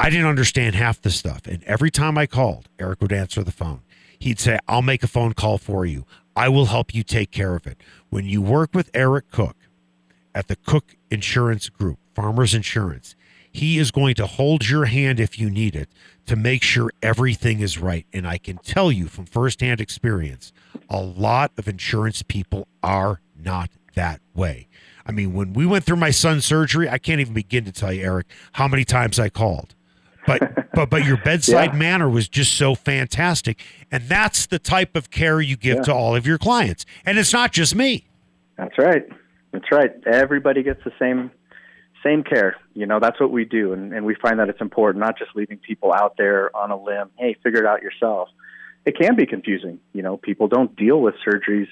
I 0.00 0.08
didn't 0.08 0.28
understand 0.28 0.76
half 0.76 1.02
the 1.02 1.10
stuff. 1.10 1.42
And 1.46 1.62
every 1.64 1.90
time 1.90 2.16
I 2.16 2.24
called, 2.24 2.70
Eric 2.78 3.02
would 3.02 3.12
answer 3.12 3.42
the 3.42 3.52
phone. 3.52 3.82
He'd 4.18 4.40
say, 4.40 4.58
I'll 4.66 4.80
make 4.80 5.02
a 5.02 5.06
phone 5.06 5.34
call 5.34 5.58
for 5.58 5.84
you. 5.84 6.06
I 6.34 6.48
will 6.48 6.66
help 6.66 6.94
you 6.94 7.02
take 7.02 7.30
care 7.30 7.54
of 7.54 7.66
it. 7.66 7.76
When 8.08 8.24
you 8.24 8.40
work 8.40 8.70
with 8.72 8.90
Eric 8.94 9.30
Cook 9.30 9.56
at 10.34 10.48
the 10.48 10.56
Cook 10.56 10.96
Insurance 11.10 11.68
Group, 11.68 11.98
Farmers 12.14 12.54
Insurance, 12.54 13.14
he 13.52 13.76
is 13.76 13.90
going 13.90 14.14
to 14.14 14.26
hold 14.26 14.70
your 14.70 14.86
hand 14.86 15.20
if 15.20 15.38
you 15.38 15.50
need 15.50 15.76
it 15.76 15.90
to 16.24 16.34
make 16.34 16.62
sure 16.62 16.90
everything 17.02 17.60
is 17.60 17.76
right. 17.76 18.06
And 18.10 18.26
I 18.26 18.38
can 18.38 18.56
tell 18.56 18.90
you 18.90 19.06
from 19.06 19.26
firsthand 19.26 19.82
experience, 19.82 20.50
a 20.88 21.02
lot 21.02 21.52
of 21.58 21.68
insurance 21.68 22.22
people 22.22 22.68
are 22.82 23.20
not 23.38 23.68
that 23.96 24.22
way. 24.32 24.66
I 25.04 25.12
mean, 25.12 25.34
when 25.34 25.52
we 25.52 25.66
went 25.66 25.84
through 25.84 25.96
my 25.96 26.10
son's 26.10 26.46
surgery, 26.46 26.88
I 26.88 26.96
can't 26.96 27.20
even 27.20 27.34
begin 27.34 27.66
to 27.66 27.72
tell 27.72 27.92
you, 27.92 28.02
Eric, 28.02 28.28
how 28.52 28.66
many 28.66 28.86
times 28.86 29.18
I 29.18 29.28
called. 29.28 29.74
But 30.26 30.70
but 30.74 30.90
but 30.90 31.04
your 31.04 31.16
bedside 31.18 31.72
Yeah. 31.72 31.78
manner 31.78 32.08
was 32.08 32.28
just 32.28 32.52
so 32.56 32.74
fantastic. 32.74 33.60
And 33.90 34.04
that's 34.04 34.46
the 34.46 34.58
type 34.58 34.96
of 34.96 35.10
care 35.10 35.40
you 35.40 35.56
give 35.56 35.76
Yeah. 35.76 35.82
to 35.84 35.94
all 35.94 36.14
of 36.16 36.26
your 36.26 36.38
clients. 36.38 36.84
And 37.06 37.18
it's 37.18 37.32
not 37.32 37.52
just 37.52 37.74
me. 37.74 38.04
That's 38.56 38.76
right. 38.78 39.04
That's 39.52 39.70
right. 39.72 39.90
Everybody 40.06 40.62
gets 40.62 40.82
the 40.84 40.92
same 40.98 41.30
same 42.04 42.22
care. 42.22 42.56
You 42.74 42.86
know, 42.86 42.98
that's 43.00 43.20
what 43.20 43.30
we 43.30 43.44
do, 43.44 43.72
and, 43.74 43.92
and 43.92 44.06
we 44.06 44.14
find 44.14 44.38
that 44.38 44.48
it's 44.48 44.60
important, 44.62 45.00
not 45.04 45.18
just 45.18 45.32
leaving 45.34 45.58
people 45.58 45.92
out 45.92 46.14
there 46.16 46.54
on 46.56 46.70
a 46.70 46.82
limb. 46.82 47.10
Hey, 47.18 47.36
figure 47.42 47.60
it 47.60 47.66
out 47.66 47.82
yourself. 47.82 48.28
It 48.86 48.96
can 48.98 49.16
be 49.16 49.26
confusing. 49.26 49.80
You 49.92 50.02
know, 50.02 50.16
people 50.16 50.48
don't 50.48 50.74
deal 50.76 50.98
with 51.02 51.14
surgeries 51.26 51.68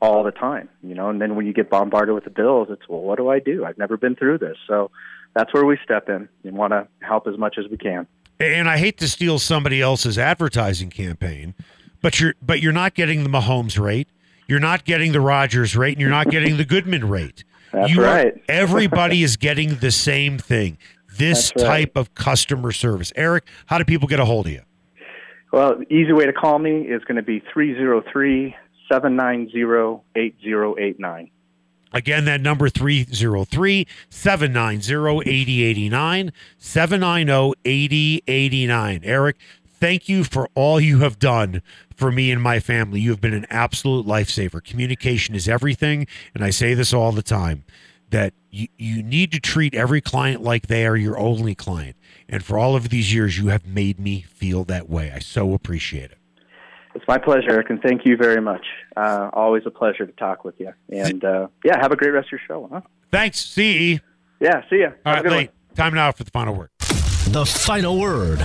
all 0.00 0.22
the 0.24 0.30
time. 0.30 0.70
You 0.82 0.94
know, 0.94 1.10
and 1.10 1.20
then 1.20 1.36
when 1.36 1.46
you 1.46 1.52
get 1.52 1.68
bombarded 1.68 2.14
with 2.14 2.24
the 2.24 2.30
bills, 2.30 2.68
it's 2.70 2.88
well, 2.88 3.00
what 3.02 3.18
do 3.18 3.28
I 3.28 3.40
do? 3.40 3.64
I've 3.64 3.76
never 3.76 3.96
been 3.98 4.14
through 4.16 4.38
this, 4.38 4.56
so 4.66 4.90
that's 5.34 5.52
where 5.54 5.64
we 5.64 5.78
step 5.84 6.08
in 6.08 6.28
and 6.44 6.56
want 6.56 6.72
to 6.72 6.86
help 7.00 7.26
as 7.26 7.38
much 7.38 7.56
as 7.58 7.64
we 7.70 7.76
can. 7.76 8.06
And 8.40 8.68
I 8.68 8.78
hate 8.78 8.98
to 8.98 9.08
steal 9.08 9.38
somebody 9.38 9.80
else's 9.80 10.18
advertising 10.18 10.90
campaign, 10.90 11.54
but 12.00 12.20
you're 12.20 12.34
but 12.42 12.60
you're 12.60 12.72
not 12.72 12.94
getting 12.94 13.22
the 13.22 13.28
Mahomes 13.30 13.78
rate, 13.78 14.08
you're 14.48 14.58
not 14.60 14.84
getting 14.84 15.12
the 15.12 15.20
Rodgers 15.20 15.76
rate, 15.76 15.92
and 15.92 16.00
you're 16.00 16.10
not 16.10 16.28
getting 16.28 16.56
the 16.56 16.64
Goodman 16.64 17.08
rate. 17.08 17.44
That's 17.72 17.90
You 17.92 18.02
are- 18.02 18.06
right. 18.06 18.34
everybody 18.48 19.22
is 19.22 19.36
getting 19.36 19.76
the 19.76 19.90
same 19.90 20.38
thing. 20.38 20.78
This 21.18 21.52
right. 21.56 21.64
type 21.64 21.92
of 21.96 22.14
customer 22.14 22.72
service. 22.72 23.12
Eric, 23.16 23.44
how 23.66 23.78
do 23.78 23.84
people 23.84 24.08
get 24.08 24.18
a 24.18 24.24
hold 24.24 24.46
of 24.46 24.52
you? 24.52 24.62
Well, 25.52 25.78
the 25.78 25.94
easy 25.94 26.12
way 26.12 26.24
to 26.24 26.32
call 26.32 26.58
me 26.58 26.80
is 26.82 27.04
going 27.04 27.16
to 27.16 27.22
be 27.22 27.42
303 27.52 28.56
790 28.90 30.02
8089. 30.16 31.30
Again, 31.92 32.24
that 32.24 32.40
number 32.40 32.68
303 32.68 33.86
790 34.10 35.30
8089 35.30 36.32
790 36.58 37.54
8089. 37.64 39.00
Eric, 39.04 39.36
thank 39.66 40.08
you 40.08 40.24
for 40.24 40.48
all 40.54 40.80
you 40.80 41.00
have 41.00 41.18
done 41.18 41.62
for 41.94 42.10
me 42.10 42.30
and 42.30 42.42
my 42.42 42.60
family. 42.60 43.00
You 43.00 43.10
have 43.10 43.20
been 43.20 43.34
an 43.34 43.46
absolute 43.50 44.06
lifesaver. 44.06 44.62
Communication 44.62 45.34
is 45.34 45.48
everything. 45.48 46.06
And 46.34 46.44
I 46.44 46.50
say 46.50 46.74
this 46.74 46.92
all 46.92 47.12
the 47.12 47.22
time 47.22 47.64
that 48.10 48.34
you, 48.50 48.68
you 48.78 49.02
need 49.02 49.32
to 49.32 49.40
treat 49.40 49.74
every 49.74 50.00
client 50.00 50.42
like 50.42 50.66
they 50.66 50.86
are 50.86 50.96
your 50.96 51.18
only 51.18 51.54
client. 51.54 51.96
And 52.28 52.44
for 52.44 52.58
all 52.58 52.76
of 52.76 52.90
these 52.90 53.12
years, 53.12 53.38
you 53.38 53.48
have 53.48 53.66
made 53.66 53.98
me 53.98 54.22
feel 54.22 54.64
that 54.64 54.88
way. 54.88 55.10
I 55.10 55.18
so 55.18 55.54
appreciate 55.54 56.12
it. 56.12 56.18
It's 56.94 57.06
my 57.08 57.18
pleasure, 57.18 57.50
Eric, 57.50 57.70
and 57.70 57.80
thank 57.80 58.04
you 58.04 58.16
very 58.16 58.40
much. 58.40 58.64
Uh, 58.96 59.30
always 59.32 59.62
a 59.66 59.70
pleasure 59.70 60.06
to 60.06 60.12
talk 60.12 60.44
with 60.44 60.54
you. 60.60 60.72
And 60.90 61.24
uh, 61.24 61.48
yeah, 61.64 61.78
have 61.80 61.92
a 61.92 61.96
great 61.96 62.10
rest 62.10 62.26
of 62.26 62.32
your 62.32 62.40
show. 62.46 62.68
Huh? 62.70 62.82
Thanks, 63.10 63.40
CE. 63.40 64.00
Yeah, 64.40 64.62
see 64.68 64.80
ya. 64.80 64.90
All 65.06 65.14
Have 65.14 65.14
right, 65.14 65.22
good 65.22 65.28
one. 65.30 65.36
late. 65.38 65.50
Time 65.74 65.94
now 65.94 66.12
for 66.12 66.24
the 66.24 66.30
final 66.30 66.54
word. 66.54 66.68
The 67.28 67.46
final 67.46 67.98
word. 67.98 68.40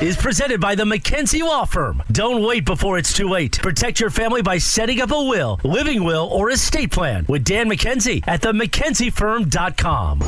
is 0.00 0.16
presented 0.16 0.60
by 0.60 0.76
the 0.76 0.84
McKenzie 0.84 1.42
Law 1.42 1.64
Firm. 1.64 2.00
Don't 2.12 2.46
wait 2.46 2.64
before 2.64 2.98
it's 2.98 3.12
too 3.12 3.28
late. 3.28 3.58
Protect 3.60 3.98
your 3.98 4.10
family 4.10 4.42
by 4.42 4.58
setting 4.58 5.00
up 5.00 5.10
a 5.10 5.22
will, 5.24 5.58
living 5.64 6.04
will, 6.04 6.28
or 6.32 6.50
estate 6.50 6.92
plan 6.92 7.26
with 7.28 7.42
Dan 7.44 7.68
McKenzie 7.68 8.22
at 8.28 8.40
the 8.40 8.52
McKenzieFirm.com. 8.52 10.20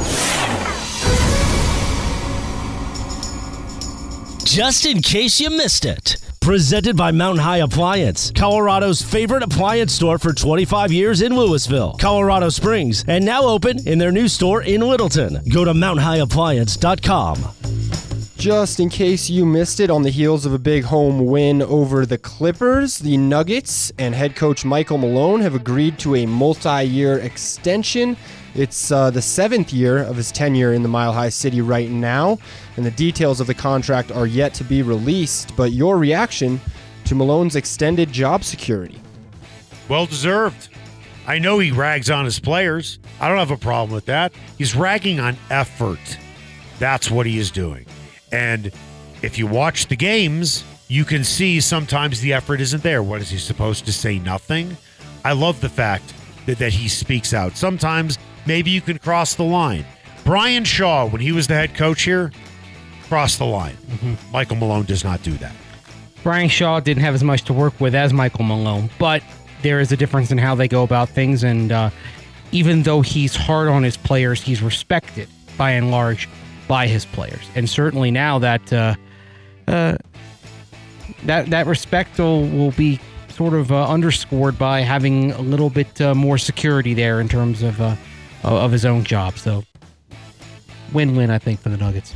Just 4.44 4.86
in 4.86 5.00
case 5.02 5.38
you 5.38 5.50
missed 5.50 5.84
it. 5.84 6.16
Presented 6.40 6.96
by 6.96 7.12
Mountain 7.12 7.44
High 7.44 7.58
Appliance, 7.58 8.32
Colorado's 8.32 9.02
favorite 9.02 9.42
appliance 9.42 9.92
store 9.92 10.18
for 10.18 10.32
25 10.32 10.90
years 10.90 11.20
in 11.22 11.36
Louisville, 11.36 11.94
Colorado 12.00 12.48
Springs, 12.48 13.04
and 13.06 13.24
now 13.24 13.42
open 13.42 13.86
in 13.86 13.98
their 13.98 14.10
new 14.10 14.26
store 14.26 14.62
in 14.62 14.80
Littleton. 14.80 15.40
Go 15.52 15.64
to 15.64 15.72
mountainhighappliance.com. 15.72 17.54
Just 18.38 18.80
in 18.80 18.88
case 18.88 19.28
you 19.28 19.44
missed 19.44 19.80
it, 19.80 19.90
on 19.90 20.02
the 20.02 20.08
heels 20.10 20.46
of 20.46 20.54
a 20.54 20.58
big 20.58 20.84
home 20.84 21.26
win 21.26 21.60
over 21.60 22.06
the 22.06 22.16
Clippers, 22.16 22.98
the 22.98 23.18
Nuggets 23.18 23.92
and 23.98 24.14
head 24.14 24.34
coach 24.34 24.64
Michael 24.64 24.96
Malone 24.96 25.42
have 25.42 25.54
agreed 25.54 25.98
to 25.98 26.16
a 26.16 26.24
multi 26.24 26.82
year 26.84 27.18
extension. 27.18 28.16
It's 28.54 28.90
uh, 28.90 29.10
the 29.10 29.22
seventh 29.22 29.72
year 29.72 29.98
of 29.98 30.16
his 30.16 30.32
tenure 30.32 30.72
in 30.72 30.82
the 30.82 30.88
Mile 30.88 31.12
High 31.12 31.28
City 31.28 31.60
right 31.60 31.88
now, 31.88 32.38
and 32.76 32.84
the 32.84 32.90
details 32.90 33.40
of 33.40 33.46
the 33.46 33.54
contract 33.54 34.10
are 34.10 34.26
yet 34.26 34.54
to 34.54 34.64
be 34.64 34.82
released. 34.82 35.56
But 35.56 35.72
your 35.72 35.98
reaction 35.98 36.60
to 37.04 37.14
Malone's 37.14 37.56
extended 37.56 38.12
job 38.12 38.44
security? 38.44 39.00
Well 39.88 40.06
deserved. 40.06 40.68
I 41.26 41.38
know 41.38 41.58
he 41.58 41.70
rags 41.70 42.10
on 42.10 42.24
his 42.24 42.40
players. 42.40 42.98
I 43.20 43.28
don't 43.28 43.38
have 43.38 43.50
a 43.50 43.56
problem 43.56 43.94
with 43.94 44.06
that. 44.06 44.32
He's 44.58 44.74
ragging 44.74 45.20
on 45.20 45.36
effort. 45.50 46.18
That's 46.78 47.10
what 47.10 47.26
he 47.26 47.38
is 47.38 47.50
doing. 47.50 47.86
And 48.32 48.72
if 49.22 49.38
you 49.38 49.46
watch 49.46 49.86
the 49.86 49.96
games, 49.96 50.64
you 50.88 51.04
can 51.04 51.22
see 51.22 51.60
sometimes 51.60 52.20
the 52.20 52.32
effort 52.32 52.60
isn't 52.60 52.82
there. 52.82 53.02
What 53.02 53.20
is 53.20 53.30
he 53.30 53.38
supposed 53.38 53.86
to 53.86 53.92
say? 53.92 54.18
Nothing. 54.18 54.76
I 55.24 55.32
love 55.32 55.60
the 55.60 55.68
fact 55.68 56.14
that, 56.46 56.58
that 56.58 56.72
he 56.72 56.88
speaks 56.88 57.34
out. 57.34 57.56
Sometimes 57.56 58.18
maybe 58.46 58.70
you 58.70 58.80
can 58.80 58.98
cross 58.98 59.34
the 59.34 59.44
line. 59.44 59.84
Brian 60.24 60.64
Shaw, 60.64 61.06
when 61.06 61.20
he 61.20 61.32
was 61.32 61.46
the 61.46 61.54
head 61.54 61.74
coach 61.74 62.02
here, 62.02 62.30
cross 63.08 63.36
the 63.36 63.46
line. 63.46 63.74
Mm-hmm. 63.74 64.32
Michael 64.32 64.56
Malone 64.56 64.84
does 64.84 65.04
not 65.04 65.22
do 65.22 65.32
that. 65.32 65.54
Brian 66.22 66.48
Shaw 66.48 66.80
didn't 66.80 67.02
have 67.02 67.14
as 67.14 67.24
much 67.24 67.44
to 67.44 67.52
work 67.52 67.80
with 67.80 67.94
as 67.94 68.12
Michael 68.12 68.44
Malone, 68.44 68.90
but 68.98 69.22
there 69.62 69.80
is 69.80 69.90
a 69.90 69.96
difference 69.96 70.30
in 70.30 70.38
how 70.38 70.54
they 70.54 70.68
go 70.68 70.82
about 70.82 71.08
things. 71.08 71.42
And 71.42 71.72
uh, 71.72 71.90
even 72.52 72.82
though 72.82 73.00
he's 73.00 73.34
hard 73.34 73.68
on 73.68 73.82
his 73.82 73.96
players, 73.96 74.42
he's 74.42 74.62
respected 74.62 75.28
by 75.56 75.72
and 75.72 75.90
large 75.90 76.28
by 76.68 76.86
his 76.86 77.04
players. 77.04 77.48
And 77.54 77.68
certainly 77.68 78.10
now 78.10 78.38
that 78.38 78.72
uh, 78.72 78.94
uh, 79.66 79.96
that 81.24 81.50
that 81.50 81.66
respect 81.66 82.18
will, 82.18 82.46
will 82.48 82.72
be 82.72 83.00
sort 83.30 83.54
of 83.54 83.72
uh, 83.72 83.86
underscored 83.88 84.58
by 84.58 84.80
having 84.80 85.32
a 85.32 85.40
little 85.40 85.70
bit 85.70 86.00
uh, 86.00 86.14
more 86.14 86.38
security 86.38 86.94
there 86.94 87.20
in 87.20 87.28
terms 87.28 87.62
of 87.62 87.80
uh, 87.80 87.96
of 88.42 88.72
his 88.72 88.84
own 88.84 89.04
job. 89.04 89.38
So 89.38 89.64
win-win, 90.92 91.30
I 91.30 91.38
think, 91.38 91.60
for 91.60 91.68
the 91.68 91.76
Nuggets. 91.76 92.14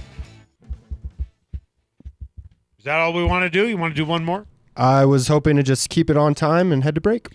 Is 2.79 2.85
that 2.85 2.99
all 2.99 3.13
we 3.13 3.25
want 3.25 3.45
to 3.45 3.51
do? 3.51 3.67
You 3.67 3.79
want 3.79 3.95
to 3.95 4.01
do 4.01 4.05
one 4.05 4.25
more? 4.25 4.47
I 4.77 5.05
was 5.05 5.29
hoping 5.29 5.57
to 5.57 5.63
just 5.63 5.89
keep 5.89 6.11
it 6.11 6.17
on 6.17 6.35
time 6.35 6.73
and 6.73 6.85
head 6.85 6.95
to 6.97 7.01
break. 7.01 7.29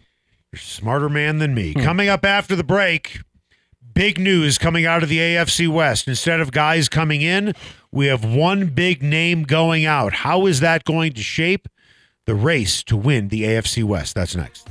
You're 0.51 0.57
a 0.57 0.63
smarter 0.63 1.09
man 1.09 1.39
than 1.39 1.53
me. 1.53 1.73
Hmm. 1.73 1.81
Coming 1.81 2.09
up 2.09 2.25
after 2.25 2.55
the 2.55 2.63
break, 2.63 3.21
big 3.93 4.19
news 4.19 4.57
coming 4.57 4.85
out 4.85 5.03
of 5.03 5.09
the 5.09 5.17
AFC 5.17 5.67
West. 5.67 6.07
Instead 6.07 6.39
of 6.39 6.51
guys 6.51 6.89
coming 6.89 7.21
in, 7.21 7.53
we 7.91 8.07
have 8.07 8.23
one 8.23 8.67
big 8.67 9.01
name 9.01 9.43
going 9.43 9.85
out. 9.85 10.13
How 10.13 10.45
is 10.45 10.59
that 10.59 10.83
going 10.83 11.13
to 11.13 11.21
shape 11.21 11.67
the 12.25 12.35
race 12.35 12.83
to 12.83 12.95
win 12.95 13.29
the 13.29 13.43
AFC 13.43 13.83
West? 13.83 14.15
That's 14.15 14.35
next. 14.35 14.67